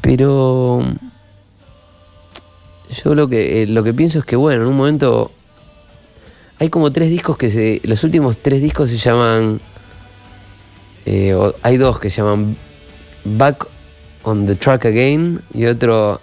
Pero 0.00 0.82
yo 3.04 3.14
lo 3.14 3.28
que 3.28 3.62
eh, 3.62 3.66
lo 3.66 3.84
que 3.84 3.94
pienso 3.94 4.18
es 4.18 4.24
que 4.24 4.36
bueno, 4.36 4.62
en 4.62 4.68
un 4.68 4.76
momento 4.76 5.30
hay 6.58 6.68
como 6.70 6.90
tres 6.92 7.08
discos 7.10 7.36
que 7.36 7.50
se. 7.50 7.80
Los 7.84 8.02
últimos 8.04 8.36
tres 8.38 8.60
discos 8.60 8.90
se 8.90 8.96
llaman. 8.98 9.60
eh, 11.06 11.34
o- 11.34 11.54
hay 11.62 11.76
dos 11.76 11.98
que 12.00 12.10
se 12.10 12.16
llaman 12.20 12.56
Back 13.24 13.66
on 14.24 14.46
the 14.46 14.54
Track 14.56 14.86
Again 14.86 15.40
y 15.54 15.66
otro 15.66 16.20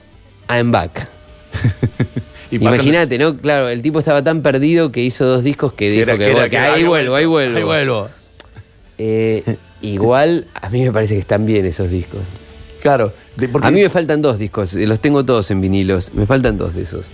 I'm 0.49 0.71
Back. 0.71 1.07
Imagínate, 2.55 3.17
¿no? 3.17 3.37
Claro, 3.37 3.69
el 3.69 3.81
tipo 3.81 3.99
estaba 3.99 4.23
tan 4.23 4.41
perdido 4.41 4.91
que 4.91 5.01
hizo 5.01 5.25
dos 5.25 5.43
discos 5.43 5.73
que 5.73 5.89
dijo 5.89 6.03
era- 6.03 6.17
que, 6.17 6.31
era- 6.31 6.49
que 6.49 6.57
ahí 6.57 6.83
vuelvo, 6.83 7.15
ahí 7.15 7.25
vuelvo. 7.25 7.57
Ahí 7.57 7.63
vuelvo. 7.63 8.09
Eh, 8.97 9.57
igual, 9.81 10.47
a 10.53 10.69
mí 10.69 10.81
me 10.83 10.91
parece 10.91 11.15
que 11.15 11.19
están 11.21 11.45
bien 11.45 11.65
esos 11.65 11.89
discos. 11.89 12.21
Claro. 12.81 13.13
de- 13.35 13.49
porque- 13.49 13.67
A 13.67 13.71
mí 13.71 13.81
me 13.81 13.89
faltan 13.89 14.21
dos 14.21 14.37
discos, 14.39 14.73
eh, 14.75 14.85
los 14.87 14.99
tengo 15.01 15.25
todos 15.25 15.49
en 15.51 15.59
vinilos, 15.59 16.13
me 16.13 16.25
faltan 16.25 16.57
dos 16.57 16.73
de 16.75 16.83
esos. 16.83 17.09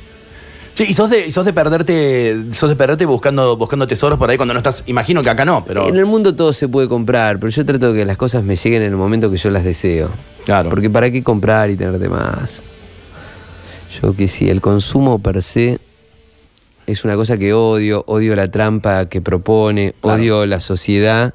Sí, 0.74 0.86
y 0.88 0.94
sos 0.94 1.10
de, 1.10 1.28
y 1.28 1.32
sos 1.32 1.46
de 1.46 1.52
perderte, 1.54 2.38
sos 2.54 2.70
de 2.70 2.76
perderte 2.76 3.06
buscando, 3.06 3.58
buscando 3.58 3.88
tesoros 3.88 4.18
por 4.20 4.30
ahí 4.30 4.38
cuando 4.38 4.54
no 4.54 4.60
estás. 4.60 4.84
Imagino 4.88 5.22
que 5.22 5.30
acá 5.30 5.44
no, 5.46 5.66
pero. 5.66 5.88
En 5.90 5.96
el 5.98 6.06
mundo 6.06 6.34
todo 6.36 6.54
se 6.54 6.68
puede 6.68 6.88
comprar, 6.88 7.40
pero 7.40 7.50
yo 7.50 7.66
trato 7.66 7.92
de 7.92 8.00
que 8.00 8.06
las 8.06 8.16
cosas 8.18 8.44
me 8.44 8.56
lleguen 8.56 8.84
en 8.84 8.90
el 8.90 8.96
momento 8.96 9.30
que 9.32 9.38
yo 9.38 9.50
las 9.50 9.64
deseo. 9.64 10.12
Claro. 10.46 10.70
Porque 10.70 10.90
para 10.90 11.10
qué 11.12 11.24
comprar 11.24 11.70
y 11.72 11.76
tener 11.76 11.98
de 12.00 12.08
más. 12.10 12.62
Yo 14.00 14.16
que 14.16 14.28
sí, 14.28 14.50
el 14.50 14.62
consumo 14.62 15.20
per 15.20 15.42
se 15.44 15.80
es 16.88 17.04
una 17.04 17.16
cosa 17.16 17.38
que 17.38 17.54
odio, 17.54 18.04
odio 18.08 18.36
la 18.36 18.50
trampa 18.50 19.08
que 19.08 19.22
propone, 19.22 19.94
Claro. 20.02 20.18
odio 20.22 20.46
la 20.46 20.60
sociedad. 20.60 21.34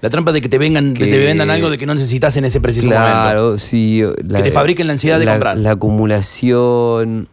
La 0.00 0.10
trampa 0.10 0.30
de 0.32 0.40
que 0.40 0.48
te 0.48 0.58
vengan, 0.58 0.94
que 0.94 1.04
Que- 1.06 1.10
te 1.10 1.18
vendan 1.18 1.50
algo 1.50 1.70
de 1.70 1.78
que 1.78 1.84
no 1.86 1.94
necesitas 1.94 2.36
en 2.36 2.44
ese 2.44 2.60
preciso 2.60 2.86
momento. 2.86 3.04
Claro, 3.06 3.58
sí. 3.58 4.02
Que 4.32 4.42
te 4.42 4.52
fabriquen 4.52 4.86
la 4.86 4.92
ansiedad 4.92 5.18
de 5.18 5.26
comprar. 5.26 5.58
La 5.58 5.72
acumulación. 5.72 7.28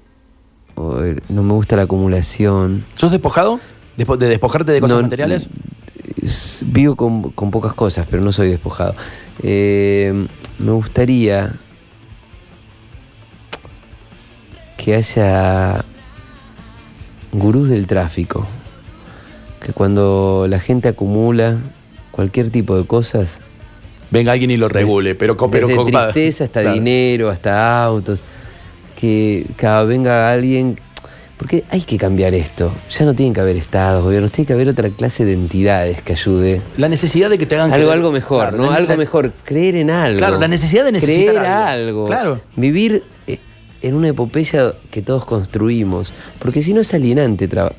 no 0.76 1.44
me 1.44 1.54
gusta 1.54 1.76
la 1.78 1.84
acumulación. 1.84 2.84
¿Sos 2.96 3.12
despojado? 3.12 3.60
Despo- 3.98 4.18
¿De 4.18 4.28
despojarte 4.28 4.74
de 4.74 4.82
cosas 4.82 4.98
No, 4.98 5.04
materiales? 5.04 5.48
es- 6.22 6.64
vivo 6.68 6.96
con, 6.98 7.32
con 7.32 7.50
pocas 7.50 7.74
cosas, 7.74 8.06
pero 8.12 8.22
no 8.24 8.32
soy 8.34 8.50
despojado. 8.50 8.94
Eh, 9.42 10.26
me 10.60 10.72
gustaría 10.72 11.54
que 14.86 14.94
haya 14.94 15.84
gurús 17.32 17.70
del 17.70 17.88
tráfico. 17.88 18.46
Que 19.60 19.74
cuando 19.74 20.46
la 20.48 20.60
gente 20.60 20.88
acumula 20.90 21.58
cualquier 22.12 22.52
tipo 22.52 22.78
de 22.78 22.86
cosas, 22.86 23.40
Venga 24.12 24.32
alguien 24.34 24.52
y 24.52 24.58
lo 24.58 24.70
regule, 24.70 25.16
pero, 25.16 25.36
pero 25.50 25.68
desde 25.68 25.84
tristeza 25.92 26.44
hasta 26.44 26.62
Claro. 26.62 26.76
dinero, 26.76 27.30
hasta 27.32 27.84
autos, 27.84 28.22
que 28.96 29.48
cada 29.58 29.84
venga 29.84 30.32
alguien, 30.32 30.80
porque 31.38 31.64
hay 31.72 31.82
que 31.82 31.98
cambiar 31.98 32.36
esto. 32.36 32.72
Ya 32.92 33.04
no 33.06 33.16
tienen 33.16 33.34
que 33.34 33.42
haber 33.42 33.58
estados, 33.58 34.04
gobiernos, 34.04 34.32
tiene 34.32 34.46
que 34.46 34.54
haber 34.54 34.70
otra 34.70 34.90
clase 34.90 35.26
de 35.26 35.34
entidades 35.34 36.04
que 36.04 36.14
ayude. 36.14 36.62
La 36.78 36.88
necesidad 36.88 37.32
de 37.32 37.40
que 37.40 37.48
te 37.48 37.56
hagan 37.56 37.74
Algo, 37.74 37.88
creer- 37.88 37.94
algo 37.98 38.12
mejor, 38.12 38.42
Claro, 38.50 38.58
¿no? 38.58 38.70
la- 38.70 38.78
algo 38.78 38.96
mejor, 38.96 39.34
creer 39.44 39.76
en 39.76 39.90
algo. 39.90 40.20
Claro, 40.20 40.40
la 40.40 40.48
necesidad 40.48 40.86
de 40.86 40.92
necesitar 40.92 41.34
creer 41.36 41.48
algo. 41.48 41.66
algo. 41.68 42.06
Claro. 42.06 42.42
Vivir 42.56 43.04
en 43.88 43.96
una 43.96 44.10
epopeya 44.10 44.74
que 44.92 45.02
todos 45.02 45.26
construimos, 45.26 46.12
porque 46.40 46.62
si 46.62 46.74
no 46.74 46.82
es 46.82 46.94
alienante 46.94 47.50
tra- 47.50 47.72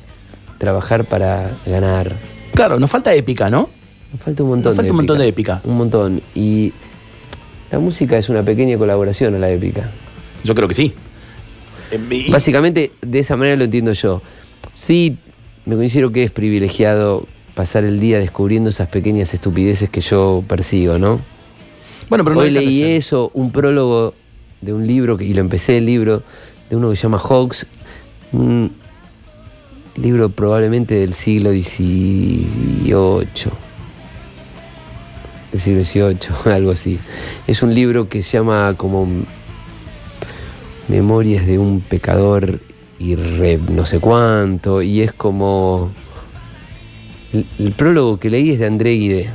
trabajar 0.57 1.05
para 1.05 1.57
ganar. 1.65 2.13
Claro, 2.53 2.79
nos 2.79 2.89
falta 2.89 3.13
épica, 3.13 3.49
¿no? 3.49 3.69
Nos 4.13 4.21
falta 4.21 4.43
un 4.43 4.49
montón 4.49 4.69
Nos 4.71 4.75
falta 4.77 4.85
de 4.87 4.91
un 4.91 4.95
montón 4.97 5.21
épica. 5.21 5.53
de 5.55 5.59
épica. 5.59 5.69
Un 5.69 5.77
montón. 5.77 6.21
Y 6.33 6.73
la 7.71 7.79
música 7.79 8.17
es 8.17 8.29
una 8.29 8.41
pequeña 8.43 8.77
colaboración 8.77 9.35
a 9.35 9.39
la 9.39 9.49
épica. 9.51 9.89
Yo 10.43 10.55
creo 10.55 10.67
que 10.67 10.73
sí. 10.73 10.93
Eh, 11.91 12.27
Básicamente, 12.29 12.91
de 13.01 13.19
esa 13.19 13.35
manera 13.35 13.57
lo 13.57 13.65
entiendo 13.65 13.91
yo. 13.91 14.21
Sí, 14.73 15.17
me 15.65 15.75
considero 15.75 16.11
que 16.11 16.23
es 16.23 16.31
privilegiado 16.31 17.27
pasar 17.53 17.83
el 17.83 17.99
día 17.99 18.19
descubriendo 18.19 18.69
esas 18.69 18.87
pequeñas 18.87 19.33
estupideces 19.33 19.89
que 19.89 20.01
yo 20.01 20.43
persigo, 20.47 20.97
¿no? 20.97 21.19
bueno, 22.09 22.23
pero 22.23 22.35
no 22.35 22.41
Hoy 22.41 22.51
leí 22.51 22.83
eso, 22.83 23.31
un 23.33 23.51
prólogo 23.51 24.13
de 24.61 24.73
un 24.73 24.85
libro, 24.85 25.17
y 25.19 25.33
lo 25.33 25.41
empecé 25.41 25.77
el 25.77 25.85
libro, 25.85 26.23
de 26.69 26.75
uno 26.75 26.89
que 26.89 26.95
se 26.95 27.03
llama 27.03 27.19
Hawks, 27.19 27.65
un 28.31 28.71
libro 29.95 30.29
probablemente 30.29 30.95
del 30.95 31.13
siglo 31.13 31.51
XVIII, 31.51 33.25
del 35.51 35.61
siglo 35.61 35.85
XVIII, 35.85 36.17
algo 36.53 36.71
así. 36.71 36.99
Es 37.47 37.63
un 37.63 37.73
libro 37.73 38.09
que 38.09 38.21
se 38.21 38.37
llama 38.37 38.73
como 38.77 39.07
Memorias 40.87 41.45
de 41.45 41.59
un 41.59 41.81
pecador 41.81 42.59
y 42.99 43.15
re 43.15 43.59
no 43.71 43.85
sé 43.85 43.99
cuánto, 43.99 44.81
y 44.81 45.01
es 45.01 45.11
como... 45.11 45.91
El, 47.33 47.45
el 47.59 47.71
prólogo 47.73 48.19
que 48.19 48.29
leí 48.29 48.51
es 48.51 48.59
de 48.59 48.65
André 48.67 48.91
Guide. 48.91 49.29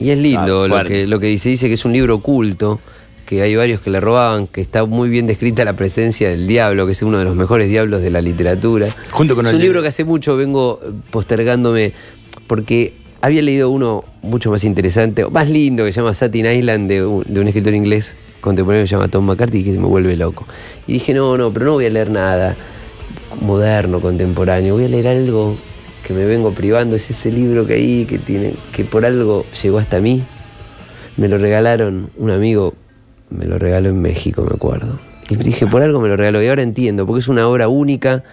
Y 0.00 0.10
es 0.10 0.18
lindo 0.18 0.64
Ah, 0.64 0.68
lo, 0.68 0.84
que, 0.84 1.06
lo 1.06 1.20
que 1.20 1.26
dice. 1.26 1.48
Dice 1.48 1.68
que 1.68 1.74
es 1.74 1.84
un 1.84 1.92
libro 1.92 2.16
oculto, 2.16 2.80
que 3.24 3.42
hay 3.42 3.56
varios 3.56 3.80
que 3.80 3.90
le 3.90 4.00
robaban, 4.00 4.46
que 4.46 4.60
está 4.60 4.84
muy 4.84 5.08
bien 5.08 5.26
descrita 5.26 5.64
la 5.64 5.74
presencia 5.74 6.28
del 6.28 6.46
diablo, 6.46 6.86
que 6.86 6.92
es 6.92 7.02
uno 7.02 7.18
de 7.18 7.24
los 7.24 7.36
mejores 7.36 7.68
diablos 7.68 8.02
de 8.02 8.10
la 8.10 8.20
literatura. 8.20 8.88
Junto 9.10 9.34
con 9.34 9.46
es 9.46 9.52
un 9.52 9.60
libro 9.60 9.82
que 9.82 9.88
hace 9.88 10.04
mucho 10.04 10.36
vengo 10.36 10.80
eh, 10.82 10.90
postergándome, 11.10 11.92
porque 12.46 12.94
había 13.20 13.42
leído 13.42 13.70
uno 13.70 14.04
mucho 14.22 14.50
más 14.50 14.64
interesante, 14.64 15.26
más 15.26 15.48
lindo, 15.48 15.84
que 15.84 15.92
se 15.92 16.00
llama 16.00 16.12
Satin 16.12 16.46
Island, 16.46 16.88
de 16.88 17.04
un, 17.04 17.24
de 17.26 17.40
un 17.40 17.48
escritor 17.48 17.74
inglés 17.74 18.14
contemporáneo 18.40 18.84
que 18.84 18.88
se 18.88 18.94
llama 18.94 19.08
Tom 19.08 19.24
McCarthy, 19.24 19.64
que 19.64 19.72
se 19.72 19.78
me 19.78 19.86
vuelve 19.86 20.16
loco. 20.16 20.46
Y 20.86 20.94
dije, 20.94 21.14
no, 21.14 21.36
no, 21.38 21.50
pero 21.52 21.66
no 21.66 21.72
voy 21.72 21.86
a 21.86 21.90
leer 21.90 22.10
nada 22.10 22.56
moderno, 23.40 24.00
contemporáneo, 24.00 24.74
voy 24.74 24.84
a 24.84 24.88
leer 24.88 25.08
algo 25.08 25.56
que 26.06 26.12
me 26.12 26.26
vengo 26.26 26.52
privando, 26.52 26.96
es 26.96 27.08
ese 27.08 27.32
libro 27.32 27.66
que 27.66 27.74
hay, 27.74 28.04
que 28.04 28.18
tiene, 28.18 28.54
que 28.72 28.84
por 28.84 29.06
algo 29.06 29.46
llegó 29.62 29.78
hasta 29.78 30.00
mí. 30.00 30.22
Me 31.16 31.28
lo 31.28 31.38
regalaron, 31.38 32.10
un 32.16 32.30
amigo 32.30 32.74
me 33.34 33.46
lo 33.46 33.58
regaló 33.58 33.88
en 33.88 34.00
México, 34.00 34.44
me 34.48 34.54
acuerdo. 34.54 34.98
Y 35.28 35.36
dije, 35.36 35.66
por 35.66 35.82
algo 35.82 36.00
me 36.00 36.08
lo 36.08 36.16
regaló, 36.16 36.42
y 36.42 36.48
ahora 36.48 36.62
entiendo, 36.62 37.06
porque 37.06 37.20
es 37.20 37.28
una 37.28 37.48
obra 37.48 37.68
única 37.68 38.24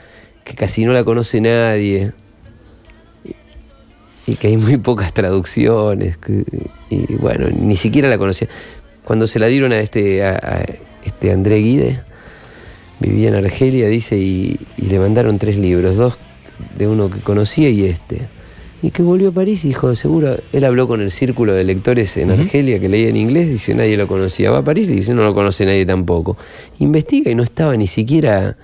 que 0.43 0.55
casi 0.55 0.85
no 0.85 0.93
la 0.93 1.03
conoce 1.03 1.41
nadie. 1.41 2.11
Y 4.27 4.35
que 4.35 4.47
hay 4.47 4.57
muy 4.57 4.77
pocas 4.77 5.13
traducciones. 5.13 6.17
y 6.89 7.15
bueno, 7.15 7.47
ni 7.49 7.75
siquiera 7.75 8.09
la 8.09 8.17
conocía. 8.17 8.47
Cuando 9.03 9.27
se 9.27 9.39
la 9.39 9.47
dieron 9.47 9.71
a 9.71 9.79
este, 9.79 10.23
a 10.23 10.63
este 11.03 11.31
André 11.31 11.57
Guide, 11.57 12.03
vivía 12.99 13.29
en 13.29 13.35
Argelia, 13.35 13.87
dice, 13.87 14.17
y, 14.17 14.59
y 14.77 14.85
le 14.85 14.99
mandaron 14.99 15.39
tres 15.39 15.57
libros, 15.57 15.95
dos 15.95 16.17
de 16.77 16.87
uno 16.87 17.09
que 17.09 17.19
conocía 17.19 17.69
y 17.69 17.85
este. 17.85 18.21
Y 18.83 18.89
que 18.91 19.03
volvió 19.03 19.29
a 19.29 19.31
París 19.31 19.63
y 19.63 19.69
dijo, 19.69 19.93
seguro, 19.93 20.37
él 20.51 20.65
habló 20.65 20.87
con 20.87 21.01
el 21.01 21.11
círculo 21.11 21.53
de 21.53 21.63
lectores 21.63 22.17
en 22.17 22.31
Argelia 22.31 22.79
que 22.79 22.89
leía 22.89 23.09
en 23.09 23.15
inglés, 23.17 23.47
dice, 23.47 23.75
nadie 23.75 23.95
lo 23.95 24.07
conocía. 24.07 24.49
Va 24.49 24.59
a 24.59 24.63
París 24.63 24.89
y 24.89 24.95
dice, 24.95 25.13
no 25.13 25.23
lo 25.23 25.35
conoce 25.35 25.65
nadie 25.65 25.85
tampoco. 25.85 26.35
Investiga 26.79 27.29
y 27.29 27.35
no 27.35 27.43
estaba 27.43 27.77
ni 27.77 27.85
siquiera 27.85 28.57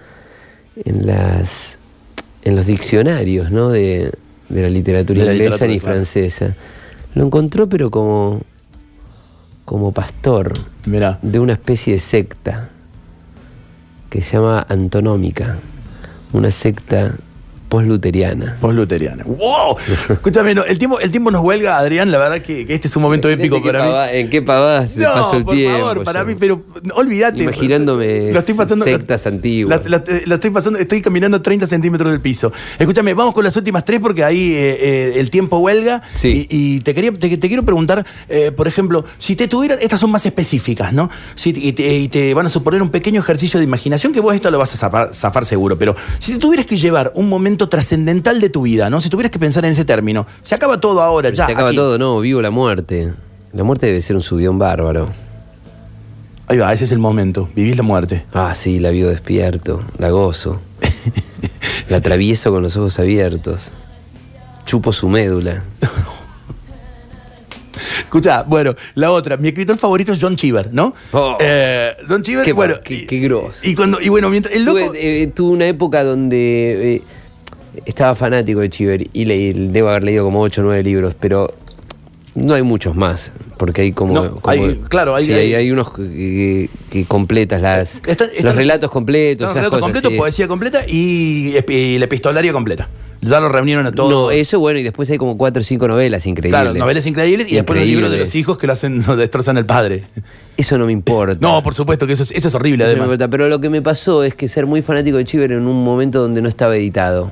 en 0.83 1.05
las 1.05 1.77
en 2.43 2.55
los 2.55 2.65
diccionarios, 2.65 3.51
¿no? 3.51 3.69
De, 3.69 4.11
de 4.49 4.61
la 4.61 4.69
literatura 4.69 5.19
De 5.19 5.25
la 5.25 5.33
inglesa 5.33 5.65
literatura, 5.65 5.73
ni 5.73 5.79
claro. 5.79 5.95
francesa. 5.95 6.55
Lo 7.13 7.25
encontró 7.25 7.67
pero 7.67 7.91
como 7.91 8.41
como 9.65 9.91
pastor 9.91 10.53
Mirá. 10.85 11.19
de 11.21 11.39
una 11.39 11.53
especie 11.53 11.93
de 11.93 11.99
secta 11.99 12.69
que 14.09 14.21
se 14.21 14.37
llama 14.37 14.65
Antonómica, 14.69 15.57
una 16.31 16.51
secta 16.51 17.17
Postluteriana. 17.69 18.57
Postluteriana. 18.61 19.23
¡Wow! 19.25 19.77
Escúchame, 20.09 20.55
no, 20.55 20.63
el, 20.63 20.77
tiempo, 20.79 20.99
el 20.99 21.11
tiempo 21.11 21.31
nos 21.31 21.43
huelga, 21.43 21.77
Adrián. 21.77 22.11
La 22.11 22.17
verdad 22.17 22.41
que, 22.41 22.65
que 22.65 22.73
este 22.73 22.87
es 22.87 22.95
un 22.95 23.01
momento 23.03 23.29
épico 23.29 23.57
¿En 23.57 23.63
qué 23.63 23.71
para 23.71 23.85
mí. 23.85 24.17
¿En 24.17 24.29
qué 24.29 24.41
pavadas 24.41 24.91
se 24.93 25.01
No, 25.01 25.13
pasó 25.13 25.37
el 25.37 25.43
por 25.43 25.55
tiempo? 25.55 25.77
favor, 25.79 26.03
para 26.03 26.21
yo? 26.21 26.25
mí, 26.27 26.35
pero 26.39 26.63
olvídate. 26.95 27.43
Imaginándome 27.43 28.31
Lo 28.31 28.39
estoy 28.39 28.55
pasando. 28.55 28.85
sectas 28.85 29.27
antiguas. 29.27 29.81
La 29.87 30.35
estoy 30.35 30.49
pasando, 30.51 30.79
estoy 30.79 31.01
caminando 31.01 31.41
30 31.41 31.67
centímetros 31.67 32.11
del 32.11 32.21
piso. 32.21 32.51
Escúchame, 32.79 33.13
vamos 33.13 33.33
con 33.33 33.43
las 33.43 33.55
últimas 33.57 33.83
tres 33.83 33.99
porque 33.99 34.23
ahí 34.23 34.53
eh, 34.53 34.77
eh, 34.79 35.13
el 35.19 35.29
tiempo 35.29 35.57
huelga. 35.57 36.01
Sí. 36.13 36.47
Y, 36.49 36.75
y 36.75 36.79
te, 36.81 36.93
quería, 36.93 37.11
te, 37.13 37.35
te 37.37 37.47
quiero 37.47 37.63
preguntar, 37.63 38.05
eh, 38.29 38.51
por 38.51 38.67
ejemplo, 38.67 39.03
si 39.17 39.35
te 39.35 39.47
tuvieras, 39.47 39.79
estas 39.81 39.99
son 39.99 40.11
más 40.11 40.25
específicas, 40.25 40.93
¿no? 40.93 41.09
Si, 41.35 41.49
y, 41.55 41.73
te, 41.73 41.97
y 41.97 42.07
te 42.07 42.33
van 42.33 42.45
a 42.45 42.49
suponer 42.49 42.81
un 42.81 42.89
pequeño 42.89 43.19
ejercicio 43.19 43.59
de 43.59 43.63
imaginación 43.65 44.13
que 44.13 44.19
vos 44.19 44.33
esto 44.35 44.49
lo 44.51 44.57
vas 44.57 44.73
a 44.73 44.77
zafar, 44.77 45.13
zafar 45.13 45.45
seguro, 45.45 45.77
pero 45.77 45.95
si 46.19 46.33
te 46.33 46.39
tuvieras 46.39 46.65
que 46.65 46.77
llevar 46.77 47.11
un 47.15 47.27
momento 47.27 47.56
trascendental 47.65 48.39
de 48.39 48.49
tu 48.49 48.61
vida, 48.61 48.89
¿no? 48.91 49.01
Si 49.01 49.09
tuvieras 49.09 49.31
que 49.31 49.39
pensar 49.39 49.65
en 49.65 49.71
ese 49.71 49.83
término, 49.85 50.27
se 50.43 50.53
acaba 50.55 50.79
todo 50.79 51.01
ahora, 51.01 51.31
ya. 51.31 51.47
se 51.47 51.51
acaba 51.53 51.69
aquí. 51.69 51.75
todo, 51.77 51.97
no, 51.97 52.19
vivo 52.19 52.41
la 52.41 52.51
muerte. 52.51 53.11
La 53.53 53.63
muerte 53.63 53.87
debe 53.87 54.01
ser 54.01 54.15
un 54.15 54.21
subión 54.21 54.59
bárbaro. 54.59 55.09
Ahí 56.47 56.57
va, 56.59 56.71
ese 56.71 56.83
es 56.85 56.91
el 56.91 56.99
momento. 56.99 57.49
Vivís 57.55 57.75
la 57.75 57.83
muerte. 57.83 58.23
Ah, 58.33 58.53
sí, 58.55 58.79
la 58.79 58.91
vivo 58.91 59.09
despierto, 59.09 59.81
la 59.97 60.09
gozo. 60.11 60.61
la 61.89 61.97
atravieso 61.97 62.51
con 62.51 62.61
los 62.63 62.77
ojos 62.77 62.99
abiertos. 62.99 63.71
Chupo 64.65 64.93
su 64.93 65.09
médula. 65.09 65.63
Escucha, 67.99 68.43
bueno, 68.43 68.75
la 68.95 69.11
otra, 69.11 69.37
mi 69.37 69.49
escritor 69.49 69.77
favorito 69.77 70.11
es 70.13 70.19
John 70.21 70.35
Cheever, 70.35 70.73
¿no? 70.73 70.93
Oh. 71.11 71.37
Eh, 71.39 71.91
John 72.07 72.21
Cheever, 72.21 72.45
Qué 72.45 72.53
bueno. 72.53 72.75
qué- 72.83 73.05
qué 73.05 73.19
grosso. 73.19 73.67
Y, 73.67 73.75
cuando, 73.75 73.99
y 74.01 74.09
bueno, 74.09 74.29
mientras. 74.29 74.55
El 74.55 74.63
loco. 74.63 74.79
Tuve, 74.79 75.23
eh, 75.23 75.27
tuve 75.27 75.51
una 75.51 75.67
época 75.67 76.03
donde 76.03 76.95
eh, 76.95 77.01
estaba 77.85 78.15
fanático 78.15 78.59
de 78.59 78.69
Chiver 78.69 79.07
y 79.13 79.25
leí, 79.25 79.53
debo 79.53 79.89
haber 79.89 80.03
leído 80.03 80.23
como 80.25 80.41
8 80.41 80.61
o 80.61 80.63
9 80.65 80.83
libros, 80.83 81.15
pero 81.19 81.53
no 82.35 82.53
hay 82.53 82.61
muchos 82.61 82.95
más, 82.95 83.31
porque 83.57 83.81
hay 83.81 83.91
como... 83.93 84.13
No, 84.13 84.35
como- 84.35 84.51
hay- 84.51 84.81
claro, 84.89 85.15
hay- 85.15 85.25
sí, 85.25 85.33
hay- 85.33 85.71
unos 85.71 85.91
que, 85.91 86.69
que 86.89 87.05
completas 87.05 87.61
las, 87.61 87.95
Está- 88.05 88.25
está- 88.25 88.43
los 88.43 88.55
relatos 88.55 88.91
completos, 88.91 89.45
No, 89.45 89.51
esas 89.51 89.55
relato 89.55 89.71
cosas, 89.71 89.83
completo, 89.85 90.09
sí. 90.09 90.17
poesía 90.17 90.47
completa 90.47 90.83
y, 90.87 91.55
y 91.67 91.97
la 91.97 92.05
epistolaria 92.05 92.53
completa. 92.53 92.87
Ya 93.19 93.39
lo 93.39 93.49
reunieron 93.49 93.83
a 93.87 93.91
todos. 93.91 94.11
No, 94.11 94.29
eso 94.29 94.59
bueno, 94.59 94.77
y 94.79 94.83
después 94.83 95.09
hay 95.09 95.17
como 95.17 95.39
cuatro 95.39 95.61
o 95.61 95.63
cinco 95.63 95.87
novelas 95.87 96.27
increíbles. 96.27 96.51
Claro, 96.61 96.77
novelas 96.77 97.03
increíbles 97.07 97.51
y 97.51 97.55
después 97.55 97.79
los 97.79 97.87
libros 97.87 98.11
de 98.11 98.19
los 98.19 98.35
hijos 98.35 98.59
que 98.59 98.67
lo 98.67 98.73
hacen, 98.73 99.03
lo 99.07 99.15
destrozan 99.15 99.57
al 99.57 99.65
padre. 99.65 100.03
Eso 100.55 100.77
no 100.77 100.85
me 100.85 100.91
importa. 100.91 101.35
No, 101.41 101.63
por 101.63 101.73
supuesto 101.73 102.05
que 102.05 102.13
eso 102.13 102.21
es, 102.21 102.29
eso 102.29 102.47
es 102.47 102.53
horrible, 102.53 102.83
Eso 102.83 102.91
no 102.91 102.97
me 102.97 103.01
además. 103.01 103.15
importa, 103.15 103.31
pero 103.31 103.49
lo 103.49 103.59
que 103.59 103.69
me 103.71 103.81
pasó 103.81 104.23
es 104.23 104.35
que 104.35 104.47
ser 104.47 104.67
muy 104.67 104.83
fanático 104.83 105.17
de 105.17 105.25
Chiver 105.25 105.51
en 105.51 105.65
un 105.65 105.83
momento 105.83 106.21
donde 106.21 106.43
no 106.43 106.47
estaba 106.49 106.75
editado. 106.77 107.31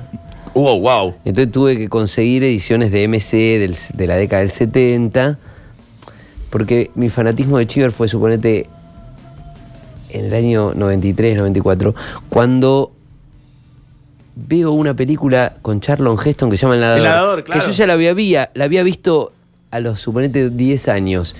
Wow, 0.56 0.80
wow. 0.80 1.14
Entonces 1.24 1.52
tuve 1.52 1.76
que 1.76 1.88
conseguir 1.88 2.42
ediciones 2.42 2.90
de 2.90 3.04
MC 3.08 3.58
del- 3.58 3.76
de 3.94 4.06
la 4.06 4.16
década 4.16 4.40
del 4.40 4.50
70, 4.50 5.38
porque 6.50 6.90
mi 6.94 7.10
fanatismo 7.10 7.58
de 7.58 7.66
Chiver 7.66 7.92
fue, 7.92 8.08
suponete, 8.08 8.66
en 10.08 10.24
el 10.24 10.32
año 10.34 10.72
93, 10.74 11.36
94, 11.36 11.94
cuando 12.30 12.92
veo 14.34 14.72
una 14.72 14.94
película 14.94 15.56
con 15.60 15.80
Charlon 15.80 16.16
Heston 16.24 16.48
que 16.50 16.56
se 16.56 16.62
llama 16.62 16.74
El 16.76 16.80
Nadador. 16.80 16.98
El 16.98 17.04
Nadador, 17.04 17.44
claro. 17.44 17.60
Que 17.60 17.66
yo 17.66 17.72
ya 17.72 17.86
la 17.86 17.92
había, 17.92 18.10
había- 18.12 18.50
la 18.54 18.64
había 18.64 18.82
visto 18.82 19.32
a 19.70 19.80
los, 19.80 20.00
suponete, 20.00 20.48
10 20.50 20.88
años. 20.88 21.36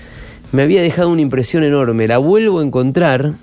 Me 0.51 0.61
había 0.61 0.81
dejado 0.81 1.09
una 1.09 1.21
impresión 1.21 1.63
enorme. 1.63 2.07
La 2.07 2.19
vuelvo 2.19 2.59
a 2.59 2.63
encontrar. 2.63 3.33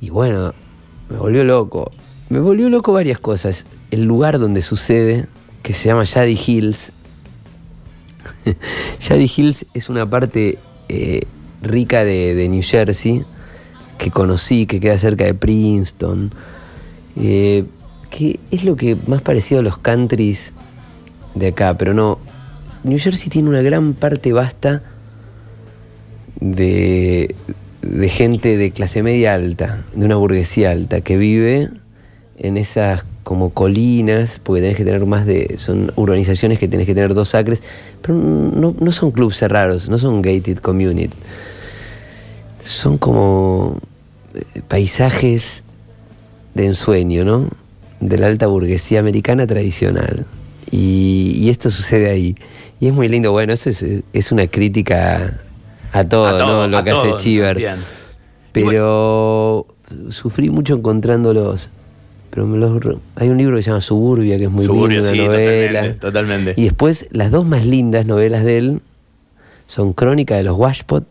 Y 0.00 0.10
bueno, 0.10 0.52
me 1.10 1.18
volvió 1.18 1.44
loco. 1.44 1.90
Me 2.32 2.40
volvió 2.40 2.70
loco 2.70 2.94
varias 2.94 3.18
cosas. 3.18 3.66
El 3.90 4.04
lugar 4.04 4.38
donde 4.38 4.62
sucede, 4.62 5.26
que 5.62 5.74
se 5.74 5.88
llama 5.88 6.04
Shady 6.04 6.40
Hills. 6.46 6.90
Shady 9.00 9.30
Hills 9.36 9.66
es 9.74 9.90
una 9.90 10.08
parte 10.08 10.58
eh, 10.88 11.26
rica 11.60 12.04
de, 12.04 12.48
New 12.48 12.62
Jersey 12.62 13.22
que 13.98 14.10
conocí, 14.10 14.64
que 14.64 14.80
queda 14.80 14.96
cerca 14.96 15.26
de 15.26 15.34
Princeton. 15.34 16.32
eh, 17.16 17.66
que 18.08 18.40
es 18.50 18.64
lo 18.64 18.76
que 18.76 18.96
más 19.06 19.20
parecido 19.20 19.60
a 19.60 19.62
los 19.62 19.76
countries 19.76 20.54
de 21.34 21.48
acá, 21.48 21.76
pero 21.76 21.92
no. 21.92 22.18
New 22.82 22.98
Jersey 22.98 23.28
tiene 23.28 23.50
una 23.50 23.60
gran 23.60 23.92
parte 23.92 24.32
vasta 24.32 24.82
de 26.40 27.34
gente 28.08 28.56
de 28.56 28.70
clase 28.70 29.02
media 29.02 29.34
alta, 29.34 29.84
de 29.94 30.06
una 30.06 30.16
burguesía 30.16 30.70
alta, 30.70 31.02
que 31.02 31.18
vive 31.18 31.68
en 32.42 32.56
esas 32.56 33.04
como 33.22 33.50
colinas, 33.50 34.40
porque 34.42 34.60
tenés 34.60 34.76
que 34.76 34.84
tener 34.84 35.06
más 35.06 35.24
de. 35.24 35.54
son 35.56 35.92
urbanizaciones 35.96 36.58
que 36.58 36.68
tenés 36.68 36.86
que 36.86 36.94
tener 36.94 37.14
dos 37.14 37.34
acres, 37.34 37.62
pero 38.02 38.14
no, 38.14 38.74
no 38.78 38.92
son 38.92 39.12
clubes 39.12 39.36
cerrados, 39.36 39.88
no 39.88 39.96
son 39.96 40.20
gated 40.20 40.58
community. 40.58 41.14
Son 42.60 42.98
como 42.98 43.78
eh, 44.34 44.60
paisajes 44.66 45.62
de 46.54 46.66
ensueño, 46.66 47.24
¿no? 47.24 47.48
De 48.00 48.18
la 48.18 48.26
alta 48.26 48.48
burguesía 48.48 49.00
americana 49.00 49.46
tradicional. 49.46 50.26
Y, 50.70 51.34
y 51.36 51.48
esto 51.48 51.70
sucede 51.70 52.10
ahí. 52.10 52.34
Y 52.80 52.88
es 52.88 52.94
muy 52.94 53.08
lindo. 53.08 53.30
Bueno, 53.30 53.52
eso 53.52 53.70
es, 53.70 53.84
es 54.12 54.32
una 54.32 54.48
crítica 54.48 55.40
a 55.92 56.04
todo, 56.04 56.26
A 56.26 56.32
todo, 56.32 56.62
¿no? 56.62 56.68
Lo 56.68 56.78
a 56.78 56.84
que 56.84 56.90
todo, 56.90 57.14
hace 57.14 57.24
Chiver. 57.24 57.78
Pero 58.52 59.66
sufrí 60.08 60.50
mucho 60.50 60.74
encontrándolos. 60.74 61.70
Pero 62.34 62.46
me 62.46 62.56
los 62.56 62.82
hay 63.16 63.28
un 63.28 63.36
libro 63.36 63.56
que 63.56 63.62
se 63.62 63.68
llama 63.70 63.82
Suburbia, 63.82 64.38
que 64.38 64.44
es 64.44 64.50
muy 64.50 64.64
Suburbia, 64.64 65.00
lindo, 65.00 65.12
una 65.12 65.22
sí, 65.22 65.28
novela. 65.28 65.80
totalmente, 65.80 65.98
totalmente. 66.00 66.54
Y 66.56 66.64
después, 66.64 67.06
las 67.10 67.30
dos 67.30 67.44
más 67.44 67.66
lindas 67.66 68.06
novelas 68.06 68.42
de 68.42 68.56
él 68.58 68.80
son 69.66 69.92
Crónica 69.92 70.34
de 70.36 70.42
los 70.42 70.56
Washpot 70.58 71.04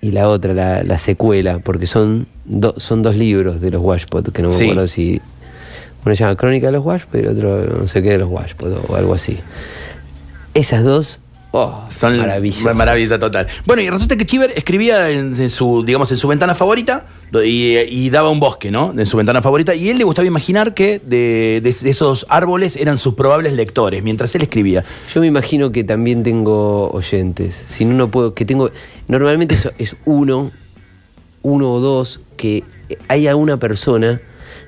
y 0.00 0.12
la 0.12 0.28
otra, 0.28 0.54
la, 0.54 0.82
la 0.84 0.98
secuela, 0.98 1.58
porque 1.58 1.86
son, 1.88 2.26
do- 2.44 2.74
son 2.78 3.02
dos 3.02 3.16
libros 3.16 3.60
de 3.60 3.72
los 3.72 3.82
Washpot, 3.82 4.32
que 4.32 4.42
no 4.42 4.48
me 4.48 4.54
Sí. 4.54 4.64
acuerdo 4.64 4.86
si. 4.86 5.20
Uno 6.06 6.14
se 6.14 6.20
llama 6.24 6.36
Crónica 6.36 6.66
de 6.68 6.72
los 6.74 6.84
Washpot 6.86 7.16
y 7.16 7.18
el 7.18 7.28
otro 7.28 7.78
no 7.80 7.86
sé 7.88 8.00
qué 8.02 8.10
de 8.10 8.18
los 8.18 8.30
Washpot 8.30 8.84
o 8.88 8.94
algo 8.96 9.12
así. 9.14 9.36
Esas 10.54 10.82
dos, 10.84 11.20
oh, 11.50 11.84
Son 11.88 12.16
maravilla 12.76 13.18
total. 13.18 13.48
Bueno, 13.66 13.82
y 13.82 13.90
resulta 13.90 14.16
que 14.16 14.24
Chiver 14.26 14.52
escribía 14.56 15.10
en, 15.10 15.34
en 15.38 15.50
su, 15.50 15.84
digamos, 15.84 16.10
en 16.12 16.16
su 16.18 16.26
ventana 16.28 16.54
favorita 16.54 17.04
y, 17.32 18.10
daba 18.10 18.28
un 18.30 18.40
bosque, 18.40 18.70
¿no? 18.70 18.92
En 18.96 19.06
su 19.06 19.16
ventana 19.16 19.40
favorita. 19.40 19.74
Y 19.74 19.88
él 19.88 19.98
le 19.98 20.04
gustaba 20.04 20.26
imaginar 20.26 20.74
que 20.74 20.98
de, 20.98 21.62
esos 21.64 22.26
árboles 22.28 22.76
eran 22.76 22.98
sus 22.98 23.14
probables 23.14 23.52
lectores 23.52 24.02
mientras 24.02 24.34
él 24.34 24.42
escribía. 24.42 24.84
Yo 25.14 25.20
me 25.20 25.28
imagino 25.28 25.70
que 25.70 25.84
también 25.84 26.22
tengo 26.22 26.90
oyentes. 26.90 27.54
Si 27.54 27.84
no, 27.84 27.94
no 27.94 28.10
puedo. 28.10 28.34
Que 28.34 28.44
tengo. 28.44 28.70
Normalmente 29.06 29.54
eso 29.54 29.70
es 29.78 29.96
uno, 30.04 30.50
uno 31.42 31.72
o 31.72 31.80
dos, 31.80 32.20
que 32.36 32.64
hay 33.06 33.28
una 33.28 33.58
persona. 33.58 34.20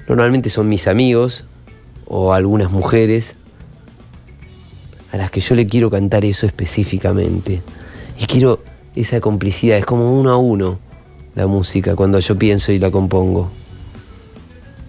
Normalmente 0.09 0.51
son 0.51 0.69
mis 0.69 0.87
amigos 0.87 1.45
o 2.07 2.33
algunas 2.33 2.71
mujeres 2.71 3.35
a 5.11 5.17
las 5.17 5.31
que 5.31 5.41
yo 5.41 5.55
le 5.55 5.67
quiero 5.67 5.91
cantar 5.91 6.25
eso 6.25 6.47
específicamente. 6.47 7.61
Y 8.19 8.27
quiero 8.27 8.63
esa 8.95 9.21
complicidad. 9.21 9.79
Es 9.79 9.85
como 9.85 10.19
uno 10.19 10.31
a 10.31 10.37
uno 10.37 10.79
la 11.35 11.47
música 11.47 11.97
cuando 11.97 12.19
yo 12.19 12.39
pienso 12.39 12.73
y 12.73 12.79
la 12.79 12.91
compongo. 12.91 13.51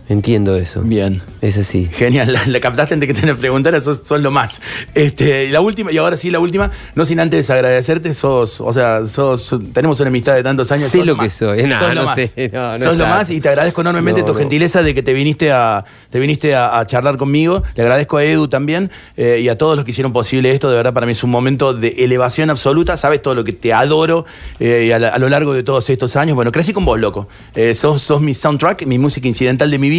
Entiendo 0.10 0.56
eso. 0.58 0.82
Bien. 0.82 1.22
Es 1.42 1.58
así. 1.58 1.90
Genial, 1.92 2.34
la, 2.34 2.46
la 2.46 2.60
captaste 2.60 2.94
antes 2.94 3.08
que 3.08 3.14
te 3.14 3.34
preguntara, 3.36 3.80
sos, 3.80 4.02
sos 4.04 4.20
lo 4.22 4.32
más. 4.32 4.62
Este, 4.94 5.50
la 5.50 5.62
última, 5.62 5.92
y 5.92 5.98
ahora 5.98 6.18
sí 6.18 6.30
la 6.30 6.40
última, 6.40 6.72
no 6.96 7.06
sin 7.06 7.20
antes 7.20 7.50
agradecerte, 7.50 8.14
sos, 8.14 8.60
o 8.62 8.74
sea, 8.74 9.08
sos, 9.08 9.56
tenemos 9.74 10.00
una 10.02 10.10
amistad 10.10 10.36
de 10.36 10.44
tantos 10.44 10.72
años. 10.72 10.90
Sé 10.90 11.00
sos 11.00 11.08
lo 11.08 11.16
que 11.16 11.22
más. 11.24 11.34
soy. 11.34 11.64
No, 11.64 11.80
sos 11.80 11.96
lo 11.96 12.04
más. 12.04 12.16
sé, 12.16 12.50
no, 12.54 12.72
no 12.74 12.78
sos 12.78 12.98
lo 12.98 13.08
más 13.08 13.30
y 13.30 13.40
te 13.40 13.50
agradezco 13.50 13.82
enormemente 13.82 14.22
No, 14.22 14.28
tu 14.28 14.34
gentileza 14.36 14.84
de 14.84 14.94
que 14.94 15.04
te 15.04 15.14
viniste 15.14 15.52
a, 15.52 15.86
te 16.10 16.20
viniste 16.20 16.54
a, 16.54 16.80
a 16.80 16.86
charlar 16.86 17.18
conmigo. 17.18 17.64
Le 17.76 17.84
agradezco 17.84 18.18
a 18.18 18.24
Edu 18.26 18.48
también 18.50 18.92
eh, 19.16 19.40
y 19.42 19.48
a 19.50 19.58
todos 19.58 19.76
los 19.78 19.86
que 19.86 19.92
hicieron 19.92 20.12
posible 20.14 20.52
esto. 20.52 20.70
De 20.70 20.76
verdad, 20.76 20.94
para 20.94 21.06
mí 21.06 21.14
es 21.14 21.24
un 21.24 21.32
momento 21.32 21.74
de 21.74 21.90
elevación 22.00 22.50
absoluta. 22.50 22.98
Sabes 22.98 23.22
todo 23.22 23.36
lo 23.36 23.44
que 23.46 23.54
te 23.54 23.72
adoro 23.74 24.26
eh, 24.60 24.86
y 24.88 24.92
a, 24.92 25.00
la- 25.00 25.10
a 25.10 25.18
lo 25.18 25.30
largo 25.30 25.54
de 25.54 25.64
todos 25.64 25.90
estos 25.90 26.16
años. 26.18 26.36
Bueno, 26.36 26.52
crecí 26.52 26.74
con 26.74 26.84
vos, 26.84 27.00
loco. 27.00 27.28
Eh, 27.56 27.74
sos, 27.74 28.02
sos 28.02 28.20
mi 28.22 28.34
soundtrack, 28.34 28.86
mi 28.86 29.00
música 29.00 29.28
incidental 29.30 29.72
de 29.72 29.80
mi 29.80 29.90
vida 29.90 29.93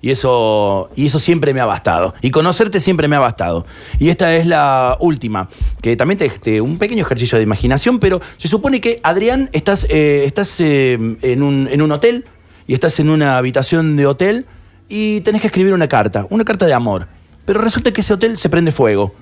y 0.00 0.10
eso, 0.10 0.90
y 0.96 1.06
eso 1.06 1.18
siempre 1.18 1.52
me 1.54 1.60
ha 1.60 1.66
bastado. 1.66 2.14
Y 2.22 2.30
conocerte 2.30 2.80
siempre 2.80 3.08
me 3.08 3.16
ha 3.16 3.20
bastado. 3.20 3.66
Y 3.98 4.08
esta 4.10 4.34
es 4.36 4.46
la 4.46 4.96
última, 5.00 5.48
que 5.82 5.96
también 5.96 6.18
te, 6.18 6.28
te- 6.28 6.60
un 6.60 6.78
pequeño 6.78 7.02
ejercicio 7.04 7.36
de 7.38 7.44
imaginación, 7.44 7.98
pero 7.98 8.20
se 8.36 8.48
supone 8.48 8.80
que, 8.80 9.00
Adrián, 9.02 9.48
estás, 9.52 9.86
eh, 9.90 10.24
estás 10.26 10.60
eh, 10.60 10.94
en, 11.22 11.42
un, 11.42 11.68
en 11.70 11.82
un 11.82 11.92
hotel 11.92 12.24
y 12.66 12.74
estás 12.74 12.98
en 13.00 13.10
una 13.10 13.36
habitación 13.38 13.96
de 13.96 14.06
hotel 14.06 14.46
y 14.88 15.20
tenés 15.22 15.40
que 15.40 15.48
escribir 15.48 15.72
una 15.72 15.88
carta, 15.88 16.26
una 16.30 16.44
carta 16.44 16.66
de 16.66 16.74
amor. 16.74 17.08
Pero 17.44 17.60
resulta 17.60 17.92
que 17.92 18.00
ese 18.00 18.14
hotel 18.14 18.36
se 18.36 18.48
prende 18.48 18.70
fuego. 18.72 19.12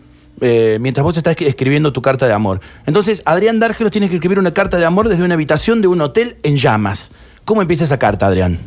eh, 0.40 0.78
mientras 0.80 1.02
vos 1.02 1.16
estás 1.16 1.34
escribiendo 1.40 1.92
tu 1.92 2.00
carta 2.00 2.26
de 2.26 2.32
amor. 2.32 2.60
Entonces, 2.86 3.22
Adrián 3.24 3.58
Dárgelos 3.58 3.90
tiene 3.90 4.08
que 4.08 4.16
escribir 4.16 4.38
una 4.38 4.52
carta 4.54 4.76
de 4.76 4.84
amor 4.84 5.08
desde 5.08 5.24
una 5.24 5.34
habitación 5.34 5.80
de 5.82 5.88
un 5.88 6.00
hotel 6.00 6.36
en 6.44 6.56
llamas. 6.56 7.10
¿Cómo 7.44 7.60
empieza 7.62 7.84
esa 7.84 7.98
carta, 7.98 8.26
Adrián? 8.26 8.58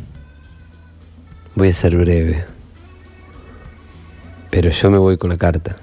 Voy 1.54 1.68
a 1.68 1.72
ser 1.72 1.96
breve. 1.96 2.44
Pero 4.50 4.70
yo 4.70 4.90
me 4.90 4.98
voy 4.98 5.16
con 5.18 5.30
la 5.30 5.36
carta. 5.36 5.76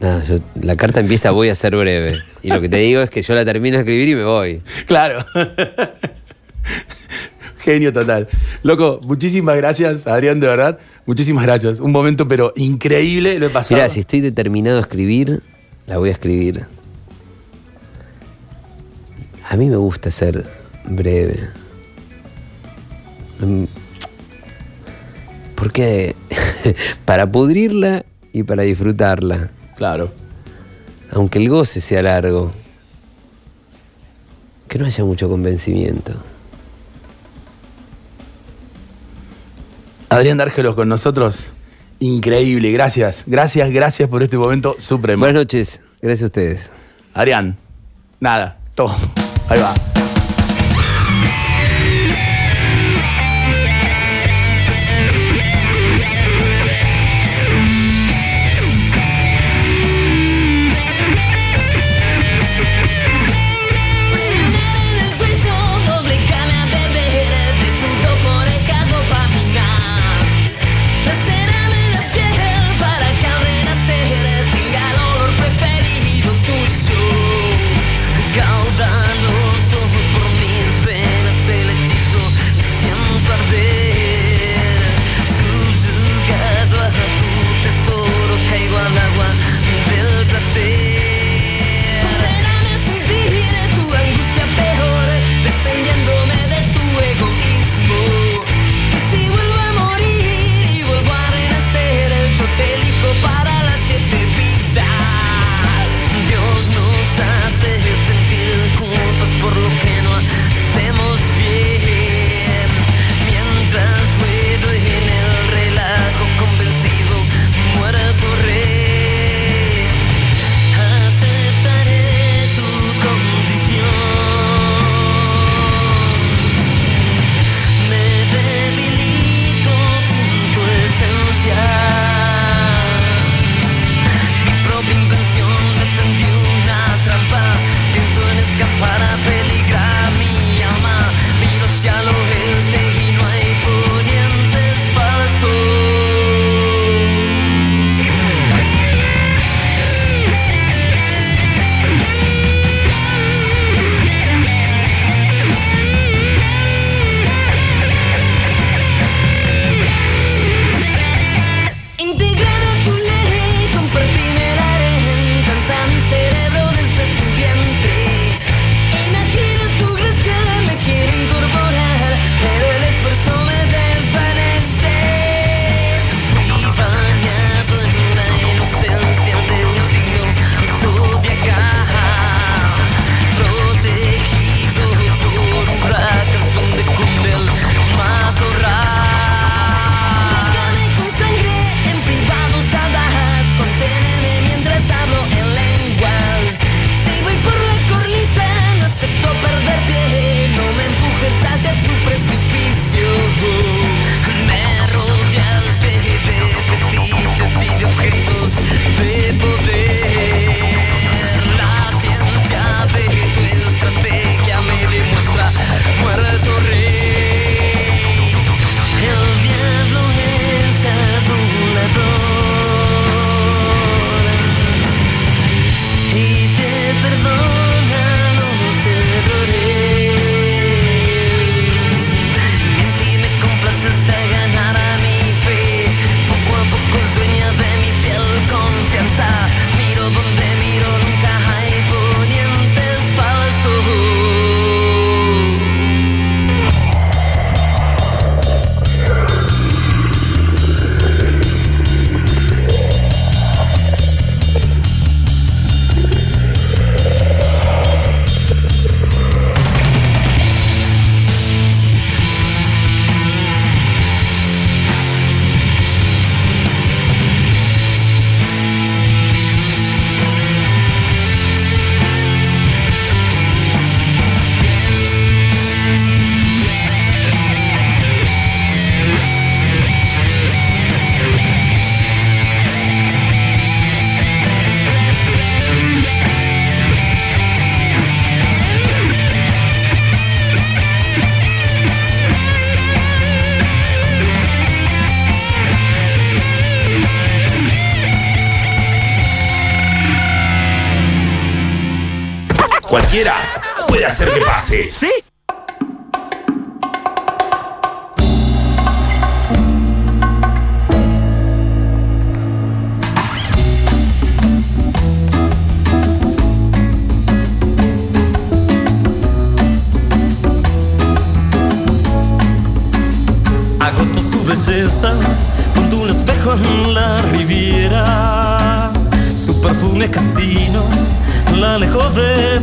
Nada, 0.00 0.24
yo- 0.24 0.40
la 0.60 0.76
carta 0.76 1.00
empieza 1.00 1.30
voy 1.30 1.48
a 1.48 1.54
ser 1.54 1.74
breve. 1.76 2.18
Y 2.42 2.48
lo 2.48 2.60
que 2.60 2.68
te 2.68 2.76
digo 2.76 3.00
es 3.00 3.10
que 3.10 3.22
yo 3.22 3.34
la 3.34 3.44
termino 3.44 3.76
de 3.76 3.80
escribir 3.82 4.08
y 4.08 4.14
me 4.14 4.24
voy. 4.24 4.62
Claro. 4.86 5.24
Genio 7.58 7.92
total. 7.92 8.28
Loco, 8.62 9.00
muchísimas 9.02 9.56
gracias, 9.56 10.06
Adrián, 10.06 10.38
de 10.38 10.46
verdad. 10.46 10.78
Muchísimas 11.06 11.44
gracias. 11.44 11.80
Un 11.80 11.90
momento, 11.92 12.28
pero 12.28 12.52
increíble, 12.56 13.38
lo 13.38 13.46
he 13.46 13.50
pasado. 13.50 13.76
Mirá, 13.76 13.88
si 13.88 14.00
estoy 14.00 14.20
determinado 14.20 14.78
a 14.78 14.82
escribir, 14.82 15.42
la 15.86 15.98
voy 15.98 16.10
a 16.10 16.12
escribir. 16.12 16.66
A 19.48 19.56
mí 19.56 19.66
me 19.66 19.76
gusta 19.76 20.10
ser 20.10 20.44
breve. 20.84 21.48
Mm, 23.40 23.64
Porque 25.54 26.14
para 27.04 27.30
pudrirla 27.30 28.04
y 28.32 28.42
para 28.42 28.62
disfrutarla, 28.62 29.50
Claro. 29.76 30.12
aunque 31.10 31.38
el 31.38 31.48
goce 31.48 31.80
sea 31.80 32.02
largo, 32.02 32.52
que 34.68 34.78
no 34.78 34.86
haya 34.86 35.04
mucho 35.04 35.28
convencimiento. 35.28 36.12
Adrián 40.08 40.38
Dárgelos 40.38 40.74
con 40.74 40.88
nosotros. 40.88 41.46
Increíble, 41.98 42.70
gracias. 42.72 43.24
Gracias, 43.26 43.70
gracias 43.70 44.08
por 44.08 44.22
este 44.22 44.36
momento 44.38 44.76
supremo. 44.78 45.20
Buenas 45.20 45.42
noches, 45.42 45.80
gracias 46.02 46.22
a 46.22 46.26
ustedes. 46.26 46.70
Adrián, 47.14 47.56
nada, 48.20 48.58
todo. 48.74 48.94
Ahí 49.48 49.58
va. 49.60 49.95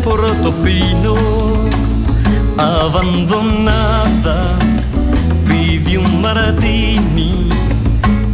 Portofino. 0.03 1.15
Abandonada, 2.57 4.37
pidió 5.47 6.01
un 6.01 6.21
martini 6.21 7.49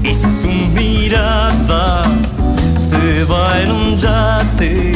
y 0.04 0.14
su 0.14 0.50
mirada 0.74 2.04
se 2.78 3.24
va 3.26 3.62
en 3.62 3.72
un 3.72 3.98
yate 3.98 4.92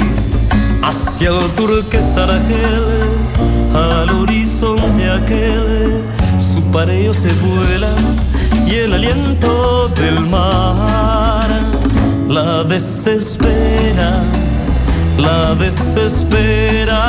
hacia 0.84 1.30
el 1.30 1.49
turquesa 1.51 2.24
Argel, 2.24 2.86
al 3.74 4.09
horizonte 4.09 5.09
aquel, 5.09 6.03
su 6.39 6.61
pareo 6.71 7.13
se 7.13 7.32
vuela 7.34 7.89
y 8.67 8.76
el 8.76 8.93
aliento 8.93 9.88
del 9.89 10.19
mar 10.28 11.49
la 12.28 12.63
desespera, 12.63 14.24
la 15.18 15.55
desespera. 15.55 17.01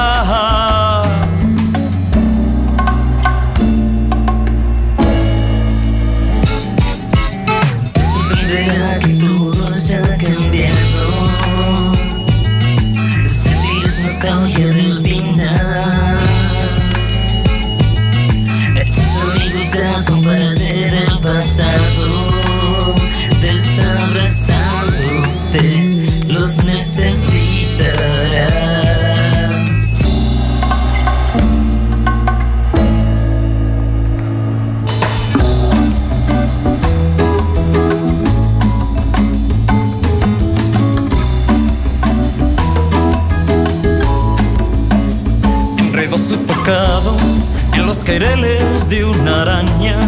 Caireles 48.05 48.89
de 48.89 49.05
una 49.05 49.43
araña. 49.43 49.99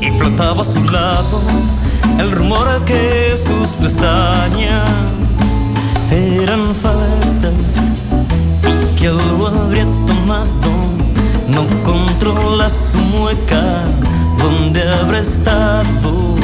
Y 0.00 0.10
flotaba 0.10 0.60
a 0.60 0.64
su 0.64 0.82
lado 0.90 1.40
el 2.18 2.30
rumor 2.32 2.66
que 2.84 3.34
sus 3.36 3.68
pestañas 3.80 4.90
eran 6.10 6.74
falsas 6.74 7.90
y 8.62 8.96
que 8.96 9.08
lo 9.08 9.46
habría 9.46 9.84
tomado. 10.06 10.70
No 11.48 11.64
controla 11.84 12.68
su 12.68 12.98
mueca 12.98 13.62
donde 14.38 14.82
habrá 14.82 15.20
estado 15.20 16.34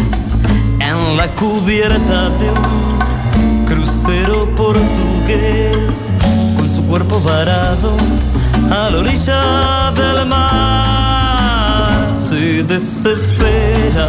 en 0.79 1.17
la 1.17 1.27
cubierta 1.35 2.31
de 2.31 2.51
un 2.51 3.65
crucero 3.67 4.49
portugués 4.55 6.13
con 6.57 6.69
su 6.69 6.85
cuerpo 6.87 7.21
varado 7.21 7.97
a 8.71 8.91
la 8.91 8.99
orilla 8.99 9.93
del 9.95 10.27
mar. 10.27 12.17
Se 12.17 12.63
desespera, 12.63 14.09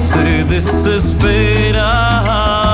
se 0.00 0.44
desespera. 0.44 2.67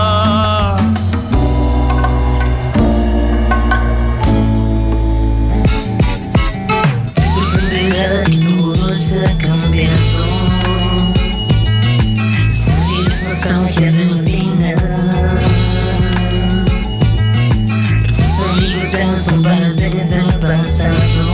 Del 20.63 20.63
pasado. 20.63 21.34